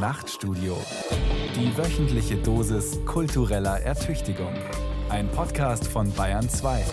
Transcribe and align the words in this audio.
Nachtstudio. 0.00 0.78
Die 1.54 1.76
wöchentliche 1.76 2.36
Dosis 2.36 2.98
kultureller 3.04 3.80
Ertüchtigung. 3.80 4.54
Ein 5.10 5.28
Podcast 5.28 5.86
von 5.86 6.10
Bayern 6.14 6.48
2. 6.48 6.86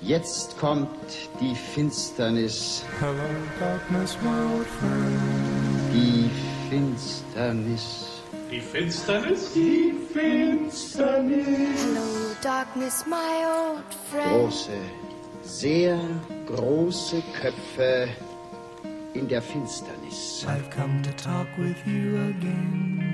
Jetzt 0.00 0.58
kommt 0.58 0.88
die 1.42 1.54
Finsternis. 1.54 2.86
Hello, 3.00 3.18
darkness, 3.60 4.16
my 4.22 4.56
old 4.56 4.66
friend. 4.66 5.20
Die 5.92 6.30
Finsternis. 6.70 8.22
Die 8.50 8.60
Finsternis? 8.60 9.52
Die 9.52 9.92
Finsternis. 10.10 11.46
Hello, 11.46 12.34
darkness, 12.42 13.04
my 13.06 13.16
old 13.44 13.94
friend. 14.10 14.30
Große, 14.30 14.72
sehr 15.42 15.98
große 16.54 17.22
Köpfe 17.40 18.08
in 19.14 19.28
der 19.28 19.42
Finsternis. 19.42 20.46
I've 20.46 20.70
come 20.70 21.02
to 21.02 21.10
talk 21.12 21.46
with 21.58 21.76
you 21.86 22.16
again. 22.30 23.13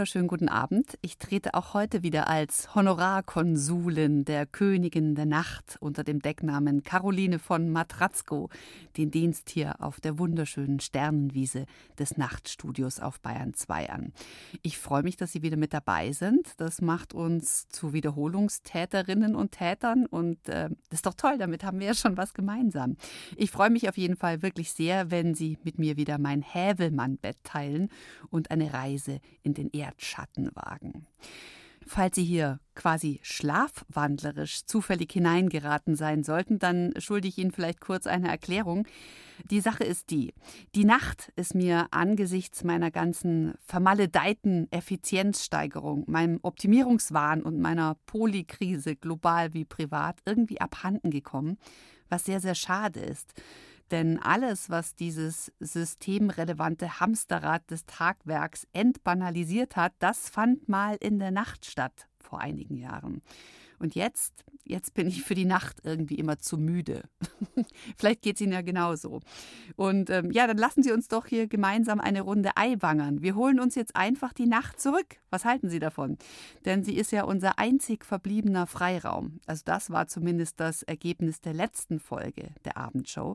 Wunderschönen 0.00 0.28
guten 0.28 0.48
Abend. 0.48 0.96
Ich 1.02 1.18
trete 1.18 1.52
auch 1.52 1.74
heute 1.74 2.02
wieder 2.02 2.26
als 2.26 2.74
Honorarkonsulin 2.74 4.24
der 4.24 4.46
Königin 4.46 5.14
der 5.14 5.26
Nacht 5.26 5.76
unter 5.80 6.04
dem 6.04 6.20
Decknamen 6.20 6.82
Caroline 6.82 7.38
von 7.38 7.68
Matratzko 7.68 8.48
den 8.96 9.10
Dienst 9.10 9.50
hier 9.50 9.74
auf 9.82 10.00
der 10.00 10.18
wunderschönen 10.18 10.80
Sternenwiese 10.80 11.66
des 11.98 12.16
Nachtstudios 12.16 12.98
auf 12.98 13.20
Bayern 13.20 13.52
2 13.52 13.90
an. 13.90 14.14
Ich 14.62 14.78
freue 14.78 15.02
mich, 15.02 15.18
dass 15.18 15.32
Sie 15.32 15.42
wieder 15.42 15.58
mit 15.58 15.74
dabei 15.74 16.12
sind. 16.12 16.54
Das 16.56 16.80
macht 16.80 17.12
uns 17.12 17.68
zu 17.68 17.92
Wiederholungstäterinnen 17.92 19.34
und 19.34 19.52
Tätern 19.52 20.06
und 20.06 20.48
äh, 20.48 20.70
das 20.88 21.00
ist 21.00 21.06
doch 21.06 21.12
toll, 21.12 21.36
damit 21.36 21.62
haben 21.62 21.78
wir 21.78 21.88
ja 21.88 21.94
schon 21.94 22.16
was 22.16 22.32
gemeinsam. 22.32 22.96
Ich 23.36 23.50
freue 23.50 23.68
mich 23.68 23.86
auf 23.86 23.98
jeden 23.98 24.16
Fall 24.16 24.40
wirklich 24.40 24.72
sehr, 24.72 25.10
wenn 25.10 25.34
Sie 25.34 25.58
mit 25.62 25.78
mir 25.78 25.98
wieder 25.98 26.16
mein 26.16 26.40
Hävelmann-Bett 26.40 27.44
teilen 27.44 27.90
und 28.30 28.50
eine 28.50 28.72
Reise 28.72 29.20
in 29.42 29.52
den 29.52 29.68
Erdschatten 29.68 29.89
wagen. 30.54 31.06
Falls 31.86 32.14
Sie 32.14 32.24
hier 32.24 32.60
quasi 32.74 33.18
schlafwandlerisch 33.22 34.64
zufällig 34.64 35.10
hineingeraten 35.12 35.96
sein 35.96 36.22
sollten, 36.22 36.58
dann 36.58 36.92
schulde 36.98 37.26
ich 37.26 37.38
Ihnen 37.38 37.50
vielleicht 37.50 37.80
kurz 37.80 38.06
eine 38.06 38.28
Erklärung. 38.28 38.86
Die 39.50 39.60
Sache 39.60 39.84
ist 39.84 40.10
die, 40.10 40.34
die 40.74 40.84
Nacht 40.84 41.32
ist 41.36 41.54
mir 41.54 41.88
angesichts 41.90 42.62
meiner 42.62 42.90
ganzen 42.90 43.54
vermaledeiten 43.64 44.70
Effizienzsteigerung, 44.70 46.04
meinem 46.06 46.38
Optimierungswahn 46.42 47.42
und 47.42 47.58
meiner 47.58 47.96
Polykrise 48.06 48.94
global 48.96 49.54
wie 49.54 49.64
privat 49.64 50.20
irgendwie 50.26 50.60
abhanden 50.60 51.10
gekommen, 51.10 51.58
was 52.08 52.24
sehr, 52.24 52.40
sehr 52.40 52.54
schade 52.54 53.00
ist. 53.00 53.34
Denn 53.90 54.18
alles, 54.18 54.70
was 54.70 54.94
dieses 54.94 55.52
systemrelevante 55.58 57.00
Hamsterrad 57.00 57.70
des 57.70 57.86
Tagwerks 57.86 58.66
entbanalisiert 58.72 59.76
hat, 59.76 59.92
das 59.98 60.28
fand 60.28 60.68
mal 60.68 60.96
in 61.00 61.18
der 61.18 61.30
Nacht 61.32 61.66
statt 61.66 62.06
vor 62.18 62.40
einigen 62.40 62.76
Jahren. 62.76 63.22
Und 63.80 63.94
jetzt, 63.94 64.44
jetzt 64.64 64.92
bin 64.92 65.08
ich 65.08 65.22
für 65.22 65.34
die 65.34 65.46
Nacht 65.46 65.78
irgendwie 65.84 66.16
immer 66.16 66.38
zu 66.38 66.58
müde. 66.58 67.02
Vielleicht 67.96 68.20
geht 68.20 68.36
es 68.36 68.42
Ihnen 68.42 68.52
ja 68.52 68.60
genauso. 68.60 69.20
Und 69.74 70.10
ähm, 70.10 70.30
ja, 70.30 70.46
dann 70.46 70.58
lassen 70.58 70.82
Sie 70.82 70.92
uns 70.92 71.08
doch 71.08 71.26
hier 71.26 71.48
gemeinsam 71.48 71.98
eine 71.98 72.20
Runde 72.20 72.50
Eiwangern. 72.56 73.22
Wir 73.22 73.34
holen 73.36 73.58
uns 73.58 73.74
jetzt 73.74 73.96
einfach 73.96 74.34
die 74.34 74.46
Nacht 74.46 74.78
zurück. 74.78 75.16
Was 75.30 75.46
halten 75.46 75.70
Sie 75.70 75.78
davon? 75.78 76.18
Denn 76.66 76.84
sie 76.84 76.94
ist 76.94 77.10
ja 77.10 77.24
unser 77.24 77.58
einzig 77.58 78.04
verbliebener 78.04 78.66
Freiraum. 78.66 79.40
Also 79.46 79.62
das 79.64 79.88
war 79.88 80.08
zumindest 80.08 80.60
das 80.60 80.82
Ergebnis 80.82 81.40
der 81.40 81.54
letzten 81.54 82.00
Folge 82.00 82.50
der 82.66 82.76
Abendshow. 82.76 83.34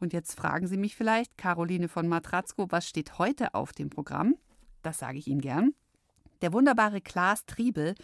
Und 0.00 0.12
jetzt 0.12 0.34
fragen 0.34 0.66
Sie 0.66 0.78
mich 0.78 0.96
vielleicht, 0.96 1.36
Caroline 1.36 1.88
von 1.88 2.08
Matratzko, 2.08 2.66
was 2.70 2.88
steht 2.88 3.18
heute 3.18 3.54
auf 3.54 3.72
dem 3.72 3.90
Programm? 3.90 4.34
Das 4.82 4.98
sage 4.98 5.18
ich 5.18 5.26
Ihnen 5.28 5.42
gern. 5.42 5.74
Der 6.40 6.54
wunderbare 6.54 7.02
Klaas 7.02 7.44
Triebel, 7.44 7.94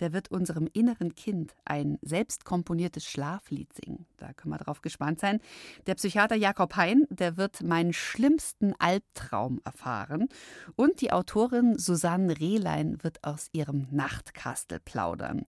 der 0.00 0.12
wird 0.12 0.28
unserem 0.32 0.68
inneren 0.72 1.14
Kind 1.14 1.54
ein 1.64 1.98
selbst 2.02 2.44
komponiertes 2.44 3.04
Schlaflied 3.04 3.72
singen. 3.72 4.06
Da 4.16 4.32
können 4.32 4.52
wir 4.52 4.58
drauf 4.58 4.82
gespannt 4.82 5.20
sein. 5.20 5.40
Der 5.86 5.94
Psychiater 5.94 6.34
Jakob 6.34 6.74
Hein, 6.74 7.06
der 7.08 7.36
wird 7.36 7.62
meinen 7.62 7.92
schlimmsten 7.92 8.74
Albtraum 8.80 9.60
erfahren. 9.64 10.28
Und 10.74 11.00
die 11.02 11.12
Autorin 11.12 11.78
Susanne 11.78 12.40
Rehlein 12.40 12.98
wird 13.02 13.22
aus 13.22 13.48
ihrem 13.52 13.86
Nachtkastel 13.92 14.80
plaudern. 14.80 15.46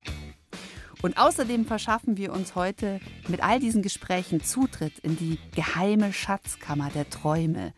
Und 1.03 1.17
außerdem 1.17 1.65
verschaffen 1.65 2.17
wir 2.17 2.33
uns 2.33 2.55
heute 2.55 3.01
mit 3.29 3.43
all 3.43 3.61
diesen 3.61 3.83
Gesprächen 3.83 4.43
Zutritt 4.43 4.99
in 5.01 5.17
die 5.17 5.39
geheime 5.55 6.13
Schatzkammer 6.13 6.91
der 6.91 7.09
Träume. 7.09 7.73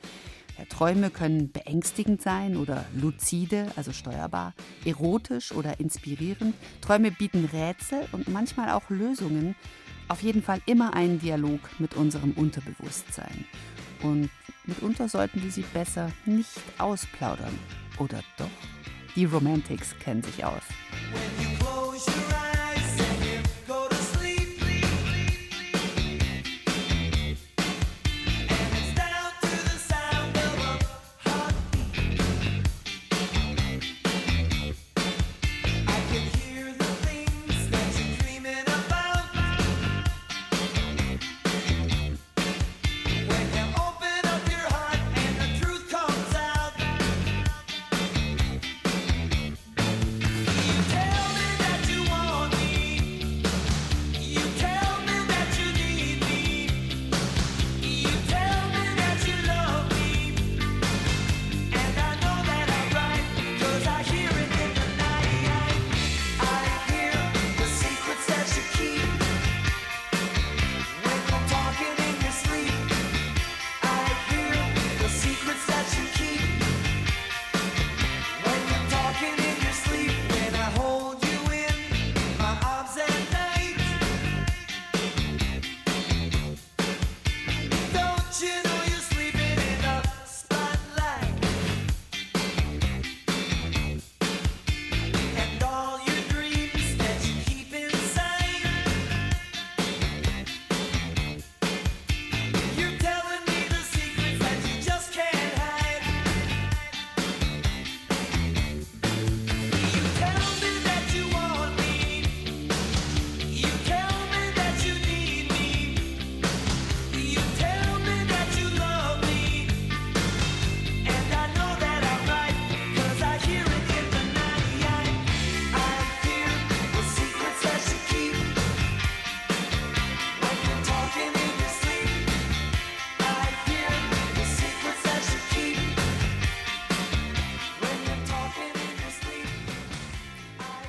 Ja, 0.59 0.65
Träume 0.65 1.11
können 1.11 1.53
beängstigend 1.53 2.23
sein 2.23 2.57
oder 2.57 2.87
lucide, 2.95 3.67
also 3.77 3.93
steuerbar, 3.93 4.55
erotisch 4.85 5.53
oder 5.53 5.81
inspirierend. 5.81 6.55
Träume 6.81 7.11
bieten 7.11 7.45
Rätsel 7.45 8.09
und 8.13 8.29
manchmal 8.29 8.71
auch 8.71 8.89
Lösungen. 8.89 9.55
Auf 10.09 10.23
jeden 10.23 10.43
Fall 10.43 10.61
immer 10.67 10.95
einen 10.95 11.21
Dialog 11.21 11.61
mit 11.79 11.95
unserem 11.95 12.33
Unterbewusstsein. 12.33 13.45
Und 14.03 14.31
mitunter 14.65 15.09
sollten 15.09 15.43
wir 15.43 15.51
sie 15.51 15.65
besser 15.75 16.11
nicht 16.25 16.61
ausplaudern. 16.79 17.57
Oder 17.99 18.21
doch? 18.39 18.49
Die 19.15 19.27
Romantics 19.27 19.95
kennen 19.99 20.23
sich 20.23 20.45
aus. 20.45 20.63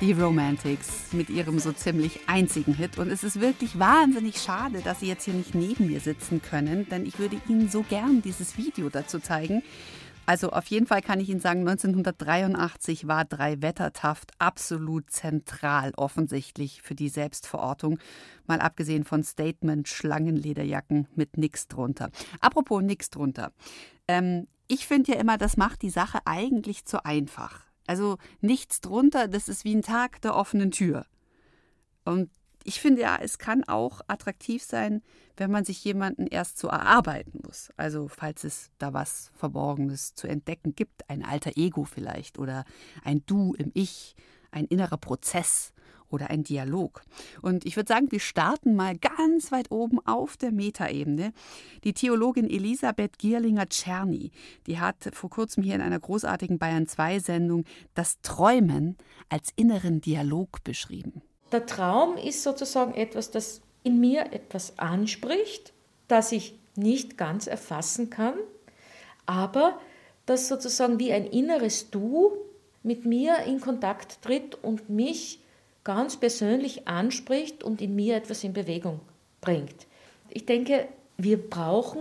Die 0.02 0.10
Romantics 0.10 1.12
mit 1.12 1.30
ihrem 1.30 1.60
so 1.60 1.70
ziemlich 1.70 2.28
einzigen 2.28 2.74
Hit. 2.74 2.98
Und 2.98 3.08
es 3.08 3.22
ist 3.22 3.40
wirklich 3.40 3.78
wahnsinnig 3.78 4.42
schade, 4.42 4.80
dass 4.80 4.98
Sie 4.98 5.06
jetzt 5.06 5.26
hier 5.26 5.34
nicht 5.34 5.54
neben 5.54 5.86
mir 5.86 6.00
sitzen 6.00 6.42
können, 6.42 6.88
denn 6.88 7.06
ich 7.06 7.20
würde 7.20 7.40
Ihnen 7.48 7.68
so 7.68 7.82
gern 7.82 8.20
dieses 8.20 8.58
Video 8.58 8.88
dazu 8.88 9.20
zeigen. 9.20 9.62
Also 10.26 10.50
auf 10.50 10.66
jeden 10.66 10.88
Fall 10.88 11.02
kann 11.02 11.20
ich 11.20 11.28
Ihnen 11.30 11.38
sagen, 11.38 11.60
1983 11.60 13.06
war 13.06 13.24
Drei-Wettertaft 13.24 14.32
absolut 14.40 15.08
zentral 15.08 15.92
offensichtlich 15.96 16.82
für 16.82 16.96
die 16.96 17.08
Selbstverortung, 17.08 18.00
mal 18.48 18.58
abgesehen 18.58 19.04
von 19.04 19.22
Statement 19.22 19.86
Schlangenlederjacken 19.86 21.06
mit 21.14 21.36
nix 21.36 21.68
drunter. 21.68 22.10
Apropos 22.40 22.82
nix 22.82 23.08
drunter. 23.08 23.52
Ähm, 24.08 24.48
ich 24.66 24.88
finde 24.88 25.12
ja 25.12 25.20
immer, 25.20 25.38
das 25.38 25.56
macht 25.56 25.82
die 25.82 25.90
Sache 25.90 26.18
eigentlich 26.24 26.86
zu 26.86 27.04
einfach. 27.04 27.71
Also 27.86 28.18
nichts 28.40 28.80
drunter, 28.80 29.28
das 29.28 29.48
ist 29.48 29.64
wie 29.64 29.74
ein 29.74 29.82
Tag 29.82 30.20
der 30.22 30.36
offenen 30.36 30.70
Tür. 30.70 31.06
Und 32.04 32.30
ich 32.64 32.80
finde 32.80 33.02
ja, 33.02 33.18
es 33.20 33.38
kann 33.38 33.64
auch 33.64 34.00
attraktiv 34.06 34.62
sein, 34.62 35.02
wenn 35.36 35.50
man 35.50 35.64
sich 35.64 35.84
jemanden 35.84 36.26
erst 36.26 36.58
so 36.58 36.68
erarbeiten 36.68 37.40
muss. 37.44 37.70
Also 37.76 38.08
falls 38.08 38.44
es 38.44 38.70
da 38.78 38.92
was 38.92 39.30
Verborgenes 39.34 40.14
zu 40.14 40.26
entdecken 40.26 40.74
gibt, 40.74 41.08
ein 41.08 41.24
alter 41.24 41.56
Ego 41.56 41.84
vielleicht 41.84 42.38
oder 42.38 42.64
ein 43.02 43.24
Du 43.26 43.54
im 43.54 43.70
Ich, 43.74 44.14
ein 44.50 44.66
innerer 44.66 44.98
Prozess 44.98 45.72
oder 46.12 46.30
ein 46.30 46.44
Dialog. 46.44 47.02
Und 47.40 47.64
ich 47.66 47.76
würde 47.76 47.88
sagen, 47.88 48.10
wir 48.10 48.20
starten 48.20 48.76
mal 48.76 48.96
ganz 48.96 49.50
weit 49.50 49.70
oben 49.70 49.98
auf 50.06 50.36
der 50.36 50.52
Metaebene. 50.52 51.32
Die 51.84 51.94
Theologin 51.94 52.48
Elisabeth 52.48 53.18
Gierlinger-Czerny, 53.18 54.30
die 54.66 54.78
hat 54.78 55.10
vor 55.12 55.30
kurzem 55.30 55.62
hier 55.62 55.74
in 55.74 55.80
einer 55.80 56.00
großartigen 56.00 56.58
Bayern 56.58 56.86
2 56.86 57.18
Sendung 57.18 57.64
das 57.94 58.20
Träumen 58.22 58.96
als 59.28 59.50
inneren 59.56 60.00
Dialog 60.00 60.62
beschrieben. 60.64 61.22
Der 61.50 61.66
Traum 61.66 62.16
ist 62.16 62.42
sozusagen 62.42 62.94
etwas, 62.94 63.30
das 63.30 63.60
in 63.82 64.00
mir 64.00 64.32
etwas 64.32 64.78
anspricht, 64.78 65.72
das 66.08 66.32
ich 66.32 66.58
nicht 66.76 67.18
ganz 67.18 67.46
erfassen 67.46 68.10
kann, 68.10 68.34
aber 69.26 69.78
das 70.26 70.48
sozusagen 70.48 70.98
wie 70.98 71.12
ein 71.12 71.26
inneres 71.26 71.90
Du 71.90 72.32
mit 72.82 73.04
mir 73.04 73.40
in 73.46 73.60
Kontakt 73.60 74.22
tritt 74.22 74.54
und 74.62 74.88
mich 74.88 75.41
ganz 75.84 76.16
persönlich 76.16 76.86
anspricht 76.88 77.64
und 77.64 77.80
in 77.80 77.94
mir 77.94 78.16
etwas 78.16 78.44
in 78.44 78.52
Bewegung 78.52 79.00
bringt. 79.40 79.86
Ich 80.30 80.46
denke, 80.46 80.88
wir 81.18 81.38
brauchen 81.38 82.00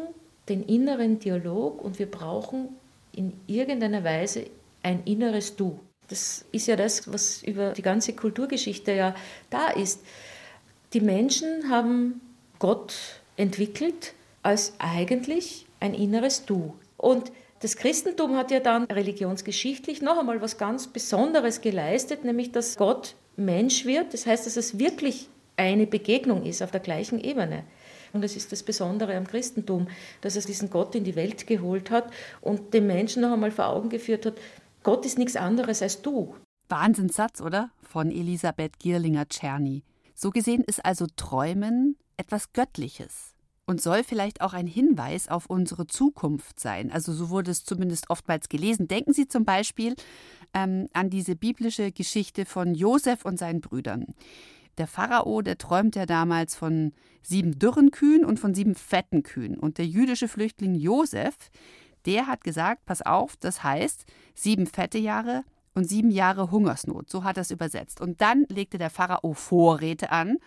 den 0.50 0.64
inneren 0.64 1.20
Dialog 1.20 1.82
und 1.82 2.00
wir 2.00 2.10
brauchen 2.10 2.70
in 3.14 3.34
irgendeiner 3.48 4.04
Weise 4.04 4.46
ein 4.84 5.04
inneres 5.06 5.56
Du. 5.56 5.80
Das 6.08 6.46
ist 6.52 6.68
ja 6.68 6.76
das, 6.76 7.12
was 7.12 7.42
über 7.44 7.72
die 7.72 7.82
ganze 7.82 8.14
Kulturgeschichte 8.14 8.94
ja 8.94 9.16
da 9.50 9.70
ist. 9.70 10.02
Die 10.94 11.02
Menschen 11.02 11.70
haben 11.70 12.22
Gott 12.60 13.22
entwickelt 13.38 14.14
als 14.44 14.74
eigentlich 14.80 15.66
ein 15.80 15.94
inneres 15.94 16.46
Du. 16.46 16.74
Und 16.98 17.32
das 17.62 17.76
Christentum 17.76 18.36
hat 18.36 18.52
ja 18.52 18.60
dann 18.60 18.86
religionsgeschichtlich 18.86 20.02
noch 20.02 20.18
einmal 20.18 20.42
was 20.42 20.58
ganz 20.58 20.88
Besonderes 20.88 21.62
geleistet, 21.62 22.26
nämlich 22.26 22.52
dass 22.52 22.76
Gott 22.76 23.16
Mensch 23.36 23.86
wird. 23.86 24.14
Das 24.14 24.26
heißt, 24.26 24.46
dass 24.46 24.58
es 24.58 24.80
wirklich 24.80 25.28
eine 25.58 25.88
Begegnung 25.88 26.44
ist 26.44 26.62
auf 26.62 26.72
der 26.72 26.80
gleichen 26.80 27.20
Ebene. 27.20 27.64
Und 28.14 28.24
das 28.24 28.36
ist 28.36 28.52
das 28.52 28.64
Besondere 28.64 29.16
am 29.16 29.26
Christentum, 29.26 29.88
dass 30.22 30.36
es 30.36 30.46
diesen 30.46 30.70
Gott 30.70 30.96
in 30.96 31.04
die 31.04 31.16
Welt 31.16 31.48
geholt 31.48 31.92
hat 31.92 32.12
und 32.42 32.74
den 32.74 32.88
Menschen 32.88 33.22
noch 33.22 33.32
einmal 33.32 33.52
vor 33.52 33.68
Augen 33.68 33.90
geführt 33.90 34.26
hat, 34.26 34.36
Gott 34.84 35.06
ist 35.06 35.18
nichts 35.18 35.36
anderes 35.36 35.82
als 35.82 36.02
du. 36.02 36.36
Wahnsinnssatz, 36.68 37.42
oder? 37.42 37.70
Von 37.84 38.10
Elisabeth 38.12 38.80
Gierlinger-Czerny. 38.80 39.84
So 40.16 40.32
gesehen 40.32 40.64
ist 40.64 40.84
also 40.84 41.06
Träumen 41.16 41.98
etwas 42.18 42.52
Göttliches 42.54 43.34
und 43.66 43.82
soll 43.82 44.04
vielleicht 44.04 44.42
auch 44.42 44.54
ein 44.54 44.68
Hinweis 44.68 45.28
auf 45.28 45.46
unsere 45.46 45.88
Zukunft 45.88 46.60
sein. 46.60 46.92
Also 46.92 47.14
so 47.14 47.30
wurde 47.30 47.52
es 47.52 47.64
zumindest 47.64 48.10
oftmals 48.10 48.50
gelesen. 48.50 48.88
Denken 48.88 49.14
Sie 49.14 49.28
zum 49.28 49.46
Beispiel 49.46 49.96
ähm, 50.54 50.88
an 50.94 51.10
diese 51.10 51.36
biblische 51.36 51.92
Geschichte 51.92 52.46
von 52.46 52.74
Josef 52.76 53.26
und 53.26 53.38
seinen 53.38 53.62
Brüdern. 53.62 54.06
Der 54.78 54.88
Pharao, 54.88 55.42
der 55.42 55.58
träumt 55.58 55.96
ja 55.96 56.06
damals 56.06 56.56
von 56.56 56.94
sieben 57.22 57.60
dürren 57.60 57.92
Kühen 57.92 58.26
und 58.26 58.40
von 58.40 58.54
sieben 58.54 58.76
fetten 58.76 59.24
Kühen. 59.24 59.58
Und 59.58 59.78
der 59.78 59.86
jüdische 59.86 60.28
Flüchtling 60.28 60.76
Josef, 60.76 61.36
der 62.06 62.28
hat 62.28 62.44
gesagt, 62.44 62.86
pass 62.86 63.02
auf, 63.02 63.36
das 63.38 63.64
heißt 63.64 64.06
sieben 64.34 64.66
fette 64.66 64.98
Jahre 64.98 65.44
und 65.74 65.88
sieben 65.88 66.12
Jahre 66.12 66.52
Hungersnot. 66.52 67.10
So 67.10 67.24
hat 67.24 67.38
er 67.38 67.42
es 67.42 67.52
übersetzt. 67.52 68.02
Und 68.02 68.22
dann 68.22 68.46
legte 68.50 68.78
der 68.78 68.90
Pharao 68.90 69.34
Vorräte 69.34 70.12
an. 70.12 70.38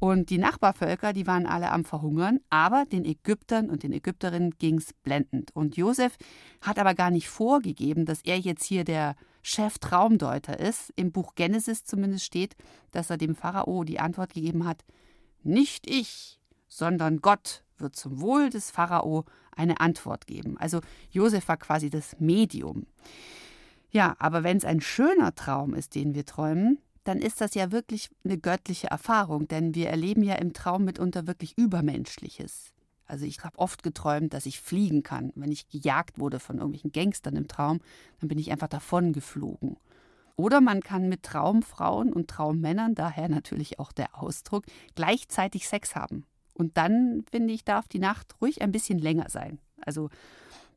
Und 0.00 0.28
die 0.28 0.38
Nachbarvölker, 0.38 1.14
die 1.14 1.26
waren 1.26 1.46
alle 1.46 1.72
am 1.72 1.84
Verhungern, 1.84 2.40
aber 2.50 2.84
den 2.84 3.06
Ägyptern 3.06 3.70
und 3.70 3.82
den 3.82 3.92
Ägypterinnen 3.92 4.50
ging 4.58 4.76
es 4.76 4.92
blendend. 4.92 5.54
Und 5.54 5.78
Josef 5.78 6.16
hat 6.60 6.78
aber 6.78 6.94
gar 6.94 7.10
nicht 7.10 7.28
vorgegeben, 7.28 8.04
dass 8.04 8.20
er 8.22 8.38
jetzt 8.38 8.64
hier 8.64 8.84
der 8.84 9.16
Chef-Traumdeuter 9.48 10.60
ist. 10.60 10.92
Im 10.96 11.10
Buch 11.10 11.34
Genesis 11.34 11.84
zumindest 11.84 12.24
steht, 12.24 12.54
dass 12.90 13.10
er 13.10 13.16
dem 13.16 13.34
Pharao 13.34 13.84
die 13.84 13.98
Antwort 13.98 14.34
gegeben 14.34 14.66
hat: 14.66 14.84
Nicht 15.42 15.88
ich, 15.88 16.38
sondern 16.68 17.20
Gott 17.20 17.64
wird 17.78 17.96
zum 17.96 18.20
Wohl 18.20 18.50
des 18.50 18.70
Pharao 18.70 19.24
eine 19.56 19.80
Antwort 19.80 20.26
geben. 20.26 20.58
Also 20.58 20.80
Josef 21.10 21.48
war 21.48 21.56
quasi 21.56 21.90
das 21.90 22.20
Medium. 22.20 22.86
Ja, 23.90 24.16
aber 24.18 24.42
wenn 24.42 24.58
es 24.58 24.64
ein 24.64 24.82
schöner 24.82 25.34
Traum 25.34 25.74
ist, 25.74 25.94
den 25.94 26.14
wir 26.14 26.26
träumen, 26.26 26.78
dann 27.04 27.18
ist 27.18 27.40
das 27.40 27.54
ja 27.54 27.72
wirklich 27.72 28.10
eine 28.24 28.36
göttliche 28.36 28.88
Erfahrung, 28.88 29.48
denn 29.48 29.74
wir 29.74 29.88
erleben 29.88 30.22
ja 30.22 30.34
im 30.34 30.52
Traum 30.52 30.84
mitunter 30.84 31.26
wirklich 31.26 31.56
Übermenschliches. 31.56 32.74
Also 33.08 33.24
ich 33.24 33.42
habe 33.42 33.58
oft 33.58 33.82
geträumt, 33.82 34.34
dass 34.34 34.46
ich 34.46 34.60
fliegen 34.60 35.02
kann. 35.02 35.32
Wenn 35.34 35.50
ich 35.50 35.68
gejagt 35.68 36.18
wurde 36.18 36.38
von 36.38 36.56
irgendwelchen 36.58 36.92
Gangstern 36.92 37.36
im 37.36 37.48
Traum, 37.48 37.80
dann 38.20 38.28
bin 38.28 38.38
ich 38.38 38.52
einfach 38.52 38.68
davon 38.68 39.12
geflogen. 39.12 39.76
Oder 40.36 40.60
man 40.60 40.82
kann 40.82 41.08
mit 41.08 41.24
Traumfrauen 41.24 42.12
und 42.12 42.28
Traummännern, 42.28 42.94
daher 42.94 43.28
natürlich 43.28 43.80
auch 43.80 43.90
der 43.90 44.22
Ausdruck, 44.22 44.66
gleichzeitig 44.94 45.66
Sex 45.66 45.96
haben. 45.96 46.26
Und 46.54 46.76
dann, 46.76 47.24
finde 47.30 47.54
ich, 47.54 47.64
darf 47.64 47.88
die 47.88 47.98
Nacht 47.98 48.36
ruhig 48.40 48.62
ein 48.62 48.70
bisschen 48.70 48.98
länger 48.98 49.30
sein. 49.30 49.58
Also 49.80 50.10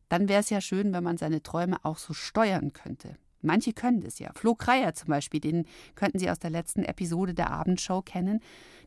dann 0.10 0.30
wäre 0.30 0.40
es 0.40 0.50
ja 0.50 0.62
schön, 0.62 0.94
wenn 0.94 1.04
man 1.04 1.18
seine 1.18 1.44
Träume 1.44 1.78
auch 1.84 1.98
so 1.98 2.14
steuern 2.14 2.74
könnte. 2.74 3.18
Manche 3.42 3.74
können 3.74 4.02
das 4.02 4.20
ja. 4.20 4.32
Flo 4.34 4.56
Kreier 4.56 4.94
zum 4.94 5.10
Beispiel, 5.10 5.40
den 5.40 5.66
könnten 5.96 6.20
Sie 6.20 6.30
aus 6.30 6.40
der 6.40 6.50
letzten 6.50 6.84
Episode 6.84 7.34
der 7.34 7.52
Abendshow 7.52 8.02
kennen. 8.02 8.40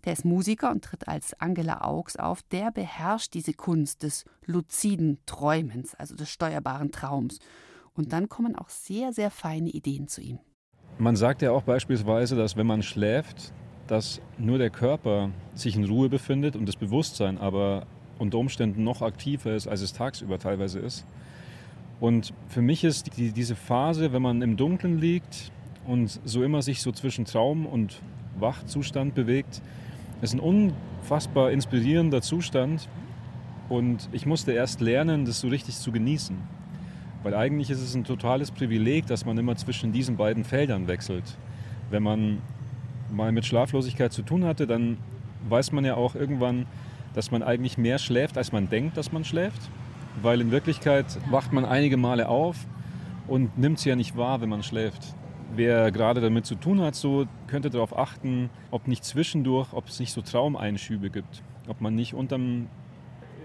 Der 0.05 0.13
ist 0.13 0.25
Musiker 0.25 0.71
und 0.71 0.85
tritt 0.85 1.09
als 1.09 1.39
Angela 1.41 1.83
Augs 1.83 2.17
auf. 2.17 2.43
Der 2.43 2.71
beherrscht 2.71 3.35
diese 3.35 3.55
Kunst 3.55 4.03
des 4.03 4.25
luziden 4.45 5.19
Träumens, 5.27 5.95
also 5.95 6.15
des 6.15 6.31
steuerbaren 6.31 6.93
Traums. 6.93 7.39
Und 7.95 8.13
dann 8.13 8.29
kommen 8.29 8.57
auch 8.57 8.69
sehr, 8.69 9.13
sehr 9.13 9.31
feine 9.31 9.71
Ideen 9.71 10.09
zu 10.09 10.21
ihm. 10.21 10.39
Man 10.99 11.17
sagt 11.17 11.43
ja 11.43 11.51
auch 11.51 11.63
beispielsweise, 11.63 12.37
dass 12.37 12.57
wenn 12.57 12.67
man 12.67 12.83
schläft, 12.83 13.53
dass 13.87 14.21
nur 14.39 14.59
der 14.59 14.71
Körper 14.71 15.31
sich 15.55 15.77
in 15.77 15.85
Ruhe 15.85 16.09
befindet 16.09 16.57
und 16.57 16.67
das 16.67 16.77
Bewusstsein 16.77 17.39
aber 17.39 17.87
unter 18.19 18.39
Umständen 18.39 18.85
noch 18.85 19.03
aktiver 19.03 19.55
ist, 19.55 19.67
als 19.67 19.81
es 19.81 19.93
tagsüber 19.93 20.39
teilweise 20.39 20.79
ist. 20.79 21.05
Und 22.05 22.35
für 22.49 22.61
mich 22.61 22.85
ist 22.85 23.17
die, 23.17 23.33
diese 23.33 23.57
Phase, 23.57 24.13
wenn 24.13 24.21
man 24.21 24.43
im 24.43 24.59
Dunkeln 24.59 24.99
liegt 24.99 25.51
und 25.87 26.21
so 26.27 26.45
immer 26.45 26.61
sich 26.61 26.83
so 26.83 26.93
zwischen 26.93 27.25
Traum 27.25 27.65
und 27.65 27.99
Wachzustand 28.39 29.15
bewegt, 29.15 29.63
ist 30.21 30.35
ein 30.35 30.41
unfassbar 30.41 31.51
inspirierender 31.51 32.21
Zustand. 32.21 32.91
Und 33.71 34.11
ich 34.13 34.27
musste 34.27 34.53
erst 34.53 34.83
lernen, 34.83 35.25
das 35.25 35.41
so 35.41 35.49
richtig 35.49 35.77
zu 35.77 35.93
genießen. 35.93 36.37
Weil 37.23 37.35
eigentlich 37.35 37.71
ist 37.71 37.81
es 37.81 37.95
ein 37.95 38.05
totales 38.05 38.51
Privileg, 38.51 39.07
dass 39.07 39.25
man 39.25 39.39
immer 39.39 39.57
zwischen 39.57 39.91
diesen 39.91 40.19
beiden 40.19 40.45
Feldern 40.45 40.89
wechselt. 40.89 41.39
Wenn 41.89 42.03
man 42.03 42.43
mal 43.11 43.33
mit 43.33 43.47
Schlaflosigkeit 43.47 44.13
zu 44.13 44.21
tun 44.21 44.45
hatte, 44.45 44.67
dann 44.67 44.99
weiß 45.49 45.73
man 45.73 45.87
ja 45.87 45.95
auch 45.95 46.15
irgendwann, 46.15 46.67
dass 47.15 47.31
man 47.31 47.43
eigentlich 47.43 47.79
mehr 47.79 47.97
schläft, 47.97 48.37
als 48.37 48.53
man 48.53 48.69
denkt, 48.69 48.99
dass 48.99 49.11
man 49.11 49.25
schläft. 49.25 49.71
Weil 50.23 50.41
in 50.41 50.51
Wirklichkeit 50.51 51.07
wacht 51.31 51.53
man 51.53 51.65
einige 51.65 51.97
Male 51.97 52.29
auf 52.29 52.57
und 53.27 53.59
nimmt 53.59 53.79
es 53.79 53.85
ja 53.85 53.97
nicht 53.97 54.17
wahr, 54.17 54.41
wenn 54.41 54.49
man 54.49 54.63
schläft. 54.63 55.15
Wer 55.55 55.91
gerade 55.93 56.21
damit 56.21 56.47
zu 56.47 56.55
tun 56.55 56.81
hat, 56.81 56.95
so 56.95 57.27
könnte 57.47 57.71
darauf 57.71 57.97
achten, 57.97 58.51
ob 58.71 58.89
nicht 58.89 59.05
zwischendurch, 59.05 59.73
ob 59.73 59.89
es 59.89 60.01
nicht 60.01 60.13
so 60.13 60.21
Traumeinschübe 60.21 61.11
gibt. 61.11 61.43
Ob 61.69 61.81
man 61.81 61.95
nicht 61.95 62.15
unterm, 62.15 62.69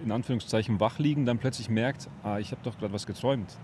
in 0.04 0.12
Anführungszeichen, 0.12 0.80
Wachliegen 0.80 1.26
dann 1.26 1.38
plötzlich 1.38 1.70
merkt, 1.70 2.10
ah, 2.24 2.40
ich 2.40 2.52
habe 2.52 2.62
doch 2.64 2.78
gerade 2.78 2.94
was 2.94 3.06
geträumt. 3.06 3.58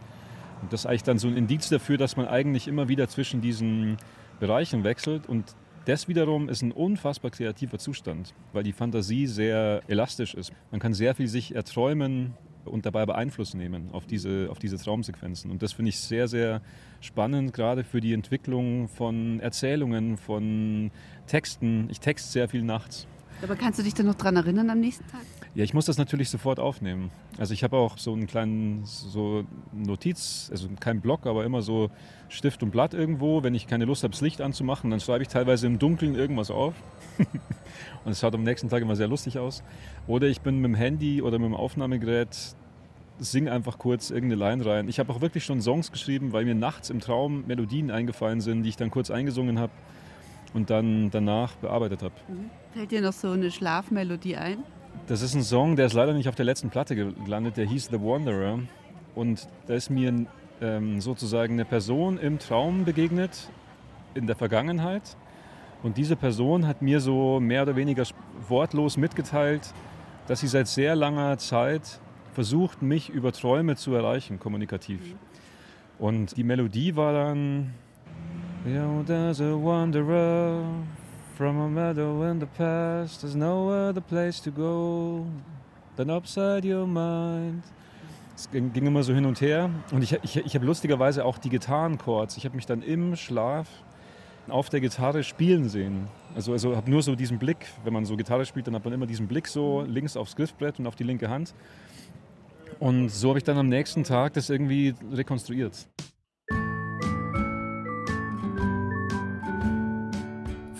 Und 0.61 0.71
das 0.71 0.81
ist 0.81 0.85
eigentlich 0.85 1.03
dann 1.03 1.17
so 1.17 1.27
ein 1.27 1.37
Indiz 1.37 1.69
dafür, 1.69 1.97
dass 1.97 2.17
man 2.17 2.27
eigentlich 2.27 2.67
immer 2.67 2.87
wieder 2.87 3.07
zwischen 3.07 3.41
diesen 3.41 3.97
Bereichen 4.39 4.83
wechselt 4.83 5.27
und 5.27 5.55
das 5.85 6.07
wiederum 6.07 6.49
ist 6.49 6.63
ein 6.63 6.71
unfassbar 6.71 7.29
kreativer 7.29 7.77
Zustand, 7.77 8.33
weil 8.53 8.63
die 8.63 8.73
Fantasie 8.73 9.27
sehr 9.27 9.83
elastisch 9.87 10.33
ist. 10.33 10.51
Man 10.71 10.79
kann 10.79 10.95
sehr 10.95 11.13
viel 11.13 11.27
sich 11.27 11.53
erträumen 11.53 12.33
und 12.65 12.85
dabei 12.85 13.01
aber 13.01 13.15
Einfluss 13.15 13.53
nehmen 13.53 13.89
auf 13.91 14.05
diese, 14.05 14.47
auf 14.49 14.59
diese 14.59 14.77
Traumsequenzen. 14.77 15.51
Und 15.51 15.61
das 15.61 15.73
finde 15.73 15.89
ich 15.89 15.99
sehr, 15.99 16.27
sehr 16.27 16.61
spannend, 17.01 17.53
gerade 17.53 17.83
für 17.83 18.01
die 18.01 18.13
Entwicklung 18.13 18.87
von 18.87 19.39
Erzählungen, 19.39 20.17
von 20.17 20.91
Texten. 21.27 21.87
Ich 21.89 21.99
texte 21.99 22.31
sehr 22.31 22.49
viel 22.49 22.63
nachts. 22.63 23.07
Aber 23.41 23.55
kannst 23.55 23.79
du 23.79 23.83
dich 23.83 23.93
dann 23.93 24.05
noch 24.05 24.15
daran 24.15 24.37
erinnern 24.37 24.69
am 24.69 24.79
nächsten 24.79 25.05
Tag? 25.07 25.21
Ja, 25.55 25.63
ich 25.63 25.73
muss 25.73 25.85
das 25.85 25.97
natürlich 25.97 26.29
sofort 26.29 26.59
aufnehmen. 26.59 27.11
Also 27.37 27.53
ich 27.53 27.63
habe 27.63 27.77
auch 27.77 27.97
so 27.97 28.13
einen 28.13 28.27
kleinen 28.27 28.85
so 28.85 29.45
Notiz, 29.73 30.49
also 30.51 30.67
kein 30.79 31.01
Block, 31.01 31.25
aber 31.25 31.45
immer 31.45 31.61
so 31.61 31.89
Stift 32.29 32.63
und 32.63 32.71
Blatt 32.71 32.93
irgendwo. 32.93 33.43
Wenn 33.43 33.55
ich 33.55 33.67
keine 33.67 33.85
Lust 33.85 34.03
habe, 34.03 34.11
das 34.11 34.21
Licht 34.21 34.41
anzumachen, 34.41 34.89
dann 34.89 34.99
schreibe 34.99 35.21
ich 35.21 35.27
teilweise 35.27 35.67
im 35.67 35.79
Dunkeln 35.79 36.15
irgendwas 36.15 36.51
auf. 36.51 36.73
und 38.05 38.11
es 38.11 38.19
schaut 38.19 38.33
am 38.35 38.43
nächsten 38.43 38.69
Tag 38.69 38.81
immer 38.81 38.95
sehr 38.95 39.07
lustig 39.07 39.37
aus. 39.39 39.63
Oder 40.07 40.27
ich 40.27 40.41
bin 40.41 40.59
mit 40.59 40.69
dem 40.69 40.75
Handy 40.75 41.21
oder 41.21 41.39
mit 41.39 41.47
dem 41.47 41.55
Aufnahmegerät, 41.55 42.55
singe 43.19 43.51
einfach 43.51 43.77
kurz 43.77 44.09
irgendeine 44.09 44.43
Line 44.43 44.65
rein. 44.65 44.89
Ich 44.89 44.99
habe 44.99 45.11
auch 45.13 45.21
wirklich 45.21 45.45
schon 45.45 45.61
Songs 45.61 45.91
geschrieben, 45.91 46.33
weil 46.33 46.45
mir 46.45 46.55
nachts 46.55 46.89
im 46.89 46.99
Traum 46.99 47.45
Melodien 47.47 47.91
eingefallen 47.91 48.41
sind, 48.41 48.63
die 48.63 48.69
ich 48.69 48.77
dann 48.77 48.91
kurz 48.91 49.09
eingesungen 49.09 49.59
habe 49.59 49.71
und 50.55 50.69
dann 50.69 51.11
danach 51.11 51.55
bearbeitet 51.57 52.01
habe. 52.01 52.15
Mhm. 52.27 52.49
Fällt 52.73 52.91
dir 52.91 53.01
noch 53.01 53.13
so 53.13 53.29
eine 53.29 53.51
Schlafmelodie 53.51 54.37
ein? 54.37 54.63
Das 55.07 55.21
ist 55.21 55.35
ein 55.35 55.43
Song, 55.43 55.75
der 55.75 55.85
ist 55.85 55.93
leider 55.93 56.13
nicht 56.13 56.29
auf 56.29 56.35
der 56.35 56.45
letzten 56.45 56.69
Platte 56.69 56.95
gelandet, 56.95 57.57
der 57.57 57.65
hieß 57.65 57.89
The 57.91 57.99
Wanderer. 57.99 58.59
Und 59.13 59.47
da 59.67 59.73
ist 59.73 59.89
mir 59.89 60.25
ähm, 60.61 61.01
sozusagen 61.01 61.53
eine 61.53 61.65
Person 61.65 62.17
im 62.17 62.39
Traum 62.39 62.85
begegnet, 62.85 63.49
in 64.15 64.27
der 64.27 64.35
Vergangenheit. 64.37 65.17
Und 65.83 65.97
diese 65.97 66.15
Person 66.15 66.65
hat 66.65 66.81
mir 66.81 67.01
so 67.01 67.39
mehr 67.41 67.63
oder 67.63 67.75
weniger 67.75 68.03
wortlos 68.47 68.95
mitgeteilt, 68.95 69.73
dass 70.27 70.39
sie 70.39 70.47
seit 70.47 70.67
sehr 70.67 70.95
langer 70.95 71.37
Zeit 71.37 71.99
versucht, 72.33 72.81
mich 72.81 73.09
über 73.09 73.33
Träume 73.33 73.75
zu 73.75 73.93
erreichen, 73.93 74.39
kommunikativ. 74.39 75.01
Und 75.99 76.35
die 76.37 76.43
Melodie 76.43 76.95
war 76.95 77.13
dann 77.13 77.73
Yeah, 78.67 79.03
there's 79.05 79.41
a 79.41 79.55
wanderer 79.55 80.65
from 81.37 81.59
a 81.59 81.69
meadow 81.69 82.23
in 82.23 82.39
the 82.39 82.47
past. 82.47 83.21
There's 83.21 83.35
no 83.35 83.69
other 83.69 84.01
place 84.01 84.41
to 84.41 84.49
go 84.49 85.27
than 85.95 86.09
upside 86.09 86.65
your 86.65 86.87
mind. 86.87 87.61
Es 88.35 88.49
ging, 88.49 88.73
ging 88.73 88.87
immer 88.87 89.03
so 89.03 89.13
hin 89.13 89.27
und 89.27 89.39
her. 89.39 89.69
Und 89.91 90.01
ich, 90.01 90.17
ich, 90.23 90.37
ich 90.37 90.55
habe 90.55 90.65
lustigerweise 90.65 91.25
auch 91.25 91.37
die 91.37 91.49
Gitarrenchords. 91.49 92.37
Ich 92.37 92.45
habe 92.45 92.55
mich 92.55 92.65
dann 92.65 92.81
im 92.81 93.15
Schlaf 93.15 93.67
auf 94.47 94.69
der 94.69 94.81
Gitarre 94.81 95.23
spielen 95.23 95.69
sehen. 95.69 96.07
Also, 96.33 96.51
also 96.51 96.75
habe 96.75 96.89
nur 96.89 97.03
so 97.03 97.15
diesen 97.15 97.37
Blick, 97.37 97.67
wenn 97.83 97.93
man 97.93 98.05
so 98.05 98.17
Gitarre 98.17 98.47
spielt, 98.47 98.65
dann 98.65 98.73
hat 98.73 98.83
man 98.83 98.93
immer 98.93 99.05
diesen 99.05 99.27
Blick 99.27 99.47
so 99.47 99.83
links 99.83 100.17
aufs 100.17 100.35
Griffbrett 100.35 100.79
und 100.79 100.87
auf 100.87 100.95
die 100.95 101.03
linke 101.03 101.29
Hand. 101.29 101.53
Und 102.79 103.09
so 103.09 103.29
habe 103.29 103.37
ich 103.37 103.43
dann 103.43 103.59
am 103.59 103.69
nächsten 103.69 104.03
Tag 104.03 104.33
das 104.33 104.49
irgendwie 104.49 104.95
rekonstruiert. 105.13 105.87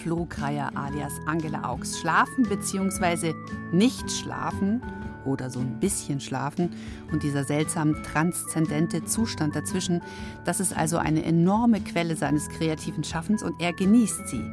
Flo 0.05 0.27
Kreier 0.29 0.69
alias 0.75 1.13
Angela 1.25 1.67
Augs 1.67 1.99
schlafen 1.99 2.43
bzw. 2.43 3.33
nicht 3.71 4.11
schlafen 4.11 4.79
oder 5.25 5.49
so 5.49 5.59
ein 5.59 5.79
bisschen 5.79 6.19
schlafen 6.19 6.69
und 7.11 7.23
dieser 7.23 7.43
seltsam 7.43 8.03
transzendente 8.03 9.03
Zustand 9.05 9.55
dazwischen, 9.55 10.03
das 10.43 10.59
ist 10.59 10.77
also 10.77 10.97
eine 10.97 11.25
enorme 11.25 11.81
Quelle 11.81 12.15
seines 12.15 12.49
kreativen 12.49 13.03
Schaffens 13.03 13.41
und 13.41 13.59
er 13.59 13.73
genießt 13.73 14.27
sie, 14.27 14.43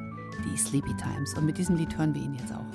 die 0.46 0.56
Sleepy 0.56 0.94
Times. 0.96 1.34
Und 1.36 1.44
mit 1.44 1.58
diesem 1.58 1.76
Lied 1.76 1.98
hören 1.98 2.14
wir 2.14 2.22
ihn 2.22 2.34
jetzt 2.34 2.54
auch. 2.54 2.71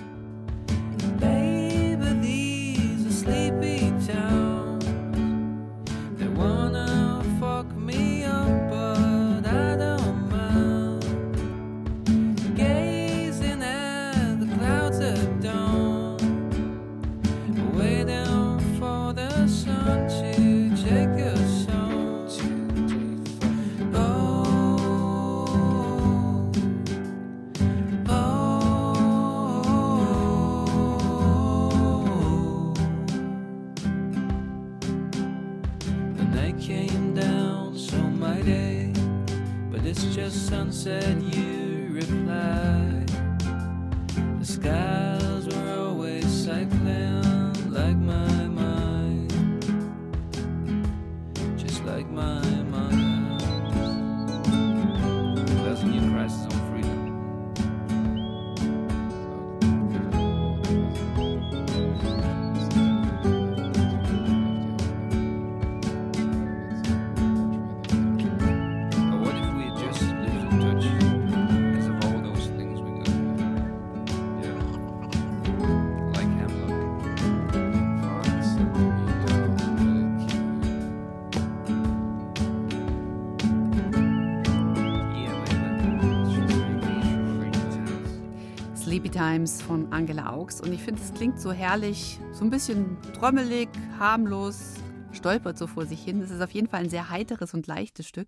Times 89.18 89.64
von 89.64 89.92
Angela 89.92 90.32
Augs. 90.32 90.62
Und 90.62 90.72
ich 90.72 90.84
finde, 90.84 91.02
es 91.02 91.12
klingt 91.12 91.42
so 91.42 91.52
herrlich, 91.52 92.20
so 92.34 92.44
ein 92.44 92.52
bisschen 92.52 92.98
trommelig, 93.14 93.68
harmlos, 93.98 94.76
stolpert 95.12 95.58
so 95.58 95.66
vor 95.66 95.88
sich 95.88 96.04
hin. 96.04 96.22
Es 96.22 96.30
ist 96.30 96.40
auf 96.40 96.52
jeden 96.52 96.68
Fall 96.68 96.82
ein 96.82 96.90
sehr 96.92 97.10
heiteres 97.10 97.56
und 97.56 97.66
leichtes 97.66 98.08
Stück. 98.08 98.28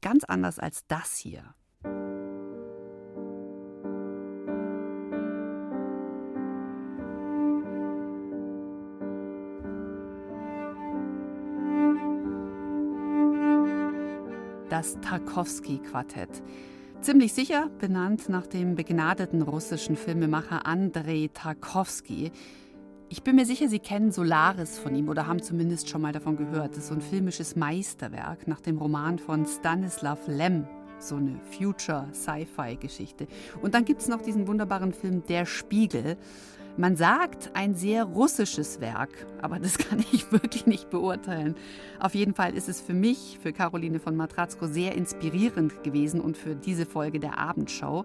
Ganz 0.00 0.22
anders 0.22 0.60
als 0.60 0.86
das 0.86 1.16
hier. 1.16 1.42
Das 14.68 15.00
Tarkovsky-Quartett. 15.00 16.44
Ziemlich 17.00 17.32
sicher 17.32 17.70
benannt 17.78 18.28
nach 18.28 18.48
dem 18.48 18.74
begnadeten 18.74 19.42
russischen 19.42 19.96
Filmemacher 19.96 20.66
Andrei 20.66 21.30
Tarkovsky. 21.32 22.32
Ich 23.08 23.22
bin 23.22 23.36
mir 23.36 23.46
sicher, 23.46 23.68
Sie 23.68 23.78
kennen 23.78 24.10
Solaris 24.10 24.78
von 24.80 24.96
ihm 24.96 25.08
oder 25.08 25.28
haben 25.28 25.40
zumindest 25.40 25.88
schon 25.88 26.02
mal 26.02 26.12
davon 26.12 26.36
gehört. 26.36 26.72
Das 26.72 26.78
ist 26.78 26.88
so 26.88 26.94
ein 26.94 27.00
filmisches 27.00 27.54
Meisterwerk 27.54 28.48
nach 28.48 28.60
dem 28.60 28.78
Roman 28.78 29.20
von 29.20 29.46
Stanislav 29.46 30.26
Lem. 30.26 30.66
So 30.98 31.14
eine 31.14 31.38
Future-Sci-Fi-Geschichte. 31.56 33.28
Und 33.62 33.74
dann 33.74 33.84
gibt 33.84 34.00
es 34.00 34.08
noch 34.08 34.20
diesen 34.20 34.48
wunderbaren 34.48 34.92
Film 34.92 35.22
Der 35.28 35.46
Spiegel. 35.46 36.16
Man 36.78 36.94
sagt 36.94 37.50
ein 37.54 37.74
sehr 37.74 38.04
russisches 38.04 38.80
Werk, 38.80 39.10
aber 39.42 39.58
das 39.58 39.78
kann 39.78 39.98
ich 40.12 40.30
wirklich 40.30 40.64
nicht 40.64 40.90
beurteilen. 40.90 41.56
Auf 41.98 42.14
jeden 42.14 42.34
Fall 42.34 42.54
ist 42.54 42.68
es 42.68 42.80
für 42.80 42.94
mich, 42.94 43.40
für 43.42 43.52
Caroline 43.52 43.98
von 43.98 44.14
Matratzko, 44.14 44.68
sehr 44.68 44.94
inspirierend 44.94 45.82
gewesen 45.82 46.20
und 46.20 46.38
für 46.38 46.54
diese 46.54 46.86
Folge 46.86 47.18
der 47.18 47.36
Abendshow. 47.36 48.04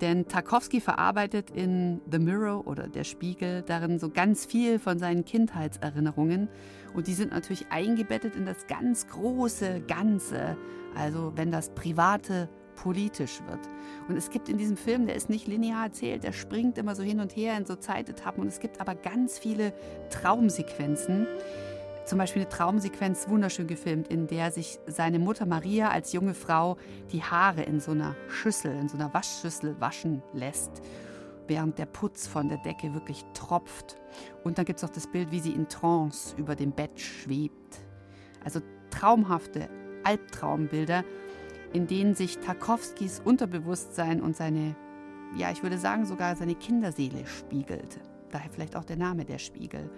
Denn 0.00 0.26
Tarkovsky 0.26 0.80
verarbeitet 0.80 1.50
in 1.50 2.00
The 2.10 2.18
Mirror 2.18 2.66
oder 2.66 2.88
Der 2.88 3.04
Spiegel 3.04 3.60
darin 3.60 3.98
so 3.98 4.08
ganz 4.08 4.46
viel 4.46 4.78
von 4.78 4.98
seinen 4.98 5.26
Kindheitserinnerungen. 5.26 6.48
Und 6.94 7.08
die 7.08 7.14
sind 7.14 7.32
natürlich 7.32 7.66
eingebettet 7.70 8.36
in 8.36 8.46
das 8.46 8.66
ganz 8.68 9.06
große 9.08 9.82
Ganze. 9.86 10.56
Also 10.94 11.34
wenn 11.36 11.50
das 11.50 11.74
Private 11.74 12.48
politisch 12.82 13.40
wird. 13.46 13.60
Und 14.08 14.16
es 14.16 14.30
gibt 14.30 14.48
in 14.48 14.56
diesem 14.56 14.76
Film, 14.76 15.06
der 15.06 15.16
ist 15.16 15.28
nicht 15.28 15.46
linear 15.46 15.86
erzählt, 15.86 16.22
der 16.22 16.32
springt 16.32 16.78
immer 16.78 16.94
so 16.94 17.02
hin 17.02 17.20
und 17.20 17.34
her 17.34 17.56
in 17.56 17.66
so 17.66 17.74
Zeitetappen. 17.74 18.42
Und 18.42 18.48
es 18.48 18.60
gibt 18.60 18.80
aber 18.80 18.94
ganz 18.94 19.38
viele 19.38 19.72
Traumsequenzen. 20.10 21.26
Zum 22.04 22.18
Beispiel 22.18 22.42
eine 22.42 22.48
Traumsequenz, 22.48 23.28
wunderschön 23.28 23.66
gefilmt, 23.66 24.08
in 24.08 24.28
der 24.28 24.50
sich 24.50 24.78
seine 24.86 25.18
Mutter 25.18 25.44
Maria 25.44 25.90
als 25.90 26.12
junge 26.12 26.34
Frau 26.34 26.76
die 27.12 27.22
Haare 27.22 27.62
in 27.62 27.80
so 27.80 27.90
einer 27.90 28.14
Schüssel, 28.28 28.72
in 28.72 28.88
so 28.88 28.96
einer 28.96 29.12
Waschschüssel 29.12 29.78
waschen 29.80 30.22
lässt. 30.32 30.80
während 31.48 31.78
der 31.78 31.86
Putz 31.86 32.26
von 32.26 32.48
der 32.48 32.58
Decke 32.58 32.94
wirklich 32.94 33.24
tropft. 33.34 33.96
Und 34.44 34.58
dann 34.58 34.64
gibt 34.64 34.78
es 34.78 34.84
auch 34.84 34.92
das 34.92 35.06
Bild, 35.06 35.32
wie 35.32 35.40
sie 35.40 35.52
in 35.52 35.68
Trance 35.68 36.34
über 36.36 36.54
dem 36.54 36.72
Bett 36.72 37.00
schwebt. 37.00 37.80
Also 38.44 38.60
traumhafte 38.90 39.68
Albtraumbilder, 40.04 41.04
in 41.72 41.86
denen 41.86 42.14
sich 42.14 42.38
Tarkovskis 42.38 43.20
Unterbewusstsein 43.24 44.20
und 44.20 44.36
seine, 44.36 44.76
ja, 45.36 45.50
ich 45.50 45.62
würde 45.62 45.78
sagen 45.78 46.06
sogar 46.06 46.36
seine 46.36 46.54
Kinderseele 46.54 47.26
spiegelt. 47.26 48.00
Daher 48.30 48.50
vielleicht 48.50 48.76
auch 48.76 48.84
der 48.84 48.96
Name 48.96 49.24
der 49.24 49.38
Spiegel. 49.38 49.90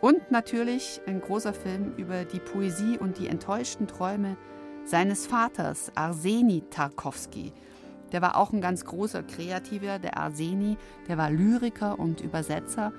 Und 0.00 0.30
natürlich 0.30 1.00
ein 1.06 1.20
großer 1.20 1.52
Film 1.52 1.94
über 1.96 2.24
die 2.24 2.38
Poesie 2.38 2.98
und 2.98 3.18
die 3.18 3.26
enttäuschten 3.26 3.88
Träume 3.88 4.36
seines 4.84 5.26
Vaters, 5.26 5.90
Arseni 5.96 6.62
Tarkovsky. 6.70 7.52
Der 8.12 8.22
war 8.22 8.36
auch 8.36 8.52
ein 8.52 8.60
ganz 8.60 8.84
großer 8.84 9.22
Kreativer, 9.22 9.98
der 9.98 10.16
Arseni. 10.16 10.76
Der 11.08 11.18
war 11.18 11.30
Lyriker 11.30 11.98
und 11.98 12.20
Übersetzer. 12.20 12.92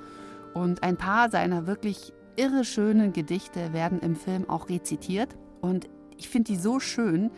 Und 0.54 0.84
ein 0.84 0.98
paar 0.98 1.32
seiner 1.32 1.68
wirklich 1.68 2.14
irre 2.36 2.64
schönen 2.64 3.14
Gedichte 3.14 3.74
werden 3.74 4.00
im 4.02 4.16
Film 4.16 4.48
auch 4.50 4.70
rezitiert. 4.70 5.36
Und 5.62 5.90
ich 6.18 6.30
finde 6.30 6.52
die 6.52 6.60
so 6.60 6.80
schön, 6.80 7.32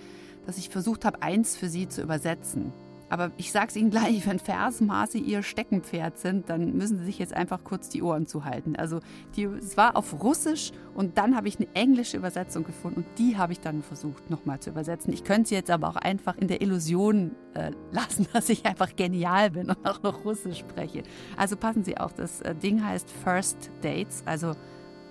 dass 0.46 0.58
ich 0.58 0.70
versucht 0.70 1.06
habe, 1.06 1.22
eins 1.22 1.58
für 1.58 1.70
sie 1.70 1.88
zu 1.88 2.02
übersetzen. 2.02 2.74
Aber 3.12 3.30
ich 3.36 3.52
sage 3.52 3.68
es 3.68 3.76
Ihnen 3.76 3.90
gleich, 3.90 4.26
wenn 4.26 4.40
Versmaße 4.40 5.18
Ihr 5.18 5.44
Steckenpferd 5.44 6.18
sind, 6.18 6.50
dann 6.50 6.78
müssen 6.78 6.98
Sie 6.98 7.04
sich 7.06 7.20
jetzt 7.20 7.34
einfach 7.34 7.64
kurz 7.66 7.90
die 7.90 8.02
Ohren 8.02 8.26
zuhalten. 8.26 8.78
Also 8.78 9.02
die, 9.36 9.44
es 9.44 9.76
war 9.76 9.98
auf 9.98 10.24
Russisch 10.24 10.72
und 10.96 11.18
dann 11.18 11.36
habe 11.36 11.50
ich 11.50 11.58
eine 11.58 11.68
englische 11.76 12.16
Übersetzung 12.16 12.64
gefunden 12.64 13.02
und 13.02 13.06
die 13.18 13.38
habe 13.38 13.52
ich 13.52 13.60
dann 13.60 13.84
versucht 13.84 14.30
nochmal 14.30 14.62
zu 14.62 14.70
übersetzen. 14.70 15.12
Ich 15.12 15.26
könnte 15.26 15.50
sie 15.50 15.56
jetzt 15.56 15.70
aber 15.70 15.90
auch 15.90 15.98
einfach 15.98 16.38
in 16.38 16.48
der 16.48 16.62
Illusion 16.62 17.32
äh, 17.54 17.72
lassen, 17.92 18.28
dass 18.34 18.48
ich 18.48 18.66
einfach 18.66 18.96
genial 18.96 19.52
bin 19.52 19.70
und 19.70 19.86
auch 19.86 20.02
noch 20.04 20.24
Russisch 20.24 20.60
spreche. 20.60 21.04
Also 21.36 21.58
passen 21.58 21.84
Sie 21.84 21.98
auf, 21.98 22.14
das 22.14 22.40
äh, 22.42 22.56
Ding 22.56 22.82
heißt 22.82 23.12
First 23.12 23.72
Dates, 23.82 24.24
also 24.26 24.54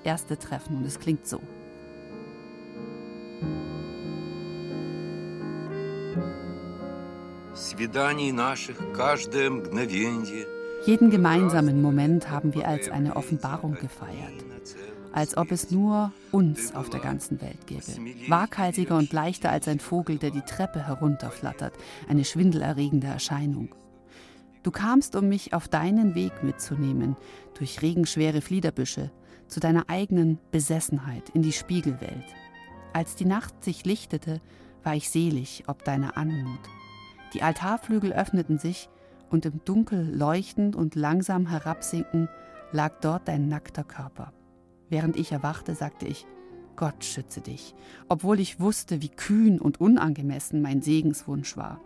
erste 0.04 0.38
Treffen 0.38 0.78
und 0.78 0.86
es 0.86 0.98
klingt 0.98 1.26
so. 1.26 1.38
Jeden 10.86 11.10
gemeinsamen 11.10 11.82
Moment 11.82 12.30
haben 12.30 12.54
wir 12.54 12.66
als 12.66 12.88
eine 12.88 13.16
Offenbarung 13.16 13.74
gefeiert. 13.74 14.44
Als 15.12 15.36
ob 15.36 15.50
es 15.50 15.70
nur 15.70 16.12
uns 16.30 16.74
auf 16.74 16.88
der 16.88 17.00
ganzen 17.00 17.40
Welt 17.40 17.66
gäbe. 17.66 17.82
Waghalsiger 18.28 18.96
und 18.96 19.12
leichter 19.12 19.50
als 19.50 19.66
ein 19.66 19.80
Vogel, 19.80 20.18
der 20.18 20.30
die 20.30 20.42
Treppe 20.42 20.86
herunterflattert. 20.86 21.74
Eine 22.08 22.24
schwindelerregende 22.24 23.08
Erscheinung. 23.08 23.74
Du 24.62 24.70
kamst, 24.70 25.16
um 25.16 25.28
mich 25.28 25.52
auf 25.52 25.68
deinen 25.68 26.14
Weg 26.14 26.42
mitzunehmen, 26.42 27.16
durch 27.58 27.82
regenschwere 27.82 28.40
Fliederbüsche, 28.40 29.10
zu 29.48 29.58
deiner 29.58 29.88
eigenen 29.88 30.38
Besessenheit 30.52 31.30
in 31.30 31.42
die 31.42 31.52
Spiegelwelt. 31.52 32.24
Als 32.92 33.16
die 33.16 33.24
Nacht 33.24 33.64
sich 33.64 33.84
lichtete, 33.84 34.40
war 34.84 34.94
ich 34.94 35.10
selig 35.10 35.64
ob 35.66 35.84
deiner 35.84 36.16
Anmut. 36.16 36.60
Die 37.34 37.42
Altarflügel 37.42 38.12
öffneten 38.12 38.58
sich, 38.58 38.88
und 39.30 39.46
im 39.46 39.64
Dunkel 39.64 40.12
leuchtend 40.12 40.74
und 40.74 40.96
langsam 40.96 41.46
herabsinken 41.46 42.28
lag 42.72 42.94
dort 43.00 43.28
dein 43.28 43.48
nackter 43.48 43.84
Körper. 43.84 44.32
Während 44.88 45.16
ich 45.16 45.30
erwachte, 45.30 45.74
sagte 45.74 46.06
ich, 46.06 46.26
Gott 46.76 47.04
schütze 47.04 47.40
dich, 47.40 47.74
obwohl 48.08 48.40
ich 48.40 48.58
wusste, 48.58 49.02
wie 49.02 49.08
kühn 49.08 49.60
und 49.60 49.80
unangemessen 49.80 50.62
mein 50.62 50.82
Segenswunsch 50.82 51.56
war. 51.56 51.80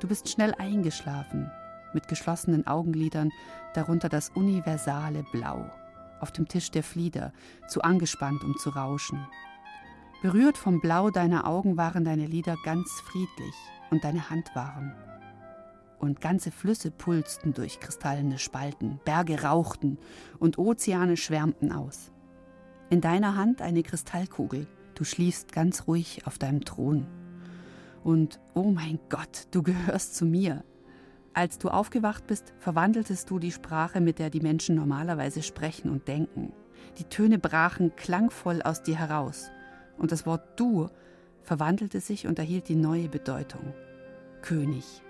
Du 0.00 0.08
bist 0.08 0.28
schnell 0.28 0.54
eingeschlafen, 0.54 1.50
mit 1.92 2.08
geschlossenen 2.08 2.66
Augenlidern, 2.66 3.30
darunter 3.74 4.08
das 4.08 4.30
universale 4.30 5.24
Blau, 5.30 5.70
auf 6.20 6.32
dem 6.32 6.48
Tisch 6.48 6.70
der 6.70 6.82
Flieder, 6.82 7.32
zu 7.68 7.82
angespannt, 7.82 8.42
um 8.42 8.56
zu 8.56 8.70
rauschen. 8.70 9.24
Berührt 10.22 10.56
vom 10.56 10.80
Blau 10.80 11.10
deiner 11.10 11.48
Augen 11.48 11.76
waren 11.76 12.04
deine 12.04 12.26
Lieder 12.26 12.56
ganz 12.64 12.88
friedlich, 13.00 13.54
und 13.90 14.04
deine 14.04 14.30
Hand 14.30 14.54
warm. 14.54 14.92
Und 15.98 16.20
ganze 16.20 16.52
Flüsse 16.52 16.92
pulsten 16.92 17.52
durch 17.52 17.80
kristallene 17.80 18.38
Spalten, 18.38 19.00
Berge 19.04 19.42
rauchten 19.42 19.98
und 20.38 20.58
Ozeane 20.58 21.16
schwärmten 21.16 21.72
aus. 21.72 22.12
In 22.88 23.00
deiner 23.00 23.36
Hand 23.36 23.62
eine 23.62 23.82
Kristallkugel, 23.82 24.68
du 24.94 25.04
schliefst 25.04 25.52
ganz 25.52 25.88
ruhig 25.88 26.24
auf 26.24 26.38
deinem 26.38 26.64
Thron. 26.64 27.06
Und 28.04 28.40
oh 28.54 28.70
mein 28.70 29.00
Gott, 29.08 29.48
du 29.50 29.62
gehörst 29.62 30.14
zu 30.14 30.24
mir. 30.24 30.64
Als 31.34 31.58
du 31.58 31.68
aufgewacht 31.68 32.26
bist, 32.26 32.54
verwandeltest 32.58 33.28
du 33.28 33.40
die 33.40 33.52
Sprache, 33.52 34.00
mit 34.00 34.18
der 34.18 34.30
die 34.30 34.40
Menschen 34.40 34.76
normalerweise 34.76 35.42
sprechen 35.42 35.90
und 35.90 36.06
denken. 36.06 36.52
Die 36.98 37.04
Töne 37.04 37.38
brachen 37.38 37.96
klangvoll 37.96 38.62
aus 38.62 38.82
dir 38.82 38.98
heraus, 38.98 39.50
und 39.98 40.12
das 40.12 40.26
Wort 40.26 40.58
du 40.58 40.88
verwandelte 41.42 42.00
sich 42.00 42.26
und 42.26 42.38
erhielt 42.38 42.68
die 42.68 42.76
neue 42.76 43.08
Bedeutung. 43.08 43.74
König. 44.42 45.02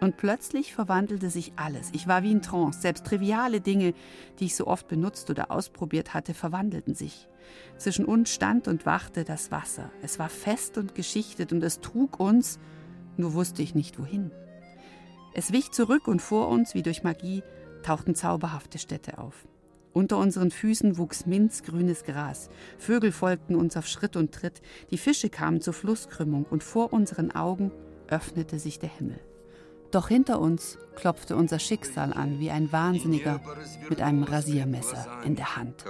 Und 0.00 0.16
plötzlich 0.16 0.74
verwandelte 0.74 1.30
sich 1.30 1.52
alles. 1.54 1.90
Ich 1.92 2.08
war 2.08 2.24
wie 2.24 2.32
in 2.32 2.42
Trance. 2.42 2.80
Selbst 2.80 3.06
triviale 3.06 3.60
Dinge, 3.60 3.94
die 4.40 4.46
ich 4.46 4.56
so 4.56 4.66
oft 4.66 4.88
benutzt 4.88 5.30
oder 5.30 5.52
ausprobiert 5.52 6.12
hatte, 6.12 6.34
verwandelten 6.34 6.96
sich. 6.96 7.28
Zwischen 7.76 8.04
uns 8.04 8.34
stand 8.34 8.66
und 8.66 8.84
wachte 8.84 9.22
das 9.22 9.52
Wasser. 9.52 9.92
Es 10.02 10.18
war 10.18 10.28
fest 10.28 10.76
und 10.76 10.96
geschichtet 10.96 11.52
und 11.52 11.62
es 11.62 11.80
trug 11.80 12.18
uns, 12.18 12.58
nur 13.16 13.34
wusste 13.34 13.62
ich 13.62 13.76
nicht 13.76 13.98
wohin. 14.00 14.32
Es 15.34 15.52
wich 15.52 15.70
zurück 15.70 16.08
und 16.08 16.20
vor 16.20 16.48
uns, 16.48 16.74
wie 16.74 16.82
durch 16.82 17.04
Magie, 17.04 17.44
tauchten 17.84 18.16
zauberhafte 18.16 18.78
Städte 18.78 19.18
auf. 19.18 19.46
Unter 19.92 20.16
unseren 20.16 20.50
Füßen 20.50 20.96
wuchs 20.96 21.26
minzgrünes 21.26 22.04
Gras. 22.04 22.48
Vögel 22.78 23.12
folgten 23.12 23.56
uns 23.56 23.76
auf 23.76 23.86
Schritt 23.86 24.16
und 24.16 24.32
Tritt. 24.32 24.62
Die 24.90 24.98
Fische 24.98 25.28
kamen 25.28 25.60
zur 25.60 25.74
Flusskrümmung 25.74 26.46
und 26.48 26.62
vor 26.62 26.92
unseren 26.92 27.30
Augen 27.32 27.70
öffnete 28.08 28.58
sich 28.58 28.78
der 28.78 28.88
Himmel. 28.88 29.20
Doch 29.90 30.08
hinter 30.08 30.40
uns 30.40 30.78
klopfte 30.94 31.36
unser 31.36 31.58
Schicksal 31.58 32.14
an 32.14 32.40
wie 32.40 32.50
ein 32.50 32.72
Wahnsinniger 32.72 33.40
mit 33.90 34.00
einem 34.00 34.22
Rasiermesser 34.22 35.06
in 35.24 35.36
der 35.36 35.56
Hand. 35.56 35.84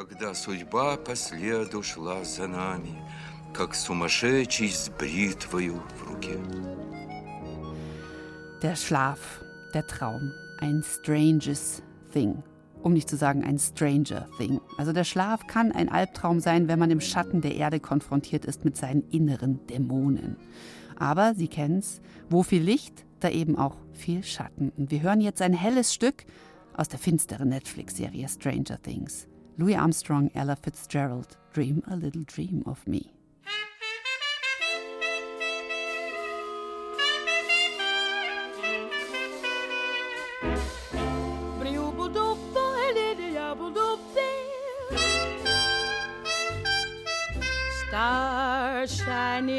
Der 8.63 8.75
Schlaf, 8.75 9.45
der 9.73 9.87
Traum, 9.87 10.33
ein 10.59 10.83
stranges 10.83 11.83
thing 12.13 12.43
um 12.83 12.93
nicht 12.93 13.09
zu 13.09 13.17
sagen 13.17 13.45
ein 13.45 13.59
Stranger 13.59 14.29
Thing. 14.39 14.61
Also 14.77 14.93
der 14.93 15.05
Schlaf 15.05 15.47
kann 15.47 15.73
ein 15.73 15.89
Albtraum 15.89 16.41
sein, 16.41 16.69
wenn 16.69 16.79
man 16.79 16.91
im 16.91 17.01
Schatten 17.01 17.41
der 17.41 17.57
Erde 17.57 17.81
konfrontiert 17.81 18.45
ist 18.45 18.65
mit 18.65 18.77
seinen 18.77 19.03
inneren 19.11 19.67
Dämonen. 19.67 20.37
Aber 20.97 21.35
Sie 21.35 21.49
kennen's, 21.49 22.01
wo 22.29 22.43
viel 22.43 22.63
Licht, 22.63 23.05
da 23.21 23.29
eben 23.29 23.57
auch 23.57 23.77
viel 23.93 24.23
Schatten. 24.25 24.73
Und 24.77 24.91
wir 24.91 25.03
hören 25.03 25.21
jetzt 25.21 25.43
ein 25.43 25.55
helles 25.55 25.95
Stück 25.95 26.25
aus 26.77 26.89
der 26.89 26.99
finsteren 26.99 27.49
Netflix-Serie 27.49 28.29
Stranger 28.29 28.81
Things. 28.83 29.29
Louis 29.57 29.77
Armstrong, 29.77 30.31
Ella 30.35 30.57
Fitzgerald, 30.57 31.39
Dream 31.53 31.83
a 31.87 31.95
Little 31.95 32.25
Dream 32.25 32.63
of 32.63 32.87
Me. 32.87 33.03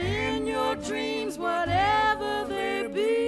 in 0.00 0.46
your 0.46 0.76
dreams, 0.76 1.38
whatever 1.38 2.44
they 2.48 2.88
be, 2.92 3.27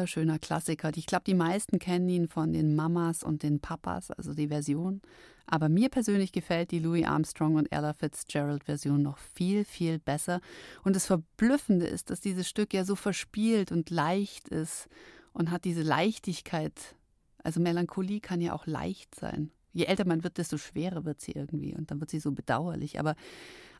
wunderschöner 0.00 0.38
Klassiker. 0.38 0.90
Ich 0.96 1.04
glaube, 1.04 1.24
die 1.26 1.34
meisten 1.34 1.78
kennen 1.78 2.08
ihn 2.08 2.26
von 2.26 2.54
den 2.54 2.74
Mamas 2.74 3.22
und 3.22 3.42
den 3.42 3.60
Papas, 3.60 4.10
also 4.10 4.32
die 4.32 4.48
Version. 4.48 5.02
Aber 5.44 5.68
mir 5.68 5.90
persönlich 5.90 6.32
gefällt 6.32 6.70
die 6.70 6.78
Louis 6.78 7.04
Armstrong 7.04 7.56
und 7.56 7.70
Ella 7.70 7.92
Fitzgerald 7.92 8.64
Version 8.64 9.02
noch 9.02 9.18
viel, 9.18 9.66
viel 9.66 9.98
besser. 9.98 10.40
Und 10.84 10.96
das 10.96 11.04
Verblüffende 11.04 11.86
ist, 11.86 12.08
dass 12.08 12.20
dieses 12.22 12.48
Stück 12.48 12.72
ja 12.72 12.86
so 12.86 12.96
verspielt 12.96 13.72
und 13.72 13.90
leicht 13.90 14.48
ist 14.48 14.88
und 15.34 15.50
hat 15.50 15.66
diese 15.66 15.82
Leichtigkeit. 15.82 16.96
Also 17.44 17.60
Melancholie 17.60 18.20
kann 18.20 18.40
ja 18.40 18.54
auch 18.54 18.66
leicht 18.66 19.14
sein. 19.14 19.50
Je 19.74 19.84
älter 19.84 20.06
man 20.06 20.24
wird, 20.24 20.38
desto 20.38 20.56
schwerer 20.56 21.04
wird 21.04 21.20
sie 21.20 21.32
irgendwie 21.32 21.74
und 21.74 21.90
dann 21.90 22.00
wird 22.00 22.10
sie 22.10 22.20
so 22.20 22.32
bedauerlich. 22.32 22.98
Aber 22.98 23.16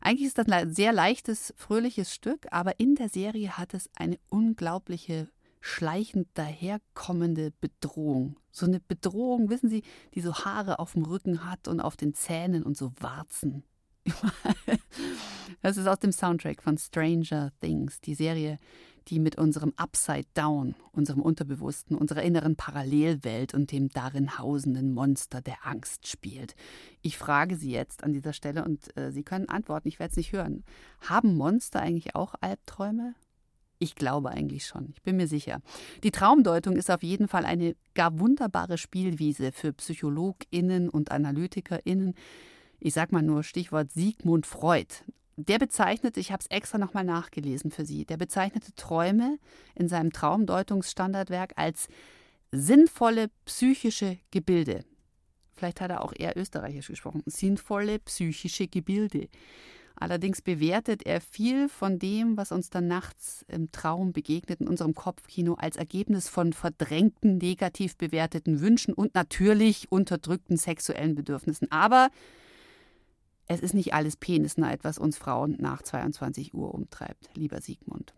eigentlich 0.01 0.27
ist 0.27 0.37
das 0.37 0.47
ein 0.47 0.71
sehr 0.71 0.93
leichtes, 0.93 1.51
fröhliches 1.57 2.13
Stück, 2.13 2.45
aber 2.51 2.79
in 2.79 2.93
der 2.93 3.09
Serie 3.09 3.57
hat 3.57 3.73
es 3.73 3.89
eine 3.95 4.19
unglaubliche 4.29 5.27
schleichend 5.61 6.27
daherkommende 6.33 7.51
Bedrohung. 7.61 8.35
So 8.51 8.65
eine 8.65 8.79
Bedrohung, 8.79 9.49
wissen 9.49 9.69
Sie, 9.69 9.83
die 10.13 10.21
so 10.21 10.33
Haare 10.33 10.79
auf 10.79 10.93
dem 10.93 11.05
Rücken 11.05 11.45
hat 11.45 11.67
und 11.67 11.79
auf 11.79 11.95
den 11.95 12.13
Zähnen 12.13 12.63
und 12.63 12.75
so 12.75 12.91
Warzen. 12.99 13.63
Das 15.61 15.77
ist 15.77 15.87
aus 15.87 15.99
dem 15.99 16.11
Soundtrack 16.11 16.63
von 16.63 16.77
Stranger 16.77 17.51
Things, 17.61 18.01
die 18.01 18.15
Serie, 18.15 18.57
die 19.07 19.19
mit 19.19 19.37
unserem 19.37 19.73
Upside 19.77 20.25
Down, 20.33 20.75
unserem 20.91 21.21
Unterbewussten, 21.21 21.95
unserer 21.95 22.23
inneren 22.23 22.55
Parallelwelt 22.55 23.53
und 23.53 23.71
dem 23.71 23.89
darin 23.89 24.39
hausenden 24.39 24.93
Monster 24.93 25.41
der 25.41 25.65
Angst 25.65 26.07
spielt. 26.07 26.55
Ich 27.01 27.17
frage 27.17 27.55
Sie 27.55 27.71
jetzt 27.71 28.03
an 28.03 28.13
dieser 28.13 28.33
Stelle 28.33 28.63
und 28.63 28.95
äh, 28.97 29.11
Sie 29.11 29.23
können 29.23 29.49
antworten, 29.49 29.87
ich 29.87 29.99
werde 29.99 30.11
es 30.11 30.17
nicht 30.17 30.31
hören. 30.31 30.63
Haben 31.01 31.35
Monster 31.35 31.79
eigentlich 31.79 32.15
auch 32.15 32.35
Albträume? 32.41 33.13
Ich 33.83 33.95
glaube 33.95 34.29
eigentlich 34.29 34.67
schon, 34.67 34.89
ich 34.93 35.01
bin 35.01 35.17
mir 35.17 35.27
sicher. 35.27 35.59
Die 36.03 36.11
Traumdeutung 36.11 36.75
ist 36.75 36.91
auf 36.91 37.01
jeden 37.01 37.27
Fall 37.27 37.45
eine 37.45 37.75
gar 37.95 38.19
wunderbare 38.19 38.77
Spielwiese 38.77 39.51
für 39.51 39.73
PsychologInnen 39.73 40.87
und 40.87 41.11
AnalytikerInnen. 41.11 42.13
Ich 42.79 42.93
sag 42.93 43.11
mal 43.11 43.23
nur 43.23 43.41
Stichwort 43.41 43.91
Sigmund 43.91 44.45
Freud. 44.45 44.85
Der 45.35 45.57
bezeichnete, 45.57 46.19
ich 46.19 46.31
habe 46.31 46.41
es 46.41 46.55
extra 46.55 46.77
nochmal 46.77 47.05
nachgelesen 47.05 47.71
für 47.71 47.83
Sie, 47.83 48.05
der 48.05 48.17
bezeichnete 48.17 48.75
Träume 48.75 49.39
in 49.73 49.87
seinem 49.87 50.13
Traumdeutungsstandardwerk 50.13 51.53
als 51.55 51.87
sinnvolle 52.51 53.31
psychische 53.45 54.19
Gebilde. 54.29 54.85
Vielleicht 55.55 55.81
hat 55.81 55.89
er 55.89 56.03
auch 56.03 56.13
eher 56.15 56.37
österreichisch 56.37 56.89
gesprochen. 56.89 57.23
Sinnvolle 57.25 57.97
psychische 57.97 58.67
Gebilde. 58.67 59.27
Allerdings 59.95 60.41
bewertet 60.41 61.03
er 61.05 61.21
viel 61.21 61.69
von 61.69 61.99
dem, 61.99 62.37
was 62.37 62.51
uns 62.51 62.69
dann 62.69 62.87
nachts 62.87 63.45
im 63.47 63.71
Traum 63.71 64.13
begegnet, 64.13 64.61
in 64.61 64.67
unserem 64.67 64.95
Kopfkino, 64.95 65.55
als 65.55 65.75
Ergebnis 65.75 66.27
von 66.27 66.53
verdrängten, 66.53 67.37
negativ 67.37 67.97
bewerteten 67.97 68.61
Wünschen 68.61 68.93
und 68.93 69.13
natürlich 69.13 69.91
unterdrückten 69.91 70.57
sexuellen 70.57 71.15
Bedürfnissen. 71.15 71.71
Aber 71.71 72.09
es 73.47 73.59
ist 73.59 73.73
nicht 73.73 73.93
alles 73.93 74.15
Penisneid, 74.15 74.83
was 74.83 74.97
uns 74.97 75.17
Frauen 75.17 75.57
nach 75.59 75.81
22 75.81 76.53
Uhr 76.53 76.73
umtreibt, 76.73 77.29
lieber 77.35 77.61
Sigmund. 77.61 78.13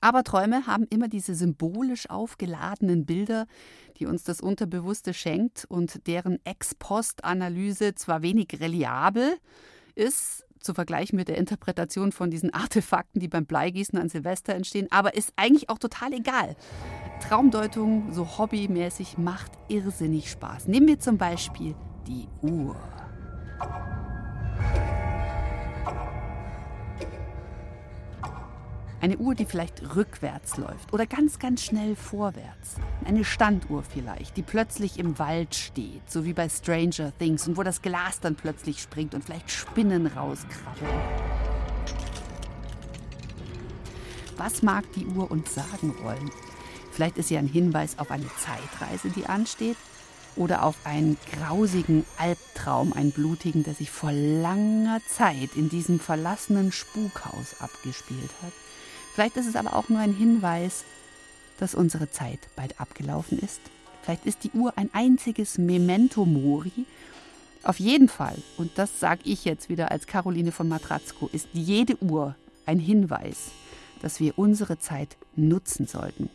Aber 0.00 0.22
Träume 0.24 0.66
haben 0.66 0.86
immer 0.90 1.08
diese 1.08 1.34
symbolisch 1.34 2.10
aufgeladenen 2.10 3.06
Bilder, 3.06 3.46
die 3.98 4.06
uns 4.06 4.24
das 4.24 4.40
Unterbewusste 4.40 5.14
schenkt 5.14 5.64
und 5.68 6.06
deren 6.06 6.38
Ex-Post-Analyse 6.44 7.94
zwar 7.94 8.22
wenig 8.22 8.60
reliabel 8.60 9.36
ist, 9.94 10.45
zu 10.66 10.74
vergleichen 10.74 11.16
mit 11.16 11.28
der 11.28 11.38
Interpretation 11.38 12.12
von 12.12 12.30
diesen 12.30 12.52
Artefakten, 12.52 13.20
die 13.20 13.28
beim 13.28 13.46
Bleigießen 13.46 13.98
an 13.98 14.10
Silvester 14.10 14.54
entstehen, 14.54 14.88
aber 14.90 15.14
ist 15.14 15.32
eigentlich 15.36 15.70
auch 15.70 15.78
total 15.78 16.12
egal. 16.12 16.56
Traumdeutung, 17.26 18.12
so 18.12 18.38
hobbymäßig, 18.38 19.16
macht 19.16 19.52
irrsinnig 19.68 20.30
Spaß. 20.30 20.68
Nehmen 20.68 20.88
wir 20.88 20.98
zum 20.98 21.16
Beispiel 21.16 21.74
die 22.06 22.28
Uhr. 22.42 22.76
Eine 29.00 29.18
Uhr, 29.18 29.34
die 29.34 29.44
vielleicht 29.44 29.94
rückwärts 29.94 30.56
läuft 30.56 30.92
oder 30.92 31.06
ganz, 31.06 31.38
ganz 31.38 31.62
schnell 31.62 31.94
vorwärts. 31.96 32.76
Eine 33.04 33.24
Standuhr 33.24 33.82
vielleicht, 33.82 34.36
die 34.38 34.42
plötzlich 34.42 34.98
im 34.98 35.18
Wald 35.18 35.54
steht, 35.54 36.10
so 36.10 36.24
wie 36.24 36.32
bei 36.32 36.48
Stranger 36.48 37.12
Things 37.18 37.46
und 37.46 37.58
wo 37.58 37.62
das 37.62 37.82
Glas 37.82 38.20
dann 38.20 38.36
plötzlich 38.36 38.80
springt 38.80 39.14
und 39.14 39.22
vielleicht 39.22 39.50
Spinnen 39.50 40.06
rauskrabbeln. 40.06 40.90
Was 44.38 44.62
mag 44.62 44.84
die 44.94 45.06
Uhr 45.06 45.30
uns 45.30 45.54
sagen 45.54 45.94
wollen? 46.02 46.30
Vielleicht 46.90 47.18
ist 47.18 47.28
sie 47.28 47.36
ein 47.36 47.46
Hinweis 47.46 47.98
auf 47.98 48.10
eine 48.10 48.28
Zeitreise, 48.38 49.10
die 49.10 49.26
ansteht, 49.26 49.76
oder 50.36 50.64
auf 50.64 50.76
einen 50.84 51.16
grausigen 51.32 52.04
Albtraum, 52.18 52.92
einen 52.92 53.12
blutigen, 53.12 53.62
der 53.62 53.74
sich 53.74 53.90
vor 53.90 54.12
langer 54.12 55.00
Zeit 55.08 55.50
in 55.56 55.68
diesem 55.68 55.98
verlassenen 56.00 56.72
Spukhaus 56.72 57.60
abgespielt 57.60 58.30
hat. 58.42 58.52
Vielleicht 59.16 59.38
ist 59.38 59.46
es 59.46 59.56
aber 59.56 59.74
auch 59.74 59.88
nur 59.88 59.98
ein 59.98 60.12
Hinweis, 60.12 60.84
dass 61.58 61.74
unsere 61.74 62.10
Zeit 62.10 62.38
bald 62.54 62.78
abgelaufen 62.78 63.38
ist. 63.38 63.62
Vielleicht 64.02 64.26
ist 64.26 64.44
die 64.44 64.50
Uhr 64.50 64.74
ein 64.76 64.90
einziges 64.92 65.56
Memento 65.56 66.26
Mori. 66.26 66.84
Auf 67.62 67.80
jeden 67.80 68.10
Fall, 68.10 68.36
und 68.58 68.72
das 68.76 69.00
sage 69.00 69.22
ich 69.24 69.46
jetzt 69.46 69.70
wieder 69.70 69.90
als 69.90 70.06
Caroline 70.06 70.52
von 70.52 70.68
Matratzko, 70.68 71.30
ist 71.32 71.48
jede 71.54 71.96
Uhr 72.02 72.36
ein 72.66 72.78
Hinweis, 72.78 73.52
dass 74.02 74.20
wir 74.20 74.38
unsere 74.38 74.78
Zeit 74.78 75.16
nutzen 75.34 75.86
sollten. 75.86 76.28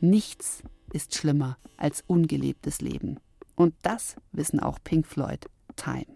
Nichts 0.00 0.64
ist 0.92 1.14
schlimmer 1.14 1.56
als 1.76 2.02
ungelebtes 2.08 2.80
Leben. 2.80 3.20
Und 3.54 3.74
das 3.82 4.16
wissen 4.32 4.58
auch 4.58 4.80
Pink 4.82 5.06
Floyd. 5.06 5.46
Time. 5.76 6.13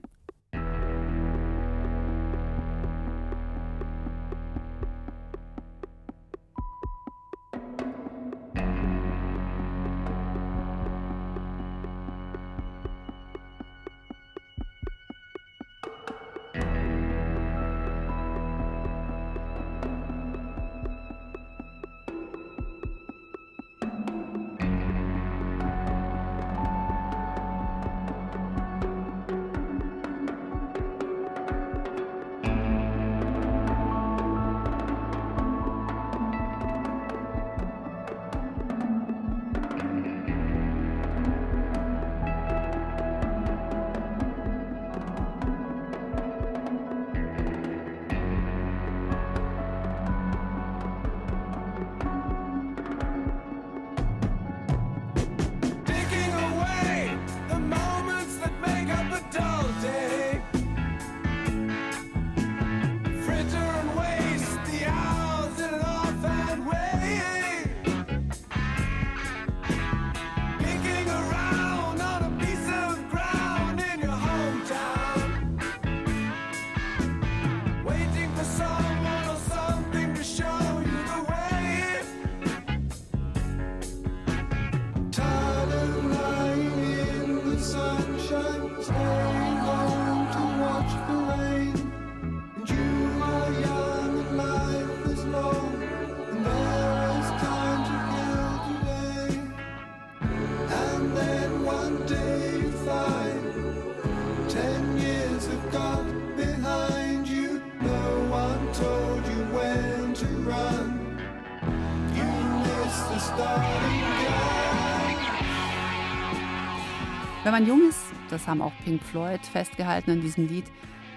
Haben 118.48 118.62
auch 118.62 118.72
Pink 118.84 119.02
Floyd 119.02 119.44
festgehalten 119.46 120.10
in 120.10 120.20
diesem 120.20 120.48
Lied, 120.48 120.64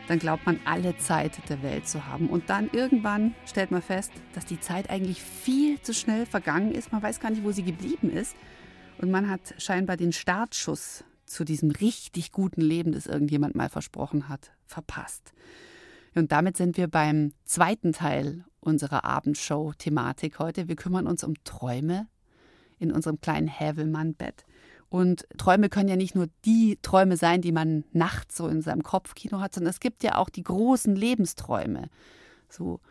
dann 0.08 0.20
glaubt 0.20 0.46
man, 0.46 0.60
alle 0.66 0.98
Zeit 0.98 1.38
der 1.50 1.64
Welt 1.64 1.88
zu 1.88 2.06
haben. 2.06 2.30
Und 2.30 2.50
dann 2.50 2.70
irgendwann 2.72 3.34
stellt 3.46 3.72
man 3.72 3.82
fest, 3.82 4.12
dass 4.34 4.46
die 4.46 4.60
Zeit 4.60 4.90
eigentlich 4.90 5.22
viel 5.22 5.82
zu 5.82 5.94
schnell 5.94 6.26
vergangen 6.26 6.74
ist. 6.74 6.92
Man 6.92 7.02
weiß 7.02 7.20
gar 7.20 7.32
nicht, 7.32 7.44
wo 7.44 7.52
sie 7.52 7.64
geblieben 7.64 8.10
ist. 8.10 8.36
Und 8.98 9.10
man 9.10 9.30
hat 9.30 9.56
scheinbar 9.58 9.98
den 9.98 10.12
Startschuss 10.12 11.06
zu 11.26 11.46
diesem 11.46 11.72
richtig 11.72 12.32
guten 12.32 12.62
Leben, 12.62 12.92
das 12.92 13.08
irgendjemand 13.08 13.56
mal 13.56 13.70
versprochen 13.70 14.28
hat, 14.28 14.52
verpasst. 14.66 15.34
Und 16.14 16.32
damit 16.32 16.58
sind 16.58 16.76
wir 16.76 16.88
beim 16.88 17.32
zweiten 17.46 17.94
Teil 17.94 18.44
unserer 18.60 19.06
Abendshow-Thematik 19.06 20.40
heute. 20.40 20.68
Wir 20.68 20.76
kümmern 20.76 21.08
uns 21.08 21.24
um 21.24 21.36
Träume 21.46 22.08
in 22.80 22.92
unserem 22.92 23.22
kleinen 23.22 23.48
Hävelmann-Bett. 23.48 24.46
Und 24.92 25.26
Träume 25.38 25.70
können 25.70 25.88
ja 25.88 25.96
nicht 25.96 26.16
nur 26.16 26.28
die 26.44 26.78
Träume 26.82 27.16
sein, 27.16 27.42
die 27.42 27.54
man 27.54 27.86
nachts 27.94 28.36
so 28.36 28.50
in 28.50 28.62
seinem 28.62 28.84
Kopfkino 28.84 29.40
hat, 29.40 29.54
sondern 29.56 29.70
es 29.70 29.80
gibt 29.80 30.04
ja 30.04 30.18
auch 30.18 30.30
die 30.30 30.44
großen 30.44 30.98
Lebensträume, 30.98 31.88
so 32.50 32.82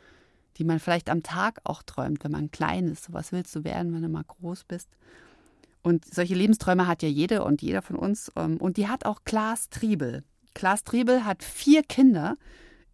die 0.56 0.64
man 0.64 0.80
vielleicht 0.80 1.10
am 1.10 1.22
Tag 1.22 1.60
auch 1.62 1.82
träumt, 1.82 2.24
wenn 2.24 2.32
man 2.32 2.50
klein 2.50 2.88
ist. 2.88 3.04
So 3.04 3.12
was 3.12 3.32
willst 3.32 3.54
du 3.54 3.64
werden, 3.64 3.92
wenn 3.92 4.00
du 4.00 4.08
mal 4.08 4.24
groß 4.24 4.64
bist? 4.64 4.88
Und 5.82 6.06
solche 6.06 6.34
Lebensträume 6.34 6.86
hat 6.86 7.02
ja 7.02 7.08
jede 7.10 7.44
und 7.44 7.60
jeder 7.60 7.82
von 7.82 7.96
uns. 7.96 8.32
Ähm, 8.34 8.56
und 8.56 8.78
die 8.78 8.88
hat 8.88 9.04
auch 9.04 9.20
Klaas 9.24 9.68
Triebel. 9.68 10.24
Klaas 10.54 10.84
Triebel 10.84 11.26
hat 11.26 11.44
vier 11.44 11.82
Kinder. 11.82 12.36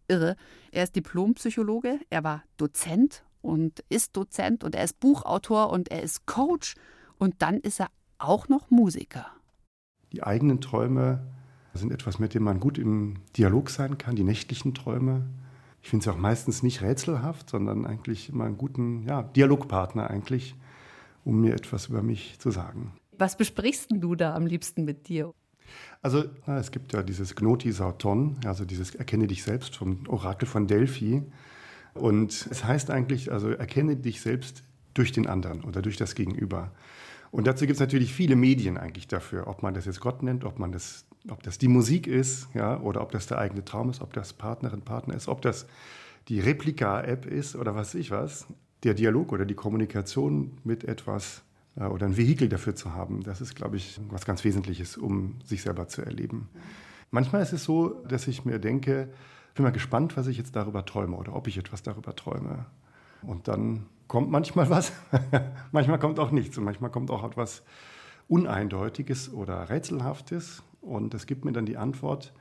Irre. 0.08 0.34
Er 0.72 0.82
ist 0.82 0.96
Diplompsychologe, 0.96 2.00
er 2.10 2.24
war 2.24 2.42
Dozent 2.56 3.22
und 3.40 3.84
ist 3.88 4.16
Dozent 4.16 4.64
und 4.64 4.74
er 4.74 4.82
ist 4.82 4.98
Buchautor 4.98 5.70
und 5.70 5.92
er 5.92 6.02
ist 6.02 6.26
Coach 6.26 6.74
und 7.18 7.36
dann 7.38 7.58
ist 7.58 7.80
er 7.80 7.88
auch 8.18 8.48
noch 8.48 8.70
Musiker. 8.70 9.26
Die 10.12 10.22
eigenen 10.22 10.60
Träume 10.60 11.26
sind 11.74 11.92
etwas, 11.92 12.18
mit 12.18 12.34
dem 12.34 12.44
man 12.44 12.60
gut 12.60 12.78
im 12.78 13.16
Dialog 13.36 13.70
sein 13.70 13.98
kann, 13.98 14.16
die 14.16 14.24
nächtlichen 14.24 14.74
Träume. 14.74 15.26
Ich 15.82 15.90
finde 15.90 16.04
sie 16.04 16.10
auch 16.10 16.16
meistens 16.16 16.62
nicht 16.62 16.82
rätselhaft, 16.82 17.50
sondern 17.50 17.86
eigentlich 17.86 18.30
immer 18.30 18.44
einen 18.44 18.58
guten 18.58 19.02
ja, 19.06 19.22
Dialogpartner 19.22 20.10
eigentlich, 20.10 20.56
um 21.24 21.40
mir 21.40 21.54
etwas 21.54 21.86
über 21.86 22.02
mich 22.02 22.38
zu 22.38 22.50
sagen. 22.50 22.92
Was 23.18 23.36
besprichst 23.36 23.90
du 23.92 24.14
da 24.14 24.34
am 24.34 24.46
liebsten 24.46 24.84
mit 24.84 25.08
dir? 25.08 25.32
Also 26.02 26.24
na, 26.46 26.58
es 26.58 26.70
gibt 26.70 26.92
ja 26.92 27.02
dieses 27.02 27.34
Gnoti 27.34 27.72
Sauton, 27.72 28.36
also 28.44 28.64
dieses 28.64 28.94
Erkenne 28.94 29.26
dich 29.26 29.42
selbst 29.42 29.76
vom 29.76 30.00
Orakel 30.08 30.46
von 30.46 30.66
Delphi. 30.66 31.22
Und 31.94 32.32
es 32.50 32.64
heißt 32.64 32.90
eigentlich, 32.90 33.32
also 33.32 33.50
erkenne 33.50 33.96
dich 33.96 34.20
selbst 34.20 34.62
durch 34.94 35.12
den 35.12 35.26
anderen 35.26 35.64
oder 35.64 35.82
durch 35.82 35.96
das 35.96 36.14
Gegenüber. 36.14 36.72
Und 37.30 37.46
dazu 37.46 37.66
gibt 37.66 37.76
es 37.76 37.80
natürlich 37.80 38.12
viele 38.12 38.36
Medien 38.36 38.78
eigentlich 38.78 39.08
dafür, 39.08 39.46
ob 39.46 39.62
man 39.62 39.74
das 39.74 39.84
jetzt 39.84 40.00
Gott 40.00 40.22
nennt, 40.22 40.44
ob 40.44 40.58
man 40.58 40.72
das, 40.72 41.06
ob 41.28 41.42
das 41.42 41.58
die 41.58 41.68
Musik 41.68 42.06
ist, 42.06 42.48
ja, 42.54 42.80
oder 42.80 43.02
ob 43.02 43.10
das 43.10 43.26
der 43.26 43.38
eigene 43.38 43.64
Traum 43.64 43.90
ist, 43.90 44.00
ob 44.00 44.12
das 44.12 44.32
Partnerin, 44.32 44.82
Partner 44.82 45.14
ist, 45.14 45.28
ob 45.28 45.42
das 45.42 45.66
die 46.28 46.40
Replika-App 46.40 47.26
ist 47.26 47.56
oder 47.56 47.74
was 47.74 47.88
weiß 47.88 47.94
ich 48.00 48.10
was. 48.10 48.46
Der 48.82 48.94
Dialog 48.94 49.32
oder 49.32 49.44
die 49.44 49.54
Kommunikation 49.54 50.58
mit 50.64 50.84
etwas 50.84 51.42
äh, 51.76 51.84
oder 51.84 52.06
ein 52.06 52.16
Vehikel 52.16 52.48
dafür 52.48 52.74
zu 52.74 52.94
haben, 52.94 53.22
das 53.22 53.40
ist, 53.40 53.54
glaube 53.54 53.76
ich, 53.76 54.00
was 54.08 54.24
ganz 54.24 54.44
Wesentliches, 54.44 54.96
um 54.96 55.36
sich 55.44 55.62
selber 55.62 55.88
zu 55.88 56.02
erleben. 56.02 56.48
Manchmal 57.10 57.42
ist 57.42 57.52
es 57.52 57.64
so, 57.64 58.02
dass 58.08 58.26
ich 58.26 58.44
mir 58.44 58.58
denke, 58.58 59.08
ich 59.48 59.54
bin 59.54 59.64
mal 59.64 59.70
gespannt, 59.70 60.16
was 60.16 60.26
ich 60.26 60.36
jetzt 60.36 60.54
darüber 60.54 60.84
träume 60.84 61.16
oder 61.16 61.34
ob 61.34 61.46
ich 61.46 61.56
etwas 61.56 61.82
darüber 61.82 62.14
träume. 62.14 62.66
Und 63.22 63.48
dann 63.48 63.86
kommt 64.08 64.30
manchmal 64.30 64.70
was, 64.70 64.92
manchmal 65.72 65.98
kommt 65.98 66.18
auch 66.18 66.30
nichts 66.30 66.56
und 66.58 66.64
manchmal 66.64 66.90
kommt 66.90 67.10
auch 67.10 67.24
etwas 67.24 67.62
Uneindeutiges 68.28 69.32
oder 69.32 69.68
Rätselhaftes 69.68 70.62
und 70.80 71.14
es 71.14 71.26
gibt 71.26 71.44
mir 71.44 71.52
dann 71.52 71.66
die 71.66 71.76
Antwort, 71.76 72.32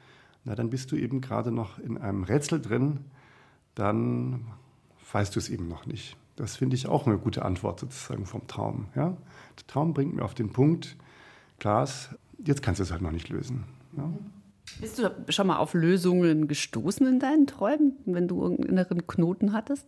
na 0.43 0.56
dann 0.56 0.69
bist 0.69 0.91
du 0.91 0.95
eben 0.95 1.21
gerade 1.21 1.51
noch 1.51 1.80
in 1.80 1.97
einem 1.97 2.23
Rätsel 2.23 2.62
drin, 2.62 2.99
dann 3.73 4.45
weißt 5.12 5.36
du 5.36 5.39
es 5.39 5.49
eben 5.49 5.67
noch 5.67 5.86
nicht. 5.86 6.17
Das 6.36 6.58
finde 6.58 6.75
ich 6.75 6.88
auch 6.88 7.08
eine 7.08 7.17
gute 7.17 7.45
Antwort 7.45 7.80
sozusagen 7.80 8.25
vom 8.25 8.45
Traum. 8.47 8.88
Ja? 8.95 9.15
Der 9.58 9.67
Traum 9.67 9.93
bringt 9.93 10.15
mir 10.15 10.23
auf 10.23 10.34
den 10.34 10.51
Punkt, 10.51 10.97
Klaas, 11.60 12.10
jetzt 12.43 12.62
kannst 12.62 12.80
du 12.80 12.84
es 12.84 12.91
halt 12.91 13.01
noch 13.01 13.12
nicht 13.12 13.30
lösen. 13.30 13.63
Ja? 13.95 14.12
Bist 14.82 14.99
du 14.99 15.15
schon 15.30 15.47
mal 15.47 15.58
auf 15.58 15.73
Lösungen 15.73 16.47
gestoßen 16.47 17.08
in 17.08 17.19
deinen 17.19 17.47
Träumen, 17.47 17.93
wenn 18.06 18.28
du 18.28 18.41
irgendeinen 18.41 18.69
inneren 18.69 19.08
Knoten 19.08 19.54
hattest? 19.54 19.88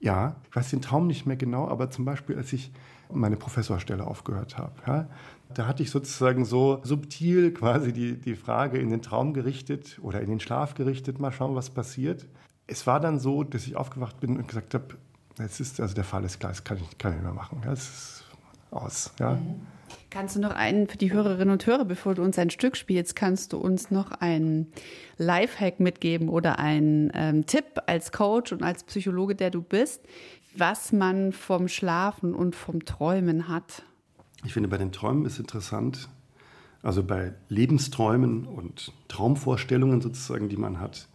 Ja, 0.00 0.36
ich 0.48 0.56
weiß 0.56 0.70
den 0.70 0.82
Traum 0.82 1.06
nicht 1.06 1.26
mehr 1.26 1.36
genau, 1.36 1.68
aber 1.68 1.90
zum 1.90 2.04
Beispiel, 2.04 2.36
als 2.36 2.52
ich 2.52 2.70
meine 3.12 3.36
Professorstelle 3.36 4.06
aufgehört 4.06 4.58
habe, 4.58 4.72
ja, 4.86 5.08
da 5.54 5.66
hatte 5.66 5.82
ich 5.82 5.90
sozusagen 5.90 6.44
so 6.44 6.80
subtil 6.84 7.52
quasi 7.52 7.92
die, 7.92 8.20
die 8.20 8.36
Frage 8.36 8.78
in 8.78 8.90
den 8.90 9.02
Traum 9.02 9.32
gerichtet 9.32 9.98
oder 10.02 10.20
in 10.20 10.28
den 10.28 10.40
Schlaf 10.40 10.74
gerichtet, 10.74 11.18
mal 11.18 11.32
schauen, 11.32 11.54
was 11.54 11.70
passiert. 11.70 12.26
Es 12.66 12.86
war 12.86 13.00
dann 13.00 13.18
so, 13.18 13.44
dass 13.44 13.66
ich 13.66 13.76
aufgewacht 13.76 14.20
bin 14.20 14.36
und 14.36 14.46
gesagt 14.46 14.74
habe, 14.74 14.96
jetzt 15.38 15.58
ist, 15.58 15.80
also 15.80 15.94
der 15.94 16.04
Fall 16.04 16.24
ist 16.24 16.38
klar, 16.38 16.52
das 16.52 16.64
kann 16.64 16.76
ich, 16.76 16.98
kann 16.98 17.12
ich 17.12 17.16
nicht 17.18 17.24
mehr 17.24 17.34
machen. 17.34 17.62
Es 17.66 17.88
ist 17.88 18.24
aus. 18.70 19.12
Ja. 19.18 19.32
Mhm. 19.34 19.66
Kannst 20.10 20.36
du 20.36 20.40
noch 20.40 20.54
einen 20.54 20.88
für 20.88 20.96
die 20.96 21.12
Hörerinnen 21.12 21.50
und 21.50 21.66
Hörer, 21.66 21.84
bevor 21.84 22.14
du 22.14 22.22
uns 22.22 22.38
ein 22.38 22.48
Stück 22.48 22.78
spielst, 22.78 23.14
kannst 23.14 23.52
du 23.52 23.58
uns 23.58 23.90
noch 23.90 24.10
einen 24.10 24.68
Lifehack 25.18 25.80
mitgeben 25.80 26.30
oder 26.30 26.58
einen 26.58 27.10
ähm, 27.14 27.44
Tipp 27.44 27.82
als 27.86 28.10
Coach 28.10 28.52
und 28.52 28.62
als 28.62 28.84
Psychologe, 28.84 29.34
der 29.34 29.50
du 29.50 29.60
bist, 29.60 30.00
was 30.56 30.92
man 30.92 31.32
vom 31.32 31.68
Schlafen 31.68 32.34
und 32.34 32.56
vom 32.56 32.86
Träumen 32.86 33.48
hat? 33.48 33.82
Ich 34.44 34.54
finde, 34.54 34.70
bei 34.70 34.78
den 34.78 34.92
Träumen 34.92 35.26
ist 35.26 35.38
interessant, 35.38 36.08
also 36.82 37.02
bei 37.02 37.34
Lebensträumen 37.50 38.46
und 38.46 38.92
Traumvorstellungen 39.08 40.00
sozusagen, 40.00 40.48
die 40.48 40.56
man 40.56 40.80
hat, 40.80 41.08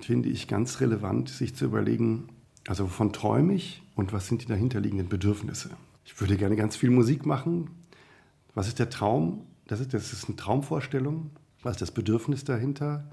finde 0.00 0.28
ich 0.28 0.46
ganz 0.46 0.80
relevant, 0.80 1.28
sich 1.28 1.56
zu 1.56 1.64
überlegen, 1.64 2.28
also 2.68 2.84
wovon 2.84 3.12
träume 3.12 3.54
ich 3.54 3.82
und 3.96 4.12
was 4.12 4.28
sind 4.28 4.42
die 4.42 4.46
dahinterliegenden 4.46 5.08
Bedürfnisse. 5.08 5.70
Ich 6.04 6.20
würde 6.20 6.36
gerne 6.36 6.54
ganz 6.54 6.76
viel 6.76 6.90
Musik 6.90 7.26
machen. 7.26 7.70
Was 8.54 8.68
ist 8.68 8.78
der 8.78 8.90
Traum? 8.90 9.46
Das 9.66 9.80
ist, 9.80 9.94
das 9.94 10.12
ist 10.12 10.26
eine 10.26 10.36
Traumvorstellung. 10.36 11.30
Was 11.62 11.72
ist 11.72 11.82
das 11.82 11.90
Bedürfnis 11.90 12.44
dahinter? 12.44 13.08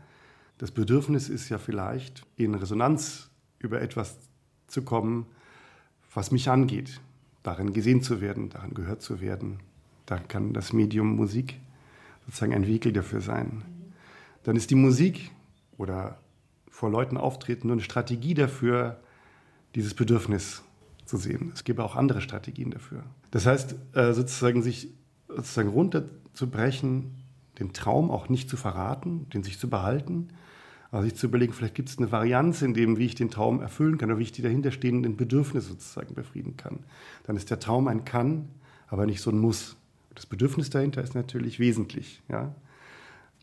Das 0.58 0.72
Bedürfnis 0.72 1.30
ist 1.30 1.50
ja 1.50 1.58
vielleicht 1.58 2.26
in 2.36 2.56
Resonanz 2.56 3.30
über 3.60 3.82
etwas 3.82 4.18
zu 4.68 4.82
kommen, 4.82 5.26
was 6.14 6.32
mich 6.32 6.50
angeht, 6.50 7.00
darin 7.44 7.74
gesehen 7.74 8.02
zu 8.02 8.20
werden, 8.20 8.50
darin 8.50 8.74
gehört 8.74 9.02
zu 9.02 9.22
werden. 9.22 9.60
Da 10.06 10.18
kann 10.18 10.54
das 10.54 10.74
Medium 10.74 11.16
Musik 11.16 11.60
sozusagen 12.26 12.54
ein 12.54 12.68
Vehikel 12.68 12.92
dafür 12.92 13.22
sein. 13.22 13.64
Dann 14.44 14.56
ist 14.56 14.70
die 14.70 14.76
Musik 14.76 15.32
oder 15.78 16.20
vor 16.70 16.90
Leuten 16.90 17.18
auftreten 17.18 17.68
nur 17.68 17.76
eine 17.76 17.84
Strategie 17.84 18.34
dafür, 18.34 19.00
dieses 19.76 19.94
Bedürfnis 19.94 20.64
zu 21.06 21.18
sehen. 21.18 21.52
Es 21.54 21.64
gibt 21.64 21.80
auch 21.80 21.96
andere 21.96 22.22
Strategien 22.22 22.72
dafür. 22.72 23.04
Das 23.32 23.46
heißt, 23.46 23.76
äh, 23.94 24.14
sozusagen 24.14 24.62
sich 24.62 24.90
sozusagen 25.30 25.70
runterzubrechen, 25.70 27.16
den 27.60 27.74
Traum 27.74 28.12
auch 28.12 28.30
nicht 28.30 28.50
zu 28.50 28.58
verraten, 28.58 29.28
den 29.30 29.44
sich 29.44 29.60
zu 29.60 29.70
behalten, 29.70 30.30
also 30.92 31.08
sich 31.08 31.16
zu 31.16 31.28
überlegen, 31.28 31.54
vielleicht 31.54 31.76
gibt 31.76 31.90
es 31.90 31.98
eine 32.00 32.12
Varianz 32.12 32.62
in 32.62 32.74
dem, 32.74 32.98
wie 32.98 33.06
ich 33.06 33.16
den 33.16 33.30
Traum 33.30 33.62
erfüllen 33.62 33.98
kann 33.98 34.10
oder 34.10 34.20
wie 34.20 34.24
ich 34.24 34.32
die 34.32 34.42
dahinterstehenden 34.42 35.18
Bedürfnisse 35.18 35.70
sozusagen 35.70 36.16
befrieden 36.16 36.58
kann. 36.58 36.80
Dann 37.26 37.36
ist 37.36 37.52
der 37.52 37.60
Traum 37.60 37.88
ein 37.88 38.06
Kann, 38.06 38.50
aber 38.88 39.06
nicht 39.06 39.22
so 39.22 39.30
ein 39.30 39.38
Muss. 39.38 39.78
Das 40.16 40.26
Bedürfnis 40.26 40.72
dahinter 40.72 41.04
ist 41.04 41.14
natürlich 41.14 41.60
wesentlich. 41.60 42.24
Ja? 42.28 42.56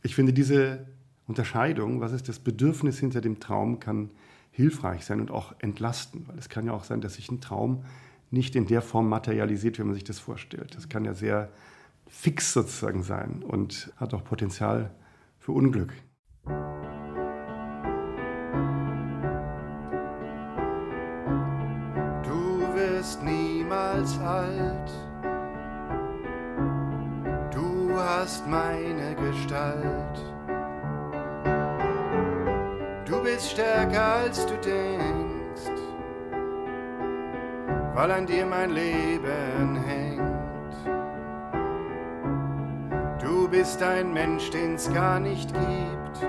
Ich 0.02 0.16
finde 0.16 0.32
diese 0.32 0.86
Unterscheidung, 1.28 2.00
was 2.00 2.12
ist 2.12 2.28
das 2.28 2.40
Bedürfnis 2.40 2.98
hinter 2.98 3.20
dem 3.20 3.38
Traum, 3.38 3.78
kann 3.78 4.10
hilfreich 4.50 5.04
sein 5.04 5.20
und 5.20 5.30
auch 5.30 5.54
entlasten, 5.60 6.26
weil 6.26 6.38
es 6.38 6.48
kann 6.48 6.66
ja 6.66 6.72
auch 6.72 6.84
sein, 6.84 7.00
dass 7.00 7.14
sich 7.14 7.30
ein 7.30 7.40
Traum 7.40 7.84
nicht 8.30 8.56
in 8.56 8.66
der 8.66 8.82
Form 8.82 9.08
materialisiert, 9.08 9.78
wie 9.78 9.84
man 9.84 9.94
sich 9.94 10.04
das 10.04 10.18
vorstellt. 10.18 10.74
Das 10.74 10.88
kann 10.88 11.04
ja 11.04 11.14
sehr 11.14 11.50
fix 12.06 12.52
sozusagen 12.52 13.02
sein 13.02 13.42
und 13.42 13.92
hat 13.96 14.14
auch 14.14 14.24
Potenzial 14.24 14.90
für 15.38 15.52
Unglück. 15.52 15.92
niemals 23.22 24.18
alt. 24.20 24.90
Du 27.52 27.94
hast 27.96 28.46
meine 28.46 29.14
Gestalt. 29.16 30.18
Du 33.04 33.22
bist 33.22 33.50
stärker 33.50 34.16
als 34.22 34.44
du 34.46 34.54
denkst, 34.56 35.82
weil 37.94 38.10
an 38.10 38.26
dir 38.26 38.46
mein 38.46 38.70
Leben 38.70 39.76
hängt. 39.86 40.05
Du 43.46 43.52
bist 43.52 43.80
ein 43.80 44.12
Mensch, 44.12 44.50
den's 44.50 44.92
gar 44.92 45.20
nicht 45.20 45.54
gibt. 45.54 46.28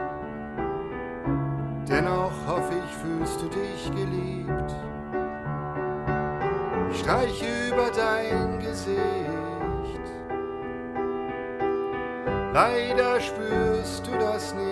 Dennoch 1.90 2.46
hoffe 2.46 2.74
ich, 2.86 2.96
fühlst 2.98 3.42
du 3.42 3.48
dich 3.48 3.92
geliebt 3.92 4.76
streich 7.08 7.42
über 7.42 7.90
dein 7.96 8.60
Gesicht. 8.60 8.98
Leider 12.54 13.20
spürst 13.22 14.08
du 14.08 14.12
das 14.18 14.54
nicht. 14.54 14.68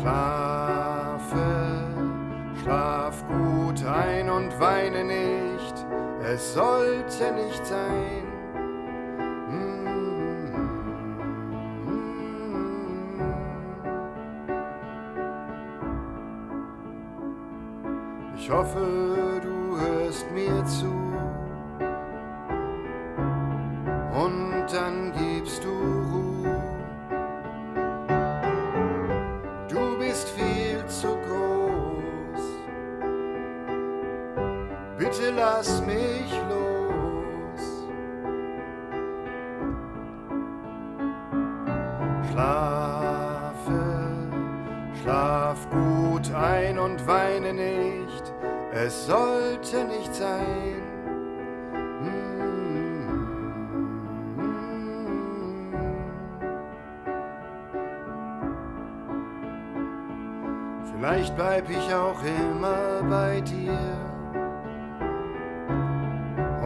Schlafe, 0.00 0.39
Es 6.32 6.54
sollte 6.54 7.32
nicht 7.32 7.66
sein. 7.66 8.22
Ich 18.36 18.48
hoffe, 18.48 18.78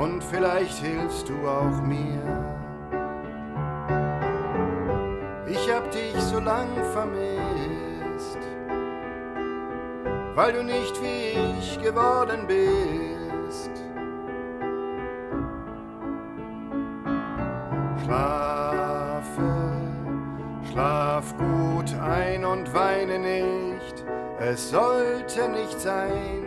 Und 0.05 0.23
vielleicht 0.23 0.79
hilfst 0.79 1.29
du 1.29 1.49
auch 1.49 1.81
mir. 1.83 2.23
Ich 5.47 5.73
hab 5.73 5.91
dich 5.91 6.15
so 6.21 6.41
lang 6.41 6.69
vermisst 6.93 8.39
weil 10.35 10.53
du 10.53 10.65
nicht 10.65 11.01
wie 11.01 11.59
ich 11.59 11.81
geworden 11.81 12.47
bist. 12.47 13.71
Schlafe, 18.05 19.73
schlaf 20.71 21.35
gut 21.37 21.95
ein 22.01 22.45
und 22.45 22.73
weine 22.75 23.19
nicht, 23.19 24.05
es 24.41 24.71
sollte 24.71 25.49
nicht 25.49 25.81
sein. 25.81 26.44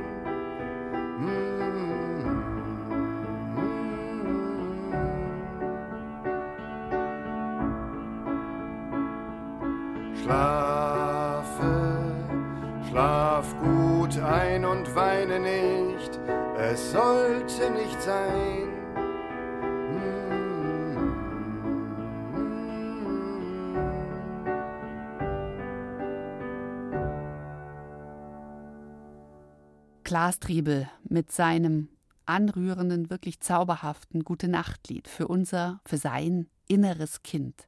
Klaas 30.18 30.40
Triebel 30.40 30.90
mit 31.08 31.32
seinem 31.32 31.90
anrührenden, 32.26 33.12
wirklich 33.12 33.40
zauberhaften 33.40 34.24
Gute-Nacht-Lied 34.24 35.08
für 35.08 35.28
unser, 35.28 35.80
für 35.86 35.98
sein 35.98 36.48
inneres 36.68 37.22
Kind. 37.22 37.68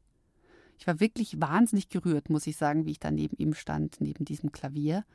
Ich 0.79 0.87
war 0.87 0.99
wirklich 0.99 1.39
wahnsinnig 1.39 1.89
gerührt, 1.89 2.31
muss 2.31 2.47
ich 2.47 2.57
sagen, 2.57 2.87
wie 2.87 2.91
ich 2.93 2.99
da 2.99 3.11
neben 3.11 3.37
ihm 3.37 3.53
stand, 3.53 3.97
neben 4.01 4.25
diesem 4.25 4.51
Klavier. 4.51 5.05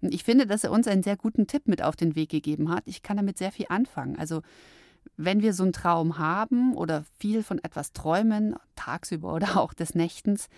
Ich 0.00 0.24
finde, 0.24 0.46
dass 0.46 0.64
er 0.64 0.72
uns 0.72 0.88
einen 0.88 1.02
sehr 1.02 1.18
guten 1.18 1.46
Tipp 1.46 1.68
mit 1.68 1.82
auf 1.82 1.96
den 1.96 2.14
Weg 2.14 2.30
gegeben 2.30 2.70
hat. 2.70 2.84
Ich 2.86 3.02
kann 3.02 3.18
damit 3.18 3.36
sehr 3.36 3.52
viel 3.52 3.66
anfangen. 3.68 4.16
Also 4.16 4.40
wenn 5.18 5.42
wir 5.42 5.52
so 5.52 5.64
einen 5.64 5.74
Traum 5.74 6.16
haben 6.16 6.74
oder 6.74 7.04
viel 7.18 7.42
von 7.42 7.58
etwas 7.62 7.92
träumen, 7.92 8.56
tagsüber 8.74 9.34
oder 9.34 9.56
auch 9.60 9.74
des 9.74 9.94
Nächtens, 9.94 10.48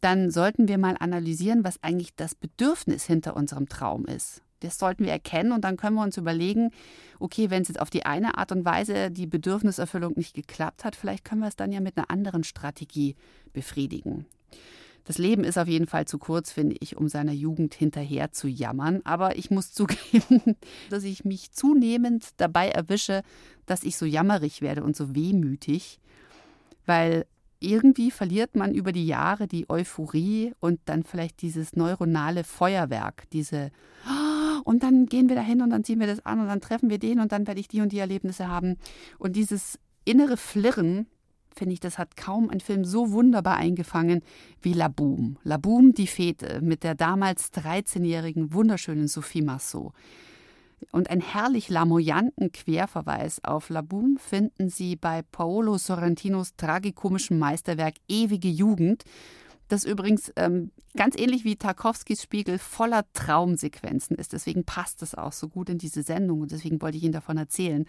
dann 0.00 0.32
sollten 0.32 0.66
wir 0.66 0.78
mal 0.78 0.96
analysieren, 0.98 1.62
was 1.62 1.80
eigentlich 1.84 2.16
das 2.16 2.34
Bedürfnis 2.34 3.04
hinter 3.04 3.36
unserem 3.36 3.68
Traum 3.68 4.06
ist. 4.06 4.42
Das 4.62 4.78
sollten 4.78 5.04
wir 5.04 5.12
erkennen 5.12 5.52
und 5.52 5.62
dann 5.62 5.76
können 5.76 5.96
wir 5.96 6.02
uns 6.02 6.16
überlegen, 6.16 6.70
okay, 7.18 7.50
wenn 7.50 7.62
es 7.62 7.68
jetzt 7.68 7.80
auf 7.80 7.90
die 7.90 8.04
eine 8.04 8.38
Art 8.38 8.52
und 8.52 8.64
Weise 8.64 9.10
die 9.10 9.26
Bedürfniserfüllung 9.26 10.14
nicht 10.16 10.34
geklappt 10.34 10.84
hat, 10.84 10.96
vielleicht 10.96 11.24
können 11.24 11.40
wir 11.40 11.48
es 11.48 11.56
dann 11.56 11.72
ja 11.72 11.80
mit 11.80 11.96
einer 11.96 12.10
anderen 12.10 12.44
Strategie 12.44 13.16
befriedigen. 13.52 14.26
Das 15.04 15.18
Leben 15.18 15.42
ist 15.42 15.58
auf 15.58 15.66
jeden 15.66 15.86
Fall 15.86 16.06
zu 16.06 16.18
kurz, 16.18 16.52
finde 16.52 16.76
ich, 16.80 16.96
um 16.96 17.08
seiner 17.08 17.32
Jugend 17.32 17.74
hinterher 17.74 18.30
zu 18.30 18.46
jammern. 18.46 19.00
Aber 19.04 19.36
ich 19.36 19.50
muss 19.50 19.72
zugeben, 19.74 20.56
dass 20.90 21.04
ich 21.04 21.24
mich 21.24 21.52
zunehmend 21.52 22.28
dabei 22.36 22.68
erwische, 22.68 23.22
dass 23.66 23.82
ich 23.82 23.96
so 23.96 24.06
jammerig 24.06 24.62
werde 24.62 24.82
und 24.82 24.96
so 24.96 25.14
wehmütig, 25.14 25.98
weil 26.86 27.26
irgendwie 27.62 28.10
verliert 28.10 28.56
man 28.56 28.74
über 28.74 28.90
die 28.90 29.06
Jahre 29.06 29.46
die 29.46 29.70
Euphorie 29.70 30.52
und 30.58 30.80
dann 30.86 31.04
vielleicht 31.04 31.42
dieses 31.42 31.74
neuronale 31.76 32.42
Feuerwerk, 32.42 33.30
diese 33.30 33.70
und 34.64 34.82
dann 34.82 35.06
gehen 35.06 35.28
wir 35.28 35.36
dahin 35.36 35.62
und 35.62 35.70
dann 35.70 35.84
ziehen 35.84 36.00
wir 36.00 36.06
das 36.06 36.24
an 36.24 36.40
und 36.40 36.46
dann 36.46 36.60
treffen 36.60 36.90
wir 36.90 36.98
den 36.98 37.20
und 37.20 37.32
dann 37.32 37.46
werde 37.46 37.60
ich 37.60 37.68
die 37.68 37.80
und 37.80 37.92
die 37.92 37.98
Erlebnisse 37.98 38.48
haben 38.48 38.76
und 39.18 39.36
dieses 39.36 39.78
innere 40.04 40.36
Flirren, 40.36 41.06
finde 41.54 41.74
ich, 41.74 41.80
das 41.80 41.98
hat 41.98 42.16
kaum 42.16 42.50
ein 42.50 42.60
Film 42.60 42.84
so 42.84 43.12
wunderbar 43.12 43.56
eingefangen 43.56 44.22
wie 44.60 44.72
La 44.72 44.88
Boom. 44.88 45.38
La 45.44 45.58
Boom, 45.58 45.92
die 45.94 46.06
Fete 46.06 46.60
mit 46.62 46.82
der 46.82 46.94
damals 46.94 47.52
13-jährigen 47.52 48.52
wunderschönen 48.52 49.08
Sophie 49.08 49.42
Marceau. 49.42 49.92
Und 50.90 51.10
einen 51.10 51.20
herrlich 51.20 51.68
lamoyanten 51.68 52.50
Querverweis 52.50 53.44
auf 53.44 53.68
La 53.68 53.82
Boom 53.82 54.16
finden 54.18 54.68
Sie 54.68 54.96
bei 54.96 55.22
Paolo 55.22 55.78
Sorrentinos 55.78 56.56
tragikomischem 56.56 57.38
Meisterwerk 57.38 57.94
Ewige 58.08 58.48
Jugend, 58.48 59.04
das 59.72 59.84
übrigens 59.84 60.30
ähm, 60.36 60.70
ganz 60.96 61.16
ähnlich 61.18 61.44
wie 61.44 61.56
Tarkovskis 61.56 62.22
Spiegel 62.22 62.58
voller 62.58 63.04
Traumsequenzen 63.14 64.16
ist. 64.16 64.32
Deswegen 64.32 64.64
passt 64.64 65.02
es 65.02 65.14
auch 65.14 65.32
so 65.32 65.48
gut 65.48 65.70
in 65.70 65.78
diese 65.78 66.02
Sendung 66.02 66.42
und 66.42 66.52
deswegen 66.52 66.80
wollte 66.82 66.98
ich 66.98 67.04
Ihnen 67.04 67.12
davon 67.12 67.38
erzählen. 67.38 67.86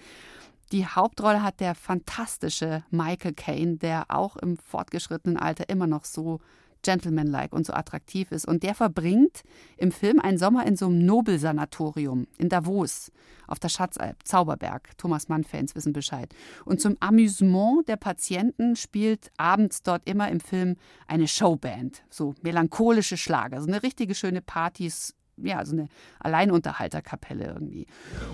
Die 0.72 0.88
Hauptrolle 0.88 1.44
hat 1.44 1.60
der 1.60 1.76
fantastische 1.76 2.84
Michael 2.90 3.34
Caine, 3.34 3.78
der 3.78 4.06
auch 4.08 4.38
im 4.38 4.58
fortgeschrittenen 4.58 5.38
Alter 5.38 5.70
immer 5.70 5.88
noch 5.88 6.06
so 6.06 6.40
gentlemanlike 6.84 7.56
und 7.56 7.66
so 7.66 7.74
attraktiv 7.74 8.32
ist. 8.32 8.48
Und 8.48 8.64
der 8.64 8.76
verbringt 8.76 9.44
im 9.78 9.92
Film 9.92 10.20
einen 10.20 10.38
Sommer 10.38 10.66
in 10.68 10.76
so 10.76 10.86
einem 10.86 11.06
Nobelsanatorium 11.06 12.28
in 12.38 12.50
Davos 12.50 13.12
auf 13.48 13.60
der 13.60 13.70
Schatzalp, 13.70 14.18
Zauberberg. 14.24 14.98
Thomas 14.98 15.30
Mann-Fans 15.30 15.76
wissen 15.76 15.94
Bescheid. 15.94 16.34
Und 16.66 16.82
zum 16.82 16.98
Amüsement 17.00 17.88
der 17.88 17.98
Patienten 17.98 18.76
spielt 18.76 19.32
abends 19.38 19.84
dort 19.84 20.08
immer 20.08 20.30
im 20.30 20.40
Film 20.40 20.76
eine 21.08 21.28
Showband. 21.28 22.04
So 22.10 22.36
melancholische 22.42 23.18
Schlager. 23.18 23.62
So 23.62 23.68
eine 23.68 23.84
richtige 23.84 24.16
schöne 24.16 24.42
Partys 24.42 25.16
ja, 25.38 25.58
also 25.58 25.74
eine 25.74 25.88
Alleinunterhalterkapelle 26.20 27.46
irgendwie. 27.46 27.88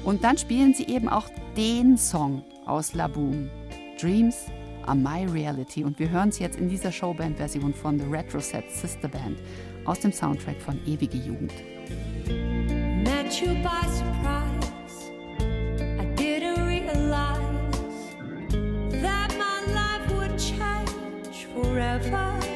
Und 0.03 0.25
dann 0.25 0.37
spielen 0.37 0.73
sie 0.73 0.83
eben 0.87 1.07
auch 1.07 1.29
den 1.55 1.97
Song 1.97 2.43
aus 2.65 2.93
La 2.93 3.07
Boom, 3.07 3.49
Dreams 3.99 4.47
are 4.85 4.95
My 4.95 5.25
Reality. 5.25 5.83
Und 5.83 5.99
wir 5.99 6.09
hören 6.09 6.29
es 6.29 6.39
jetzt 6.39 6.57
in 6.57 6.69
dieser 6.69 6.91
Showband-Version 6.91 7.73
von 7.73 7.99
The 7.99 8.05
Retro 8.05 8.39
Set 8.39 8.69
Sister 8.71 9.07
Band 9.07 9.39
aus 9.85 9.99
dem 9.99 10.11
Soundtrack 10.11 10.61
von 10.61 10.79
Ewige 10.85 11.17
Jugend. 11.17 11.53
Met 13.03 13.41
you 13.41 13.53
by 13.63 13.87
surprise. 13.87 15.11
I 15.99 16.05
didn't 16.15 16.65
realize 16.65 17.39
that 19.01 19.33
my 19.37 19.73
life 19.73 20.11
would 20.13 20.37
change 20.37 21.47
forever. 21.53 22.48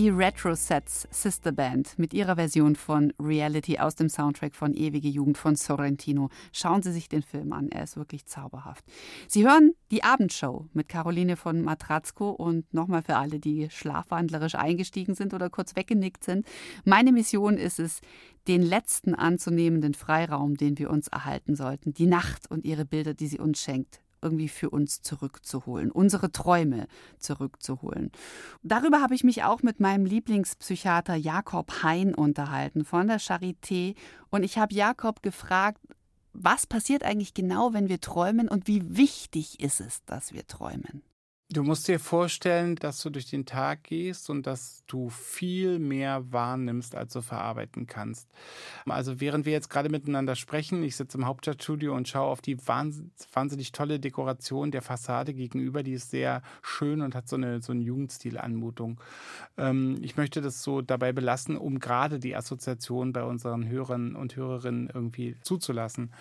Die 0.00 0.08
Retro 0.08 0.54
Sets 0.54 1.06
Sister 1.10 1.52
Band 1.52 1.98
mit 1.98 2.14
ihrer 2.14 2.36
Version 2.36 2.74
von 2.74 3.12
Reality 3.20 3.78
aus 3.78 3.96
dem 3.96 4.08
Soundtrack 4.08 4.54
von 4.54 4.72
Ewige 4.72 5.08
Jugend 5.08 5.36
von 5.36 5.56
Sorrentino. 5.56 6.30
Schauen 6.52 6.82
Sie 6.82 6.90
sich 6.90 7.10
den 7.10 7.20
Film 7.20 7.52
an, 7.52 7.68
er 7.68 7.82
ist 7.82 7.98
wirklich 7.98 8.24
zauberhaft. 8.24 8.82
Sie 9.28 9.46
hören 9.46 9.74
die 9.90 10.02
Abendshow 10.02 10.70
mit 10.72 10.88
Caroline 10.88 11.36
von 11.36 11.60
Matratzko 11.60 12.30
und 12.30 12.72
nochmal 12.72 13.02
für 13.02 13.16
alle, 13.16 13.40
die 13.40 13.68
schlafwandlerisch 13.68 14.54
eingestiegen 14.54 15.14
sind 15.14 15.34
oder 15.34 15.50
kurz 15.50 15.76
weggenickt 15.76 16.24
sind. 16.24 16.46
Meine 16.86 17.12
Mission 17.12 17.58
ist 17.58 17.78
es, 17.78 18.00
den 18.48 18.62
letzten 18.62 19.14
anzunehmenden 19.14 19.92
Freiraum, 19.92 20.56
den 20.56 20.78
wir 20.78 20.88
uns 20.88 21.08
erhalten 21.08 21.56
sollten, 21.56 21.92
die 21.92 22.06
Nacht 22.06 22.50
und 22.50 22.64
ihre 22.64 22.86
Bilder, 22.86 23.12
die 23.12 23.26
sie 23.26 23.38
uns 23.38 23.60
schenkt, 23.60 24.00
irgendwie 24.22 24.48
für 24.48 24.70
uns 24.70 25.02
zurückzuholen, 25.02 25.90
unsere 25.90 26.32
Träume 26.32 26.86
zurückzuholen. 27.18 28.12
Darüber 28.62 29.00
habe 29.00 29.14
ich 29.14 29.24
mich 29.24 29.44
auch 29.44 29.62
mit 29.62 29.80
meinem 29.80 30.04
Lieblingspsychiater 30.04 31.16
Jakob 31.16 31.82
Hein 31.82 32.14
unterhalten 32.14 32.84
von 32.84 33.08
der 33.08 33.20
Charité 33.20 33.94
und 34.30 34.42
ich 34.42 34.58
habe 34.58 34.74
Jakob 34.74 35.22
gefragt, 35.22 35.80
was 36.32 36.66
passiert 36.66 37.02
eigentlich 37.02 37.34
genau, 37.34 37.72
wenn 37.72 37.88
wir 37.88 38.00
träumen 38.00 38.48
und 38.48 38.68
wie 38.68 38.96
wichtig 38.96 39.60
ist 39.60 39.80
es, 39.80 40.04
dass 40.04 40.32
wir 40.32 40.46
träumen? 40.46 41.02
Du 41.52 41.64
musst 41.64 41.88
dir 41.88 41.98
vorstellen, 41.98 42.76
dass 42.76 43.02
du 43.02 43.10
durch 43.10 43.28
den 43.28 43.44
Tag 43.44 43.82
gehst 43.82 44.30
und 44.30 44.46
dass 44.46 44.84
du 44.86 45.08
viel 45.08 45.80
mehr 45.80 46.32
wahrnimmst, 46.32 46.94
als 46.94 47.12
du 47.12 47.22
verarbeiten 47.22 47.88
kannst. 47.88 48.28
Also 48.86 49.20
während 49.20 49.46
wir 49.46 49.52
jetzt 49.52 49.68
gerade 49.68 49.88
miteinander 49.88 50.36
sprechen, 50.36 50.84
ich 50.84 50.94
sitze 50.94 51.18
im 51.18 51.26
Hauptstadtstudio 51.26 51.92
und 51.92 52.06
schaue 52.06 52.28
auf 52.28 52.40
die 52.40 52.56
wahnsinnig 52.68 53.72
tolle 53.72 53.98
Dekoration 53.98 54.70
der 54.70 54.80
Fassade 54.80 55.34
gegenüber, 55.34 55.82
die 55.82 55.94
ist 55.94 56.10
sehr 56.10 56.42
schön 56.62 57.00
und 57.00 57.16
hat 57.16 57.28
so 57.28 57.34
eine, 57.34 57.60
so 57.60 57.72
eine 57.72 57.82
Jugendstil-Anmutung. 57.82 59.00
Ähm, 59.58 59.98
ich 60.02 60.16
möchte 60.16 60.42
das 60.42 60.62
so 60.62 60.82
dabei 60.82 61.10
belassen, 61.10 61.56
um 61.56 61.80
gerade 61.80 62.20
die 62.20 62.36
Assoziation 62.36 63.12
bei 63.12 63.24
unseren 63.24 63.68
Hörern 63.68 64.14
und 64.14 64.36
Hörerinnen 64.36 64.88
irgendwie 64.94 65.34
zuzulassen. 65.42 66.12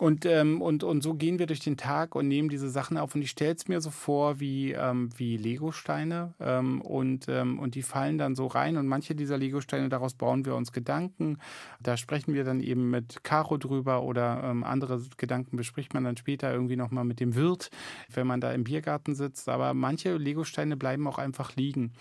Und, 0.00 0.24
ähm, 0.24 0.62
und, 0.62 0.82
und 0.82 1.02
so 1.02 1.12
gehen 1.12 1.38
wir 1.38 1.44
durch 1.44 1.60
den 1.60 1.76
Tag 1.76 2.14
und 2.14 2.26
nehmen 2.26 2.48
diese 2.48 2.70
Sachen 2.70 2.96
auf. 2.96 3.14
Und 3.14 3.20
ich 3.20 3.32
stelle 3.32 3.54
es 3.54 3.68
mir 3.68 3.82
so 3.82 3.90
vor 3.90 4.40
wie, 4.40 4.72
ähm, 4.72 5.10
wie 5.18 5.36
Legosteine. 5.36 6.32
Ähm, 6.40 6.80
und, 6.80 7.28
ähm, 7.28 7.58
und 7.58 7.74
die 7.74 7.82
fallen 7.82 8.16
dann 8.16 8.34
so 8.34 8.46
rein. 8.46 8.78
Und 8.78 8.86
manche 8.86 9.14
dieser 9.14 9.36
Legosteine, 9.36 9.90
daraus 9.90 10.14
bauen 10.14 10.46
wir 10.46 10.54
uns 10.54 10.72
Gedanken. 10.72 11.36
Da 11.82 11.98
sprechen 11.98 12.32
wir 12.32 12.44
dann 12.44 12.60
eben 12.60 12.88
mit 12.88 13.24
Caro 13.24 13.58
drüber 13.58 14.02
oder 14.02 14.42
ähm, 14.42 14.64
andere 14.64 15.02
Gedanken 15.18 15.58
bespricht 15.58 15.92
man 15.92 16.04
dann 16.04 16.16
später 16.16 16.50
irgendwie 16.50 16.76
nochmal 16.76 17.04
mit 17.04 17.20
dem 17.20 17.34
Wirt, 17.34 17.68
wenn 18.10 18.26
man 18.26 18.40
da 18.40 18.52
im 18.52 18.64
Biergarten 18.64 19.14
sitzt. 19.14 19.50
Aber 19.50 19.74
manche 19.74 20.16
Legosteine 20.16 20.78
bleiben 20.78 21.06
auch 21.08 21.18
einfach 21.18 21.56
liegen. 21.56 21.92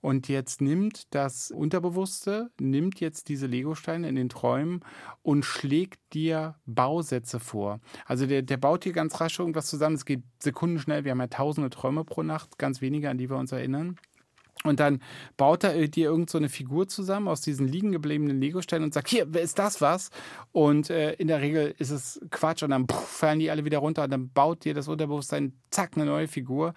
Und 0.00 0.28
jetzt 0.28 0.62
nimmt 0.62 1.14
das 1.14 1.50
Unterbewusste, 1.50 2.48
nimmt 2.58 3.00
jetzt 3.00 3.28
diese 3.28 3.46
Legosteine 3.46 4.08
in 4.08 4.16
den 4.16 4.30
Träumen 4.30 4.80
und 5.22 5.44
schlägt 5.44 6.00
dir 6.14 6.54
Bausätze 6.66 7.40
vor. 7.40 7.80
Also 8.06 8.26
der, 8.26 8.42
der 8.42 8.56
baut 8.56 8.84
hier 8.84 8.92
ganz 8.92 9.20
rasch 9.20 9.38
irgendwas 9.38 9.66
zusammen. 9.66 9.96
Es 9.96 10.04
geht 10.04 10.22
sekundenschnell. 10.38 11.04
Wir 11.04 11.10
haben 11.10 11.20
ja 11.20 11.26
tausende 11.26 11.70
Träume 11.70 12.04
pro 12.04 12.22
Nacht, 12.22 12.58
ganz 12.58 12.80
wenige, 12.80 13.10
an 13.10 13.18
die 13.18 13.28
wir 13.28 13.36
uns 13.36 13.52
erinnern. 13.52 13.96
Und 14.62 14.80
dann 14.80 15.00
baut 15.36 15.64
er 15.64 15.88
dir 15.88 16.06
irgend 16.06 16.30
so 16.30 16.38
eine 16.38 16.48
Figur 16.48 16.88
zusammen 16.88 17.28
aus 17.28 17.42
diesen 17.42 17.68
liegen 17.68 17.92
gebliebenen 17.92 18.40
Lego-Steinen 18.40 18.84
und 18.84 18.94
sagt, 18.94 19.08
hier, 19.08 19.32
ist 19.34 19.58
das 19.58 19.80
was? 19.80 20.10
Und 20.52 20.88
äh, 20.88 21.12
in 21.14 21.28
der 21.28 21.42
Regel 21.42 21.74
ist 21.78 21.90
es 21.90 22.20
Quatsch 22.30 22.62
und 22.62 22.70
dann 22.70 22.86
pff, 22.88 22.96
fallen 22.96 23.40
die 23.40 23.50
alle 23.50 23.64
wieder 23.66 23.78
runter 23.78 24.04
und 24.04 24.10
dann 24.10 24.30
baut 24.30 24.64
dir 24.64 24.72
das 24.72 24.88
Unterbewusstsein, 24.88 25.52
zack, 25.70 25.92
eine 25.96 26.06
neue 26.06 26.28
Figur. 26.28 26.72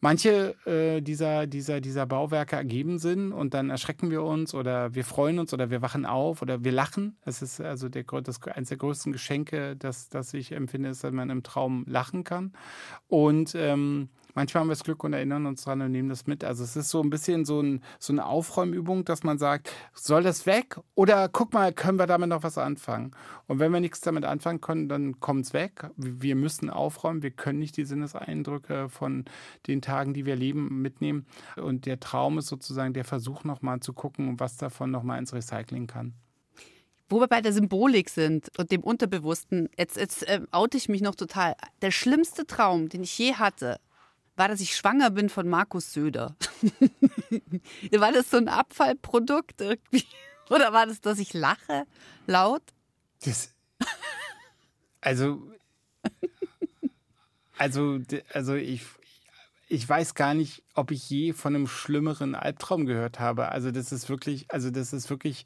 Manche 0.00 0.54
äh, 0.64 1.00
dieser, 1.00 1.48
dieser, 1.48 1.80
dieser 1.80 2.06
Bauwerke 2.06 2.54
ergeben 2.54 2.98
Sinn 2.98 3.32
und 3.32 3.52
dann 3.52 3.68
erschrecken 3.68 4.10
wir 4.10 4.22
uns 4.22 4.54
oder 4.54 4.94
wir 4.94 5.04
freuen 5.04 5.40
uns 5.40 5.52
oder 5.52 5.70
wir 5.70 5.82
wachen 5.82 6.06
auf 6.06 6.40
oder 6.40 6.62
wir 6.62 6.70
lachen. 6.70 7.16
Es 7.24 7.42
ist 7.42 7.60
also 7.60 7.88
der, 7.88 8.04
das, 8.04 8.40
eines 8.42 8.68
der 8.68 8.78
größten 8.78 9.10
Geschenke, 9.10 9.74
das, 9.74 10.08
das 10.08 10.32
ich 10.34 10.52
empfinde, 10.52 10.90
ist, 10.90 11.02
dass 11.02 11.12
man 11.12 11.30
im 11.30 11.42
Traum 11.42 11.84
lachen 11.88 12.22
kann. 12.22 12.52
Und 13.08 13.56
ähm, 13.56 14.08
manchmal 14.34 14.62
haben 14.62 14.68
wir 14.68 14.72
das 14.72 14.84
Glück 14.84 15.04
und 15.04 15.12
erinnern 15.12 15.46
uns 15.46 15.64
dran 15.64 15.80
und 15.80 15.92
nehmen 15.92 16.08
das 16.08 16.26
mit. 16.26 16.44
Also 16.44 16.64
es 16.64 16.76
ist 16.76 16.90
so 16.90 17.02
ein 17.02 17.10
bisschen 17.10 17.44
so, 17.44 17.60
ein, 17.60 17.82
so 17.98 18.12
eine 18.12 18.26
Aufräumübung, 18.26 19.04
dass 19.04 19.22
man 19.22 19.38
sagt, 19.38 19.72
soll 19.94 20.22
das 20.22 20.46
weg 20.46 20.78
oder 20.94 21.28
guck 21.28 21.52
mal, 21.52 21.72
können 21.72 21.98
wir 21.98 22.06
damit 22.06 22.28
noch 22.28 22.42
was 22.42 22.58
anfangen? 22.58 23.12
Und 23.46 23.58
wenn 23.58 23.72
wir 23.72 23.80
nichts 23.80 24.00
damit 24.00 24.24
anfangen 24.24 24.60
können, 24.60 24.88
dann 24.88 25.20
kommt 25.20 25.46
es 25.46 25.52
weg. 25.52 25.90
Wir 25.96 26.36
müssen 26.36 26.70
aufräumen, 26.70 27.22
wir 27.22 27.30
können 27.30 27.58
nicht 27.58 27.76
die 27.76 27.84
Sinneseindrücke 27.84 28.88
von 28.88 29.24
den 29.66 29.82
Tagen, 29.82 30.14
die 30.14 30.26
wir 30.26 30.36
leben, 30.36 30.82
mitnehmen. 30.82 31.26
Und 31.56 31.86
der 31.86 32.00
Traum 32.00 32.38
ist 32.38 32.46
sozusagen 32.46 32.94
der 32.94 33.04
Versuch 33.04 33.44
nochmal 33.44 33.80
zu 33.80 33.92
gucken, 33.92 34.38
was 34.40 34.56
davon 34.56 34.90
nochmal 34.90 35.18
ins 35.18 35.32
Recycling 35.32 35.86
kann. 35.86 36.14
Wo 37.10 37.20
wir 37.20 37.26
bei 37.26 37.40
der 37.40 37.54
Symbolik 37.54 38.10
sind 38.10 38.50
und 38.58 38.70
dem 38.70 38.82
Unterbewussten, 38.82 39.70
jetzt, 39.78 39.96
jetzt 39.96 40.28
äh, 40.28 40.42
oute 40.52 40.76
ich 40.76 40.90
mich 40.90 41.00
noch 41.00 41.14
total. 41.14 41.54
Der 41.80 41.90
schlimmste 41.90 42.46
Traum, 42.46 42.90
den 42.90 43.02
ich 43.02 43.16
je 43.16 43.34
hatte, 43.34 43.80
war, 44.38 44.48
dass 44.48 44.60
ich 44.60 44.76
schwanger 44.76 45.10
bin 45.10 45.28
von 45.28 45.48
Markus 45.48 45.92
Söder. 45.92 46.36
war 47.92 48.12
das 48.12 48.30
so 48.30 48.36
ein 48.36 48.48
Abfallprodukt 48.48 49.60
irgendwie? 49.60 50.04
Oder 50.50 50.72
war 50.72 50.86
das, 50.86 51.00
dass 51.00 51.18
ich 51.18 51.34
lache 51.34 51.86
laut? 52.26 52.62
Das, 53.24 53.52
also, 55.00 55.52
also, 57.58 57.98
also 58.32 58.54
ich, 58.54 58.82
ich 59.68 59.86
weiß 59.86 60.14
gar 60.14 60.34
nicht, 60.34 60.62
ob 60.74 60.90
ich 60.90 61.10
je 61.10 61.32
von 61.32 61.54
einem 61.54 61.66
schlimmeren 61.66 62.34
Albtraum 62.34 62.86
gehört 62.86 63.20
habe. 63.20 63.50
Also 63.50 63.70
das 63.70 63.92
ist 63.92 64.08
wirklich, 64.08 64.50
also 64.50 64.70
das 64.70 64.92
ist 64.92 65.10
wirklich 65.10 65.44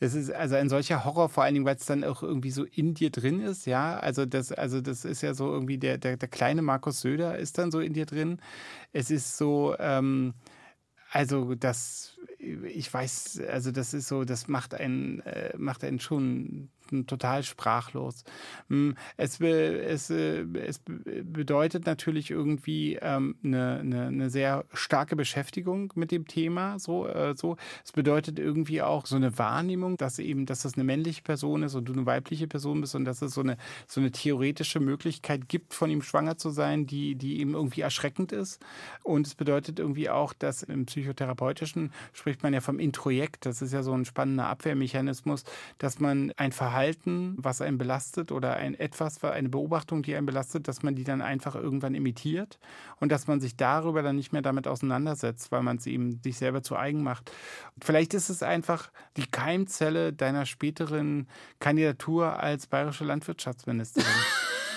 das 0.00 0.14
ist 0.14 0.32
also 0.32 0.56
ein 0.56 0.70
solcher 0.70 1.04
Horror, 1.04 1.28
vor 1.28 1.44
allen 1.44 1.54
Dingen, 1.54 1.66
weil 1.66 1.76
es 1.76 1.84
dann 1.84 2.04
auch 2.04 2.22
irgendwie 2.22 2.50
so 2.50 2.64
in 2.64 2.94
dir 2.94 3.10
drin 3.10 3.40
ist, 3.40 3.66
ja. 3.66 3.98
Also 3.98 4.24
das, 4.24 4.50
also 4.50 4.80
das 4.80 5.04
ist 5.04 5.20
ja 5.20 5.34
so 5.34 5.52
irgendwie 5.52 5.76
der, 5.76 5.98
der, 5.98 6.16
der 6.16 6.28
kleine 6.28 6.62
Markus 6.62 7.02
Söder 7.02 7.38
ist 7.38 7.58
dann 7.58 7.70
so 7.70 7.80
in 7.80 7.92
dir 7.92 8.06
drin. 8.06 8.40
Es 8.92 9.10
ist 9.10 9.36
so, 9.36 9.76
ähm, 9.78 10.32
also 11.10 11.54
das, 11.54 12.18
ich 12.38 12.92
weiß, 12.92 13.42
also 13.50 13.72
das 13.72 13.92
ist 13.92 14.08
so, 14.08 14.24
das 14.24 14.48
macht 14.48 14.74
einen, 14.74 15.20
äh, 15.20 15.56
macht 15.58 15.84
einen 15.84 16.00
schon 16.00 16.70
total 17.06 17.42
sprachlos. 17.42 18.24
Hm, 18.68 18.96
es, 19.16 19.40
es, 19.40 20.10
äh, 20.10 20.44
es 20.66 20.80
bedeutet 21.24 21.86
natürlich 21.86 22.30
irgendwie 22.30 22.98
ähm, 23.00 23.36
eine, 23.44 23.78
eine, 23.80 24.06
eine, 24.06 24.30
sehr 24.30 24.64
starke 24.72 25.16
Beschäftigung 25.16 25.92
mit 25.94 26.10
dem 26.10 26.26
Thema. 26.26 26.78
So, 26.78 27.06
äh, 27.06 27.34
so. 27.36 27.56
Es 27.84 27.92
bedeutet 27.92 28.38
irgendwie 28.38 28.82
auch 28.82 29.06
so 29.06 29.16
eine 29.16 29.38
Wahrnehmung, 29.38 29.96
dass 29.96 30.18
eben, 30.18 30.46
dass 30.46 30.62
das 30.62 30.74
eine 30.74 30.84
männliche 30.84 31.22
Person 31.22 31.62
ist 31.62 31.74
und 31.74 31.86
du 31.86 31.92
eine 31.92 32.06
weibliche 32.06 32.46
Person 32.46 32.80
bist 32.80 32.94
und 32.94 33.04
dass 33.04 33.22
es 33.22 33.34
so 33.34 33.40
eine, 33.40 33.56
so 33.86 34.00
eine 34.00 34.10
theoretische 34.10 34.80
Möglichkeit 34.80 35.48
gibt, 35.48 35.74
von 35.74 35.90
ihm 35.90 36.02
schwanger 36.02 36.36
zu 36.36 36.50
sein, 36.50 36.86
die, 36.86 37.14
die 37.14 37.40
eben 37.40 37.54
irgendwie 37.54 37.82
erschreckend 37.82 38.32
ist. 38.32 38.60
Und 39.02 39.26
es 39.26 39.34
bedeutet 39.34 39.78
irgendwie 39.78 40.10
auch, 40.10 40.32
dass 40.32 40.62
im 40.62 40.86
Psychotherapeutischen 40.86 41.92
spricht 42.12 42.42
man 42.42 42.52
ja 42.52 42.60
vom 42.60 42.78
Introjekt. 42.78 43.46
Das 43.46 43.62
ist 43.62 43.72
ja 43.72 43.82
so 43.82 43.92
ein 43.92 44.04
spannender 44.04 44.46
Abwehrmechanismus, 44.46 45.44
dass 45.78 46.00
man 46.00 46.32
ein 46.36 46.52
Verhalten 46.52 46.79
Verhalten, 46.80 47.34
was 47.36 47.60
einen 47.60 47.76
belastet 47.76 48.32
oder 48.32 48.56
ein 48.56 48.72
etwas, 48.74 49.22
eine 49.22 49.50
Beobachtung, 49.50 50.02
die 50.02 50.16
einen 50.16 50.24
belastet, 50.24 50.66
dass 50.66 50.82
man 50.82 50.94
die 50.94 51.04
dann 51.04 51.20
einfach 51.20 51.54
irgendwann 51.54 51.94
imitiert 51.94 52.58
und 53.00 53.12
dass 53.12 53.26
man 53.26 53.38
sich 53.38 53.56
darüber 53.56 54.02
dann 54.02 54.16
nicht 54.16 54.32
mehr 54.32 54.40
damit 54.40 54.66
auseinandersetzt, 54.66 55.52
weil 55.52 55.62
man 55.62 55.76
es 55.76 55.86
ihm 55.86 56.20
sich 56.22 56.38
selber 56.38 56.62
zu 56.62 56.76
eigen 56.76 57.02
macht. 57.02 57.32
Vielleicht 57.82 58.14
ist 58.14 58.30
es 58.30 58.42
einfach 58.42 58.90
die 59.18 59.26
Keimzelle 59.26 60.14
deiner 60.14 60.46
späteren 60.46 61.28
Kandidatur 61.58 62.40
als 62.40 62.66
bayerische 62.66 63.04
Landwirtschaftsministerin. 63.04 64.08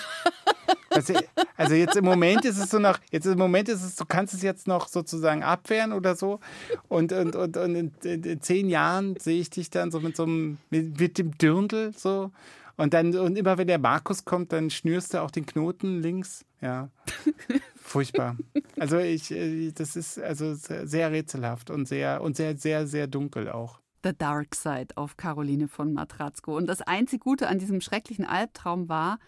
Also, 0.94 1.14
also, 1.56 1.74
jetzt 1.74 1.96
im 1.96 2.04
Moment 2.04 2.44
ist 2.44 2.58
es 2.58 2.70
so 2.70 2.78
noch, 2.78 2.98
jetzt 3.10 3.26
im 3.26 3.38
Moment 3.38 3.68
ist 3.68 3.82
es, 3.82 3.96
du 3.96 4.04
kannst 4.04 4.34
es 4.34 4.42
jetzt 4.42 4.66
noch 4.66 4.88
sozusagen 4.88 5.42
abwehren 5.42 5.92
oder 5.92 6.14
so. 6.14 6.40
Und, 6.88 7.12
und, 7.12 7.36
und, 7.36 7.56
und 7.56 7.74
in, 7.74 7.92
in, 8.02 8.40
zehn 8.40 8.68
Jahren 8.68 9.16
sehe 9.18 9.40
ich 9.40 9.50
dich 9.50 9.70
dann 9.70 9.90
so 9.90 10.00
mit 10.00 10.16
so 10.16 10.24
einem, 10.24 10.58
mit, 10.70 10.98
mit 11.00 11.18
dem 11.18 11.36
Dirndl 11.36 11.92
so. 11.96 12.30
Und 12.76 12.92
dann, 12.92 13.16
und 13.16 13.36
immer 13.36 13.56
wenn 13.56 13.68
der 13.68 13.78
Markus 13.78 14.24
kommt, 14.24 14.52
dann 14.52 14.70
schnürst 14.70 15.14
du 15.14 15.22
auch 15.22 15.30
den 15.30 15.46
Knoten 15.46 16.02
links. 16.02 16.44
Ja. 16.60 16.88
Furchtbar. 17.76 18.36
Also 18.78 18.98
ich, 18.98 19.30
äh, 19.30 19.70
das 19.72 19.96
ist 19.96 20.18
also 20.18 20.54
sehr 20.54 21.12
rätselhaft 21.12 21.70
und 21.70 21.86
sehr, 21.86 22.20
und 22.22 22.36
sehr, 22.36 22.56
sehr, 22.56 22.86
sehr 22.86 23.06
dunkel 23.06 23.50
auch. 23.50 23.80
The 24.02 24.12
Dark 24.16 24.54
Side 24.54 24.96
auf 24.96 25.16
Caroline 25.16 25.68
von 25.68 25.92
Matratzko. 25.92 26.56
Und 26.56 26.66
das 26.66 26.82
einzig 26.82 27.20
Gute 27.20 27.48
an 27.48 27.58
diesem 27.58 27.80
schrecklichen 27.80 28.24
Albtraum 28.24 28.88
war, 28.88 29.18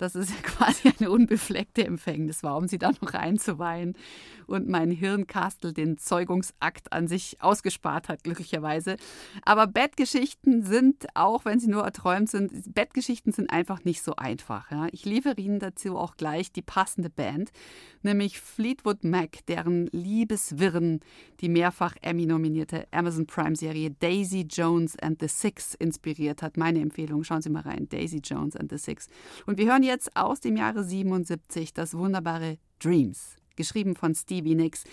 dass 0.00 0.14
es 0.16 0.30
ja 0.30 0.36
quasi 0.42 0.92
eine 0.98 1.10
unbefleckte 1.10 1.84
Empfängnis 1.84 2.42
war, 2.42 2.56
um 2.56 2.68
sie 2.68 2.78
da 2.78 2.90
noch 3.00 3.14
einzuweihen. 3.14 3.94
Und 4.46 4.68
mein 4.68 4.90
Hirnkastel 4.90 5.72
den 5.72 5.96
Zeugungsakt 5.96 6.92
an 6.92 7.06
sich 7.06 7.36
ausgespart 7.40 8.08
hat, 8.08 8.24
glücklicherweise. 8.24 8.96
Aber 9.44 9.68
Bettgeschichten 9.68 10.64
sind, 10.64 11.06
auch 11.14 11.44
wenn 11.44 11.60
sie 11.60 11.68
nur 11.68 11.84
erträumt 11.84 12.28
sind, 12.28 12.74
Bettgeschichten 12.74 13.32
sind 13.32 13.50
einfach 13.50 13.84
nicht 13.84 14.02
so 14.02 14.16
einfach. 14.16 14.68
Ja. 14.72 14.88
Ich 14.90 15.04
liefere 15.04 15.40
Ihnen 15.40 15.60
dazu 15.60 15.96
auch 15.96 16.16
gleich 16.16 16.50
die 16.50 16.62
passende 16.62 17.10
Band, 17.10 17.50
nämlich 18.02 18.40
Fleetwood 18.40 19.04
Mac, 19.04 19.46
deren 19.46 19.86
Liebeswirren 19.92 21.00
die 21.40 21.48
mehrfach 21.48 21.94
Emmy-nominierte 22.02 22.88
Amazon 22.90 23.26
Prime-Serie 23.26 23.92
Daisy 24.00 24.46
Jones 24.50 24.98
and 24.98 25.20
the 25.20 25.28
Six 25.28 25.74
inspiriert 25.74 26.42
hat. 26.42 26.56
Meine 26.56 26.80
Empfehlung, 26.80 27.22
schauen 27.22 27.42
Sie 27.42 27.50
mal 27.50 27.62
rein, 27.62 27.88
Daisy 27.88 28.18
Jones 28.18 28.56
and 28.56 28.70
the 28.70 28.78
Six. 28.78 29.08
Und 29.46 29.58
wir 29.58 29.66
hören 29.66 29.82
jetzt 29.90 30.16
aus 30.16 30.38
dem 30.40 30.56
Jahre 30.56 30.84
77 30.84 31.74
das 31.74 31.94
wunderbare 31.94 32.58
Dreams, 32.78 33.36
geschrieben 33.56 33.96
von 33.96 34.14
Stevie 34.14 34.54
Nicks, 34.54 34.84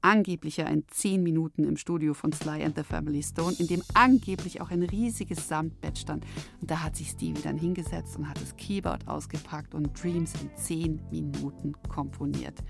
angeblich 0.00 0.58
ja 0.58 0.66
in 0.66 0.84
zehn 0.88 1.24
Minuten 1.24 1.64
im 1.64 1.76
Studio 1.76 2.14
von 2.14 2.32
Sly 2.32 2.62
and 2.62 2.76
the 2.76 2.84
Family 2.84 3.22
Stone, 3.22 3.56
in 3.58 3.66
dem 3.66 3.82
angeblich 3.94 4.60
auch 4.60 4.70
ein 4.70 4.84
riesiges 4.84 5.48
Samtbett 5.48 5.98
stand. 5.98 6.24
Und 6.60 6.70
da 6.70 6.84
hat 6.84 6.94
sich 6.94 7.10
Stevie 7.10 7.42
dann 7.42 7.58
hingesetzt 7.58 8.16
und 8.16 8.28
hat 8.28 8.40
das 8.40 8.54
Keyboard 8.56 9.08
ausgepackt 9.08 9.74
und 9.74 9.90
Dreams 10.00 10.32
in 10.40 10.50
zehn 10.56 11.00
Minuten 11.10 11.72
komponiert. 11.88 12.62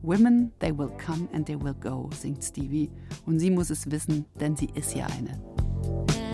Women, 0.00 0.52
they 0.60 0.76
will 0.76 0.90
come 1.04 1.28
and 1.34 1.44
they 1.46 1.60
will 1.60 1.74
go, 1.74 2.08
singt 2.14 2.42
Stevie. 2.42 2.90
Und 3.26 3.40
sie 3.40 3.50
muss 3.50 3.68
es 3.68 3.90
wissen, 3.90 4.24
denn 4.40 4.56
sie 4.56 4.70
ist 4.74 4.94
ja 4.94 5.06
eine. 5.06 6.25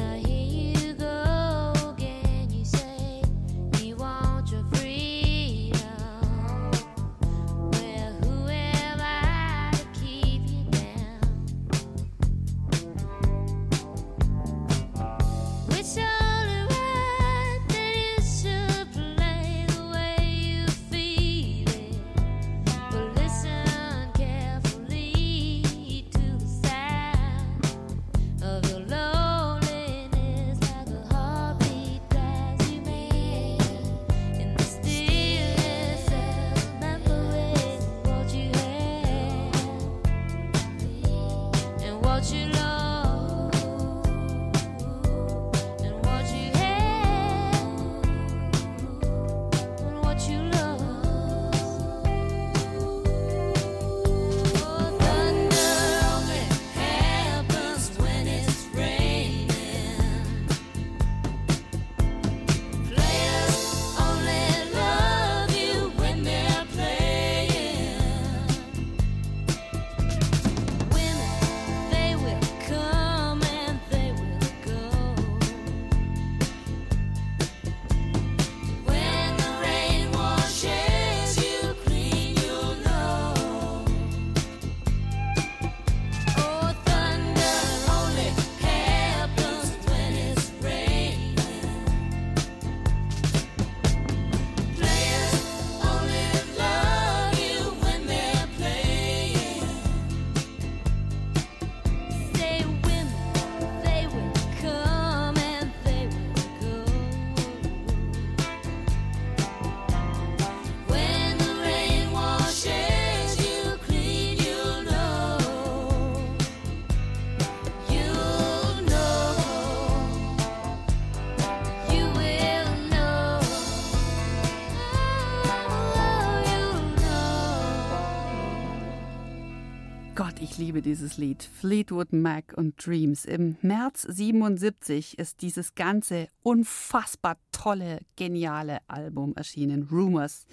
Liebe 130.63 130.81
dieses 130.81 131.17
Lied. 131.17 131.43
Fleetwood 131.43 132.13
Mac 132.13 132.55
und 132.57 132.87
Dreams. 132.87 133.25
Im 133.25 133.57
März 133.63 134.03
77 134.03 135.19
ist 135.19 135.43
dieses 135.43 135.75
ganze 135.75 136.29
unfassbar 136.45 137.37
tolle, 137.51 137.99
geniale 138.15 138.79
Album 138.87 139.35
erschienen, 139.35 139.89
Rumors. 139.91 140.47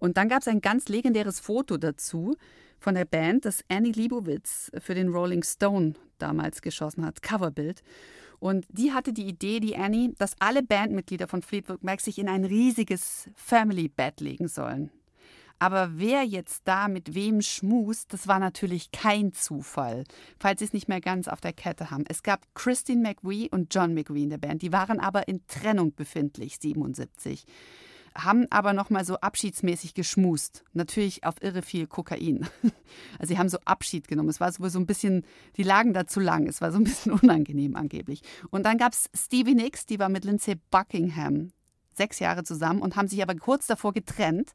Und 0.00 0.16
dann 0.16 0.28
gab 0.28 0.40
es 0.40 0.48
ein 0.48 0.60
ganz 0.60 0.88
legendäres 0.88 1.38
Foto 1.38 1.76
dazu 1.76 2.36
von 2.80 2.96
der 2.96 3.04
Band, 3.04 3.44
das 3.44 3.62
Annie 3.68 3.92
Leibovitz 3.92 4.72
für 4.80 4.96
den 4.96 5.10
Rolling 5.10 5.44
Stone 5.44 5.94
damals 6.18 6.60
geschossen 6.60 7.06
hat, 7.06 7.22
Coverbild. 7.22 7.84
Und 8.40 8.66
die 8.70 8.92
hatte 8.92 9.12
die 9.12 9.28
Idee, 9.28 9.60
die 9.60 9.76
Annie, 9.76 10.14
dass 10.18 10.34
alle 10.40 10.64
Bandmitglieder 10.64 11.28
von 11.28 11.42
Fleetwood 11.42 11.84
Mac 11.84 12.00
sich 12.00 12.18
in 12.18 12.28
ein 12.28 12.44
riesiges 12.44 13.30
Family 13.36 13.86
Bed 13.86 14.20
legen 14.20 14.48
sollen. 14.48 14.90
Aber 15.58 15.98
wer 15.98 16.22
jetzt 16.22 16.62
da 16.64 16.88
mit 16.88 17.14
wem 17.14 17.42
schmust, 17.42 18.12
das 18.12 18.28
war 18.28 18.38
natürlich 18.38 18.92
kein 18.92 19.32
Zufall, 19.32 20.04
falls 20.38 20.60
Sie 20.60 20.66
es 20.66 20.72
nicht 20.72 20.88
mehr 20.88 21.00
ganz 21.00 21.28
auf 21.28 21.40
der 21.40 21.52
Kette 21.52 21.90
haben. 21.90 22.04
Es 22.08 22.22
gab 22.22 22.46
Christine 22.54 23.02
McVie 23.02 23.48
und 23.50 23.74
John 23.74 23.94
McVie 23.94 24.24
in 24.24 24.30
der 24.30 24.38
Band, 24.38 24.62
die 24.62 24.72
waren 24.72 25.00
aber 25.00 25.28
in 25.28 25.46
Trennung 25.46 25.94
befindlich, 25.94 26.58
77 26.60 27.44
haben 28.24 28.46
aber 28.50 28.72
noch 28.72 28.90
mal 28.90 29.04
so 29.04 29.16
abschiedsmäßig 29.16 29.94
geschmust. 29.94 30.64
Natürlich 30.72 31.24
auf 31.24 31.40
irre 31.40 31.62
viel 31.62 31.86
Kokain. 31.86 32.46
Also 33.18 33.34
sie 33.34 33.38
haben 33.38 33.50
so 33.50 33.58
Abschied 33.64 34.08
genommen. 34.08 34.30
Es 34.30 34.40
war 34.40 34.50
so 34.50 34.78
ein 34.78 34.86
bisschen, 34.86 35.24
die 35.56 35.62
lagen 35.62 35.92
da 35.92 36.06
zu 36.06 36.20
lang. 36.20 36.48
Es 36.48 36.62
war 36.62 36.72
so 36.72 36.78
ein 36.78 36.84
bisschen 36.84 37.12
unangenehm 37.22 37.76
angeblich. 37.76 38.22
Und 38.50 38.64
dann 38.64 38.78
gab 38.78 38.92
es 38.92 39.10
Stevie 39.14 39.54
Nicks, 39.54 39.84
die 39.84 39.98
war 39.98 40.08
mit 40.08 40.24
Lindsay 40.24 40.56
Buckingham 40.70 41.52
sechs 41.98 42.18
Jahre 42.18 42.44
zusammen 42.44 42.80
und 42.80 42.96
haben 42.96 43.08
sich 43.08 43.22
aber 43.22 43.34
kurz 43.34 43.66
davor 43.66 43.92
getrennt. 43.92 44.54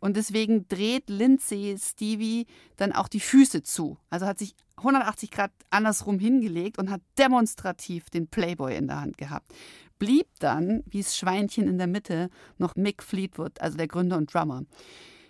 Und 0.00 0.16
deswegen 0.16 0.66
dreht 0.68 1.08
Lindsay 1.08 1.76
Stevie 1.78 2.46
dann 2.76 2.92
auch 2.92 3.08
die 3.08 3.20
Füße 3.20 3.62
zu. 3.62 3.98
Also 4.10 4.26
hat 4.26 4.38
sich 4.38 4.54
180 4.78 5.30
Grad 5.30 5.52
andersrum 5.70 6.18
hingelegt 6.18 6.78
und 6.78 6.90
hat 6.90 7.02
demonstrativ 7.18 8.10
den 8.10 8.26
Playboy 8.26 8.76
in 8.76 8.88
der 8.88 9.00
Hand 9.00 9.18
gehabt. 9.18 9.52
Blieb 9.98 10.26
dann, 10.40 10.82
wie 10.86 11.02
das 11.02 11.16
Schweinchen 11.16 11.68
in 11.68 11.78
der 11.78 11.86
Mitte, 11.86 12.28
noch 12.58 12.74
Mick 12.74 13.02
Fleetwood, 13.02 13.60
also 13.60 13.76
der 13.76 13.86
Gründer 13.86 14.16
und 14.16 14.34
Drummer, 14.34 14.64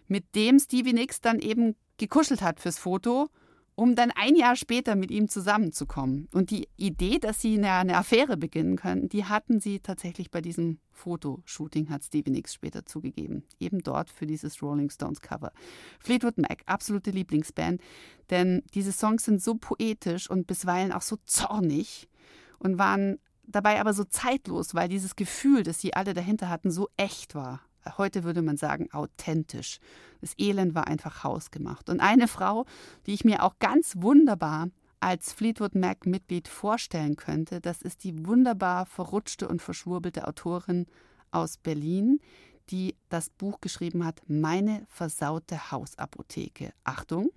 mit 0.09 0.35
dem 0.35 0.59
Stevie 0.59 0.95
Nicks 0.95 1.21
dann 1.21 1.41
eben 1.41 1.77
gekuschelt 1.99 2.41
hat 2.41 2.61
fürs 2.61 2.79
Foto 2.79 3.29
um 3.75 3.95
dann 3.95 4.11
ein 4.11 4.37
Jahr 4.37 4.57
später 4.57 4.95
mit 4.95 5.11
ihm 5.11 5.29
zusammenzukommen. 5.29 6.29
Und 6.33 6.51
die 6.51 6.69
Idee, 6.77 7.19
dass 7.19 7.41
sie 7.41 7.57
eine, 7.57 7.73
eine 7.73 7.97
Affäre 7.97 8.37
beginnen 8.37 8.77
können, 8.77 9.09
die 9.09 9.25
hatten 9.25 9.61
sie 9.61 9.81
tatsächlich 9.81 10.31
bei 10.31 10.41
diesem 10.41 10.79
Fotoshooting, 10.91 11.89
hat 11.89 12.05
Stevie 12.05 12.31
Nicks 12.31 12.55
später 12.55 12.85
zugegeben. 12.85 13.45
Eben 13.59 13.81
dort 13.81 14.11
für 14.11 14.27
dieses 14.27 14.63
Rolling 14.63 14.91
Stones 14.91 15.21
Cover. 15.21 15.53
Fleetwood 16.01 16.39
Mac, 16.39 16.63
absolute 16.67 17.11
Lieblingsband, 17.11 17.81
denn 18.31 18.63
diese 18.75 18.93
Songs 18.93 19.25
sind 19.25 19.43
so 19.43 19.55
poetisch 19.55 20.29
und 20.29 20.47
bisweilen 20.47 20.93
auch 20.93 21.03
so 21.03 21.17
zornig 21.25 22.09
und 22.59 22.79
waren 22.79 23.19
dabei 23.45 23.81
aber 23.81 23.95
so 23.95 24.05
zeitlos, 24.05 24.75
weil 24.75 24.89
dieses 24.89 25.17
Gefühl, 25.17 25.63
das 25.63 25.81
sie 25.81 25.95
alle 25.95 26.15
dahinter 26.15 26.49
hatten, 26.49 26.71
so 26.71 26.89
echt 26.97 27.35
war. 27.35 27.61
Heute 27.99 28.25
würde 28.25 28.43
man 28.43 28.57
sagen, 28.57 28.89
authentisch. 28.93 29.79
Das 30.21 30.35
Elend 30.39 30.75
war 30.75 30.87
einfach 30.87 31.25
hausgemacht. 31.25 31.89
Und 31.89 32.01
eine 32.01 32.29
Frau, 32.29 32.67
die 33.07 33.15
ich 33.15 33.25
mir 33.25 33.43
auch 33.43 33.59
ganz 33.59 33.95
wunderbar 33.97 34.69
als 35.01 35.33
Fleetwood 35.33 35.75
Mac-Mitglied 35.75 36.47
vorstellen 36.47 37.17
könnte, 37.17 37.61
das 37.61 37.83
ist 37.83 38.05
die 38.05 38.27
wunderbar 38.27 38.87
verrutschte 38.87 39.49
und 39.49 39.61
verschwurbelte 39.61 40.29
Autorin 40.29 40.87
aus 41.33 41.57
Berlin, 41.57 42.21
die 42.71 42.95
das 43.09 43.31
Buch 43.31 43.61
geschrieben 43.61 44.05
hat, 44.05 44.23
Meine 44.29 44.87
versaute 44.89 45.73
Hausapotheke. 45.73 46.73
Achtung! 46.85 47.31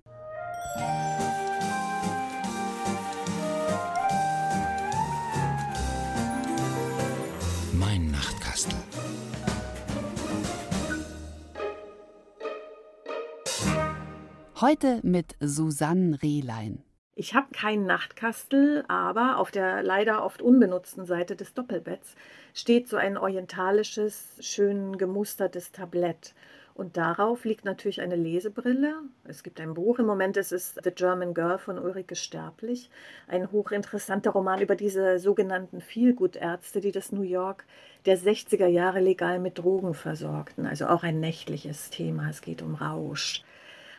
Heute 14.58 15.00
mit 15.02 15.36
Susanne 15.38 16.22
Rehlein. 16.22 16.82
Ich 17.14 17.34
habe 17.34 17.48
keinen 17.52 17.84
Nachtkastel, 17.84 18.86
aber 18.88 19.36
auf 19.36 19.50
der 19.50 19.82
leider 19.82 20.24
oft 20.24 20.40
unbenutzten 20.40 21.04
Seite 21.04 21.36
des 21.36 21.52
Doppelbetts 21.52 22.14
steht 22.54 22.88
so 22.88 22.96
ein 22.96 23.18
orientalisches, 23.18 24.38
schön 24.40 24.96
gemustertes 24.96 25.72
Tablett. 25.72 26.34
Und 26.72 26.96
darauf 26.96 27.44
liegt 27.44 27.66
natürlich 27.66 28.00
eine 28.00 28.16
Lesebrille. 28.16 28.94
Es 29.24 29.42
gibt 29.42 29.60
ein 29.60 29.74
Buch, 29.74 29.98
im 29.98 30.06
Moment 30.06 30.38
ist 30.38 30.52
es 30.52 30.74
The 30.82 30.90
German 30.90 31.34
Girl 31.34 31.58
von 31.58 31.78
Ulrike 31.78 32.16
Sterblich. 32.16 32.88
Ein 33.28 33.52
hochinteressanter 33.52 34.30
Roman 34.30 34.62
über 34.62 34.74
diese 34.74 35.18
sogenannten 35.18 35.82
Feelgood-Ärzte, 35.82 36.80
die 36.80 36.92
das 36.92 37.12
New 37.12 37.20
York 37.20 37.66
der 38.06 38.16
60er 38.16 38.68
Jahre 38.68 39.00
legal 39.00 39.38
mit 39.38 39.58
Drogen 39.58 39.92
versorgten. 39.92 40.64
Also 40.64 40.86
auch 40.86 41.02
ein 41.02 41.20
nächtliches 41.20 41.90
Thema. 41.90 42.30
Es 42.30 42.40
geht 42.40 42.62
um 42.62 42.74
Rausch. 42.74 43.44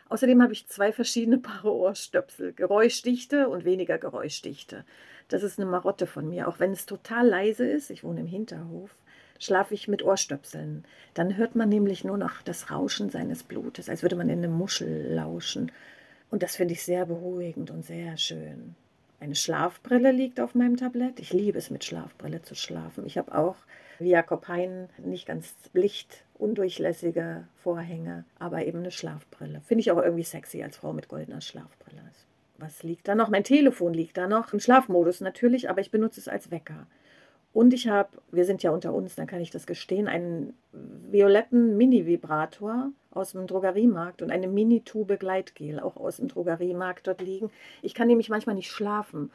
Außerdem 0.10 0.41
habe 0.41 0.53
ich 0.53 0.68
zwei 0.68 0.91
verschiedene 0.91 1.38
Paare 1.38 1.74
Ohrstöpsel, 1.74 2.53
geräuschdichte 2.53 3.49
und 3.49 3.66
weniger 3.66 3.97
geräuschdichte. 3.97 4.86
Das 5.28 5.43
ist 5.43 5.60
eine 5.60 5.70
Marotte 5.70 6.08
von 6.08 6.30
mir. 6.30 6.47
Auch 6.47 6.60
wenn 6.60 6.72
es 6.72 6.86
total 6.86 7.28
leise 7.28 7.68
ist, 7.68 7.89
ich 7.89 8.03
wohne 8.03 8.22
im 8.22 8.28
Hinterhof, 8.28 8.91
schlafe 9.39 9.74
ich 9.74 9.88
mit 9.88 10.03
Ohrstöpseln. 10.03 10.86
Dann 11.14 11.36
hört 11.36 11.55
man 11.55 11.70
nämlich 11.70 12.03
nur 12.03 12.18
noch 12.18 12.41
das 12.41 12.72
Rauschen 12.72 13.10
seines 13.10 13.43
Blutes, 13.43 13.89
als 13.89 14.01
würde 14.01 14.16
man 14.16 14.30
in 14.30 14.39
eine 14.39 14.47
Muschel 14.47 15.14
lauschen. 15.14 15.72
Und 16.30 16.43
das 16.43 16.55
finde 16.55 16.74
ich 16.74 16.84
sehr 16.84 17.05
beruhigend 17.05 17.72
und 17.72 17.86
sehr 17.86 18.18
schön. 18.18 18.76
Eine 19.20 19.36
Schlafbrille 19.36 20.12
liegt 20.12 20.39
auf 20.39 20.53
meinem 20.53 20.78
Tablett. 20.78 21.20
Ich 21.20 21.34
liebe 21.34 21.58
es, 21.58 21.72
mit 21.72 21.84
Schlafbrille 21.84 22.43
zu 22.43 22.55
schlafen. 22.55 23.05
Ich 23.05 23.18
habe 23.18 23.36
auch, 23.36 23.55
wie 23.99 24.10
Jakob 24.10 24.47
Hein, 24.47 24.89
nicht 24.99 25.26
ganz 25.26 25.55
licht 25.74 26.24
undurchlässige 26.39 27.47
Vorhänge, 27.55 28.25
aber 28.39 28.65
eben 28.65 28.79
eine 28.79 28.91
Schlafbrille. 28.91 29.61
Finde 29.65 29.81
ich 29.81 29.91
auch 29.91 30.01
irgendwie 30.01 30.23
sexy 30.23 30.63
als 30.63 30.77
Frau 30.77 30.93
mit 30.93 31.07
goldener 31.07 31.41
Schlafbrille. 31.41 32.01
Was 32.57 32.83
liegt 32.83 33.07
da 33.07 33.15
noch? 33.15 33.29
Mein 33.29 33.43
Telefon 33.43 33.93
liegt 33.93 34.17
da 34.17 34.27
noch. 34.27 34.51
Im 34.51 34.59
Schlafmodus 34.59 35.21
natürlich, 35.21 35.69
aber 35.69 35.81
ich 35.81 35.91
benutze 35.91 36.19
es 36.19 36.27
als 36.27 36.49
Wecker. 36.49 36.88
Und 37.53 37.73
ich 37.73 37.88
habe, 37.88 38.09
wir 38.31 38.45
sind 38.45 38.61
ja 38.63 38.71
unter 38.71 38.93
uns, 38.93 39.15
dann 39.15 39.27
kann 39.27 39.41
ich 39.41 39.51
das 39.51 39.65
gestehen, 39.65 40.07
einen 40.07 40.53
violetten 40.71 41.77
Mini-Vibrator 41.77 42.91
aus 43.11 43.31
dem 43.31 43.47
Drogeriemarkt 43.47 44.21
und 44.21 44.31
eine 44.31 44.47
Mini-Tube 44.47 45.17
Gleitgel 45.17 45.79
auch 45.79 45.97
aus 45.97 46.17
dem 46.17 46.27
Drogeriemarkt 46.27 47.07
dort 47.07 47.21
liegen. 47.21 47.49
Ich 47.81 47.93
kann 47.93 48.07
nämlich 48.07 48.29
manchmal 48.29 48.55
nicht 48.55 48.69
schlafen. 48.69 49.31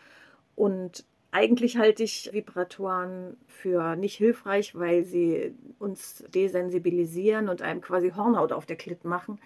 Und 0.55 1.05
eigentlich 1.33 1.79
halte 1.79 2.03
ich 2.03 2.31
Vibratoren 2.33 3.37
für 3.47 3.97
nicht 3.97 4.17
hilfreich, 4.17 4.75
weil 4.75 5.03
sie 5.05 5.55
uns 5.79 6.25
desensibilisieren 6.33 7.49
und 7.49 7.63
einem 7.63 7.81
quasi 7.81 8.11
Hornhaut 8.11 8.53
auf 8.53 8.67
der 8.67 8.77
Klit 8.77 9.05
machen. 9.05 9.41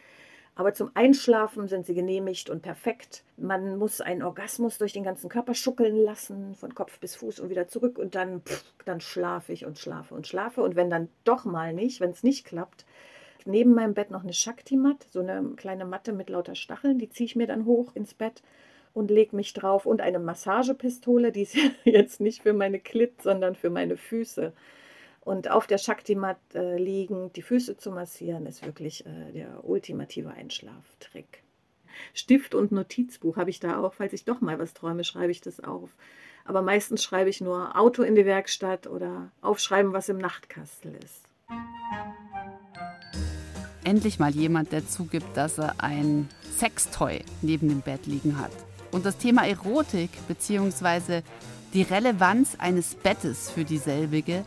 Aber 0.56 0.74
zum 0.74 0.90
Einschlafen 0.94 1.68
sind 1.68 1.86
sie 1.86 1.94
genehmigt 1.94 2.50
und 2.50 2.62
perfekt. 2.62 3.24
Man 3.36 3.76
muss 3.76 4.00
einen 4.00 4.22
Orgasmus 4.22 4.78
durch 4.78 4.94
den 4.94 5.04
ganzen 5.04 5.28
Körper 5.28 5.54
schuckeln 5.54 5.96
lassen, 5.96 6.54
von 6.54 6.74
Kopf 6.74 6.98
bis 6.98 7.14
Fuß 7.14 7.40
und 7.40 7.50
wieder 7.50 7.68
zurück. 7.68 7.98
Und 7.98 8.14
dann, 8.14 8.42
dann 8.84 9.00
schlafe 9.00 9.52
ich 9.52 9.64
und 9.64 9.78
schlafe 9.78 10.14
und 10.14 10.26
schlafe. 10.26 10.62
Und 10.62 10.74
wenn 10.74 10.90
dann 10.90 11.08
doch 11.24 11.44
mal 11.44 11.72
nicht, 11.72 12.00
wenn 12.00 12.10
es 12.10 12.22
nicht 12.22 12.46
klappt, 12.46 12.86
neben 13.44 13.74
meinem 13.74 13.94
Bett 13.94 14.10
noch 14.10 14.22
eine 14.22 14.32
Shakti-Matte, 14.32 15.06
so 15.10 15.20
eine 15.20 15.50
kleine 15.56 15.84
Matte 15.84 16.12
mit 16.12 16.30
lauter 16.30 16.54
Stacheln, 16.54 16.98
die 16.98 17.10
ziehe 17.10 17.26
ich 17.26 17.36
mir 17.36 17.46
dann 17.46 17.66
hoch 17.66 17.94
ins 17.94 18.14
Bett 18.14 18.42
und 18.96 19.10
lege 19.10 19.36
mich 19.36 19.52
drauf 19.52 19.84
und 19.84 20.00
eine 20.00 20.18
Massagepistole, 20.18 21.30
die 21.30 21.42
ist 21.42 21.56
jetzt 21.84 22.18
nicht 22.18 22.42
für 22.42 22.54
meine 22.54 22.80
Klit, 22.80 23.20
sondern 23.20 23.54
für 23.54 23.68
meine 23.68 23.98
Füße. 23.98 24.54
Und 25.20 25.50
auf 25.50 25.66
der 25.66 25.76
Shakti-Mat 25.76 26.38
äh, 26.54 26.78
liegen, 26.78 27.30
die 27.34 27.42
Füße 27.42 27.76
zu 27.76 27.90
massieren, 27.90 28.46
ist 28.46 28.64
wirklich 28.64 29.04
äh, 29.04 29.32
der 29.32 29.68
ultimative 29.68 30.30
Einschlaftrick. 30.30 31.42
Stift 32.14 32.54
und 32.54 32.72
Notizbuch 32.72 33.36
habe 33.36 33.50
ich 33.50 33.60
da 33.60 33.82
auch. 33.82 33.92
Falls 33.92 34.14
ich 34.14 34.24
doch 34.24 34.40
mal 34.40 34.58
was 34.58 34.72
träume, 34.72 35.04
schreibe 35.04 35.30
ich 35.30 35.42
das 35.42 35.60
auf. 35.60 35.90
Aber 36.46 36.62
meistens 36.62 37.02
schreibe 37.02 37.28
ich 37.28 37.42
nur 37.42 37.78
Auto 37.78 38.02
in 38.02 38.14
die 38.14 38.24
Werkstatt 38.24 38.86
oder 38.86 39.30
aufschreiben, 39.42 39.92
was 39.92 40.08
im 40.08 40.18
Nachtkastel 40.18 40.94
ist. 41.04 41.22
Endlich 43.84 44.18
mal 44.18 44.30
jemand, 44.30 44.72
der 44.72 44.86
zugibt, 44.86 45.36
dass 45.36 45.58
er 45.58 45.74
ein 45.82 46.28
Sextoy 46.56 47.24
neben 47.42 47.68
dem 47.68 47.82
Bett 47.82 48.06
liegen 48.06 48.38
hat. 48.38 48.52
Und 48.96 49.04
das 49.04 49.18
Thema 49.18 49.46
Erotik 49.46 50.08
bzw. 50.26 51.20
die 51.74 51.82
Relevanz 51.82 52.54
eines 52.56 52.94
Bettes 52.94 53.50
für 53.50 53.62
dieselbige, 53.62 54.42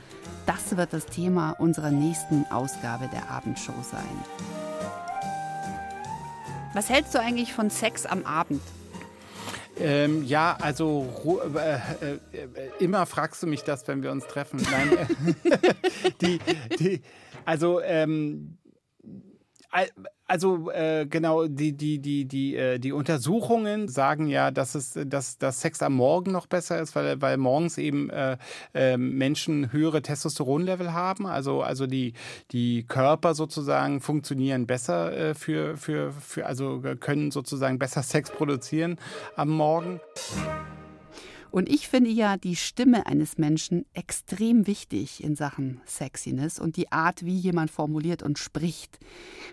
das 0.47 0.75
wird 0.75 0.91
das 0.91 1.05
Thema 1.05 1.51
unserer 1.51 1.91
nächsten 1.91 2.47
Ausgabe 2.49 3.07
der 3.13 3.29
Abendshow 3.29 3.75
sein. 3.83 4.01
Was 6.73 6.89
hältst 6.89 7.13
du 7.13 7.19
eigentlich 7.19 7.53
von 7.53 7.69
Sex 7.69 8.07
am 8.07 8.25
Abend? 8.25 8.63
Ähm, 9.77 10.23
ja, 10.23 10.57
also 10.59 11.07
äh, 11.55 11.75
äh, 12.07 12.19
immer 12.79 13.05
fragst 13.05 13.43
du 13.43 13.45
mich 13.47 13.63
das, 13.63 13.87
wenn 13.87 14.01
wir 14.01 14.11
uns 14.11 14.25
treffen. 14.25 14.65
Nein, 14.71 15.07
die, 16.21 16.39
die, 16.79 17.03
also 17.45 17.81
ähm, 17.81 18.57
Also 20.29 20.69
äh, 20.69 21.07
genau, 21.09 21.47
die, 21.47 21.75
die, 21.75 21.97
die, 21.97 22.25
die, 22.25 22.55
äh, 22.55 22.77
die 22.77 22.91
Untersuchungen 22.91 23.87
sagen 23.87 24.27
ja, 24.27 24.51
dass, 24.51 24.75
es, 24.75 24.93
dass, 24.93 25.39
dass 25.39 25.61
Sex 25.61 25.81
am 25.81 25.95
Morgen 25.95 26.31
noch 26.31 26.45
besser 26.45 26.79
ist, 26.79 26.95
weil, 26.95 27.19
weil 27.19 27.37
morgens 27.37 27.79
eben 27.79 28.11
äh, 28.11 28.37
äh, 28.75 28.95
Menschen 28.95 29.73
höhere 29.73 30.03
Testosteronlevel 30.03 30.93
haben. 30.93 31.25
Also, 31.25 31.63
also 31.63 31.87
die, 31.87 32.13
die 32.51 32.83
Körper 32.83 33.33
sozusagen 33.33 34.01
funktionieren 34.01 34.67
besser 34.67 35.17
äh, 35.17 35.33
für, 35.33 35.75
für, 35.77 36.11
für, 36.11 36.45
also 36.45 36.79
können 36.99 37.31
sozusagen 37.31 37.79
besser 37.79 38.03
Sex 38.03 38.29
produzieren 38.29 38.99
am 39.35 39.49
Morgen. 39.49 39.99
Und 41.51 41.67
ich 41.67 41.87
finde 41.87 42.09
ja 42.11 42.37
die 42.37 42.55
Stimme 42.55 43.05
eines 43.07 43.37
Menschen 43.37 43.85
extrem 43.93 44.67
wichtig 44.67 45.23
in 45.23 45.35
Sachen 45.35 45.81
Sexiness 45.85 46.59
und 46.59 46.77
die 46.77 46.91
Art, 46.91 47.25
wie 47.25 47.35
jemand 47.35 47.71
formuliert 47.71 48.21
und 48.21 48.37
spricht. 48.37 48.99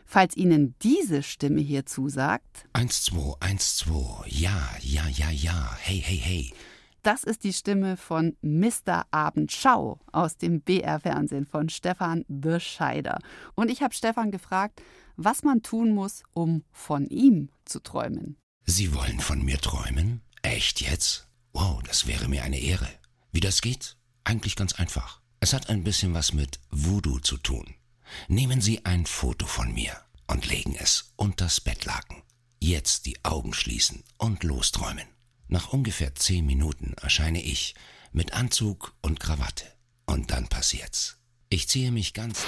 Falls 0.04 0.36
Ihnen 0.36 0.74
diese 0.82 1.22
Stimme 1.22 1.60
hier 1.60 1.86
zusagt. 1.86 2.66
1, 2.74 3.04
2, 3.04 3.34
1, 3.40 3.76
2, 3.78 4.28
ja, 4.28 4.70
ja, 4.82 5.08
ja, 5.08 5.30
ja, 5.30 5.76
hey, 5.80 6.02
hey, 6.04 6.18
hey. 6.18 6.52
Das 7.02 7.22
ist 7.22 7.44
die 7.44 7.52
Stimme 7.52 7.96
von 7.96 8.36
Mr. 8.42 9.06
Abendschau 9.12 10.00
aus 10.10 10.38
dem 10.38 10.60
BR-Fernsehen 10.60 11.46
von 11.46 11.68
Stefan 11.68 12.24
The 12.28 12.58
Scheider. 12.58 13.20
Und 13.54 13.70
ich 13.70 13.80
habe 13.82 13.94
Stefan 13.94 14.32
gefragt, 14.32 14.82
was 15.16 15.44
man 15.44 15.62
tun 15.62 15.94
muss, 15.94 16.24
um 16.34 16.64
von 16.72 17.06
ihm 17.06 17.48
zu 17.64 17.80
träumen. 17.80 18.36
Sie 18.64 18.92
wollen 18.92 19.20
von 19.20 19.44
mir 19.44 19.58
träumen? 19.58 20.20
Echt 20.42 20.80
jetzt? 20.80 21.25
Wow, 21.58 21.82
das 21.84 22.06
wäre 22.06 22.28
mir 22.28 22.44
eine 22.44 22.58
Ehre. 22.58 22.86
Wie 23.32 23.40
das 23.40 23.62
geht? 23.62 23.96
Eigentlich 24.24 24.56
ganz 24.56 24.74
einfach. 24.74 25.22
Es 25.40 25.54
hat 25.54 25.70
ein 25.70 25.84
bisschen 25.84 26.12
was 26.12 26.34
mit 26.34 26.60
Voodoo 26.70 27.18
zu 27.18 27.38
tun. 27.38 27.74
Nehmen 28.28 28.60
Sie 28.60 28.84
ein 28.84 29.06
Foto 29.06 29.46
von 29.46 29.72
mir 29.72 29.98
und 30.26 30.46
legen 30.46 30.76
es 30.78 31.14
unters 31.16 31.62
Bettlaken. 31.62 32.22
Jetzt 32.60 33.06
die 33.06 33.24
Augen 33.24 33.54
schließen 33.54 34.04
und 34.18 34.44
losträumen. 34.44 35.06
Nach 35.48 35.70
ungefähr 35.70 36.14
zehn 36.14 36.44
Minuten 36.44 36.92
erscheine 37.00 37.42
ich 37.42 37.74
mit 38.12 38.34
Anzug 38.34 38.94
und 39.00 39.18
Krawatte. 39.18 39.64
Und 40.04 40.32
dann 40.32 40.48
passiert's. 40.48 41.16
Ich 41.48 41.70
ziehe 41.70 41.90
mich 41.90 42.12
ganz. 42.12 42.44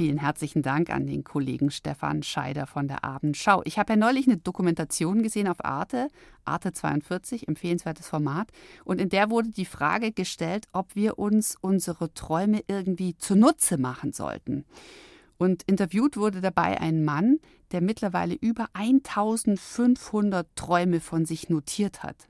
Vielen 0.00 0.16
herzlichen 0.16 0.62
Dank 0.62 0.88
an 0.88 1.06
den 1.06 1.24
Kollegen 1.24 1.70
Stefan 1.70 2.22
Scheider 2.22 2.66
von 2.66 2.88
der 2.88 3.04
Abendschau. 3.04 3.60
Ich 3.66 3.78
habe 3.78 3.92
ja 3.92 3.96
neulich 3.98 4.26
eine 4.26 4.38
Dokumentation 4.38 5.22
gesehen 5.22 5.46
auf 5.46 5.62
Arte, 5.62 6.08
Arte 6.46 6.72
42, 6.72 7.48
empfehlenswertes 7.48 8.08
Format. 8.08 8.48
Und 8.86 8.98
in 8.98 9.10
der 9.10 9.28
wurde 9.28 9.50
die 9.50 9.66
Frage 9.66 10.10
gestellt, 10.10 10.64
ob 10.72 10.96
wir 10.96 11.18
uns 11.18 11.54
unsere 11.60 12.14
Träume 12.14 12.62
irgendwie 12.66 13.14
zunutze 13.18 13.76
machen 13.76 14.14
sollten. 14.14 14.64
Und 15.36 15.64
interviewt 15.64 16.16
wurde 16.16 16.40
dabei 16.40 16.80
ein 16.80 17.04
Mann, 17.04 17.38
der 17.70 17.82
mittlerweile 17.82 18.36
über 18.36 18.68
1500 18.72 20.46
Träume 20.56 21.00
von 21.00 21.26
sich 21.26 21.50
notiert 21.50 22.02
hat 22.02 22.29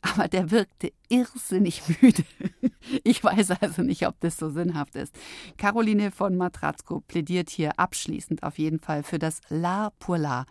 aber 0.00 0.28
der 0.28 0.50
wirkte 0.50 0.92
irrsinnig 1.08 1.82
müde. 2.00 2.24
Ich 3.04 3.22
weiß 3.22 3.50
also 3.50 3.82
nicht, 3.82 4.06
ob 4.06 4.18
das 4.20 4.38
so 4.38 4.48
sinnhaft 4.48 4.96
ist. 4.96 5.14
Caroline 5.58 6.10
von 6.10 6.36
Matratzko 6.36 7.00
plädiert 7.00 7.50
hier 7.50 7.78
abschließend 7.78 8.42
auf 8.42 8.58
jeden 8.58 8.78
Fall 8.78 9.02
für 9.02 9.18
das 9.18 9.42
La 9.50 9.90
pour 9.98 10.16
La. 10.16 10.46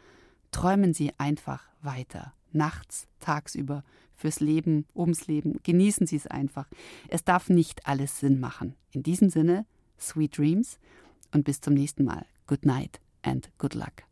Träumen 0.52 0.94
Sie 0.94 1.12
einfach 1.18 1.64
weiter. 1.82 2.34
Nachts, 2.52 3.08
tagsüber, 3.20 3.84
fürs 4.16 4.40
Leben, 4.40 4.86
ums 4.96 5.28
Leben. 5.28 5.60
Genießen 5.64 6.06
Sie 6.06 6.16
es 6.16 6.28
einfach. 6.28 6.68
Es 7.08 7.24
darf 7.24 7.50
nicht 7.50 7.88
alles 7.88 8.20
Sinn 8.20 8.40
machen. 8.40 8.76
In 8.92 9.02
diesem 9.02 9.30
Sinne, 9.30 9.66
sweet 10.00 10.38
dreams 10.38 10.78
und 11.34 11.44
bis 11.44 11.60
zum 11.60 11.74
nächsten 11.74 12.04
Mal. 12.04 12.26
Good 12.46 12.66
night 12.66 13.00
and 13.24 13.50
good 13.58 13.74
luck. 13.74 14.07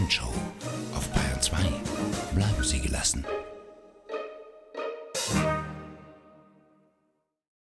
Abendshow 0.00 0.32
auf 0.94 1.06
Bayern 1.10 1.42
2. 1.42 1.56
Bleiben 2.34 2.64
Sie 2.64 2.80
gelassen. 2.80 3.22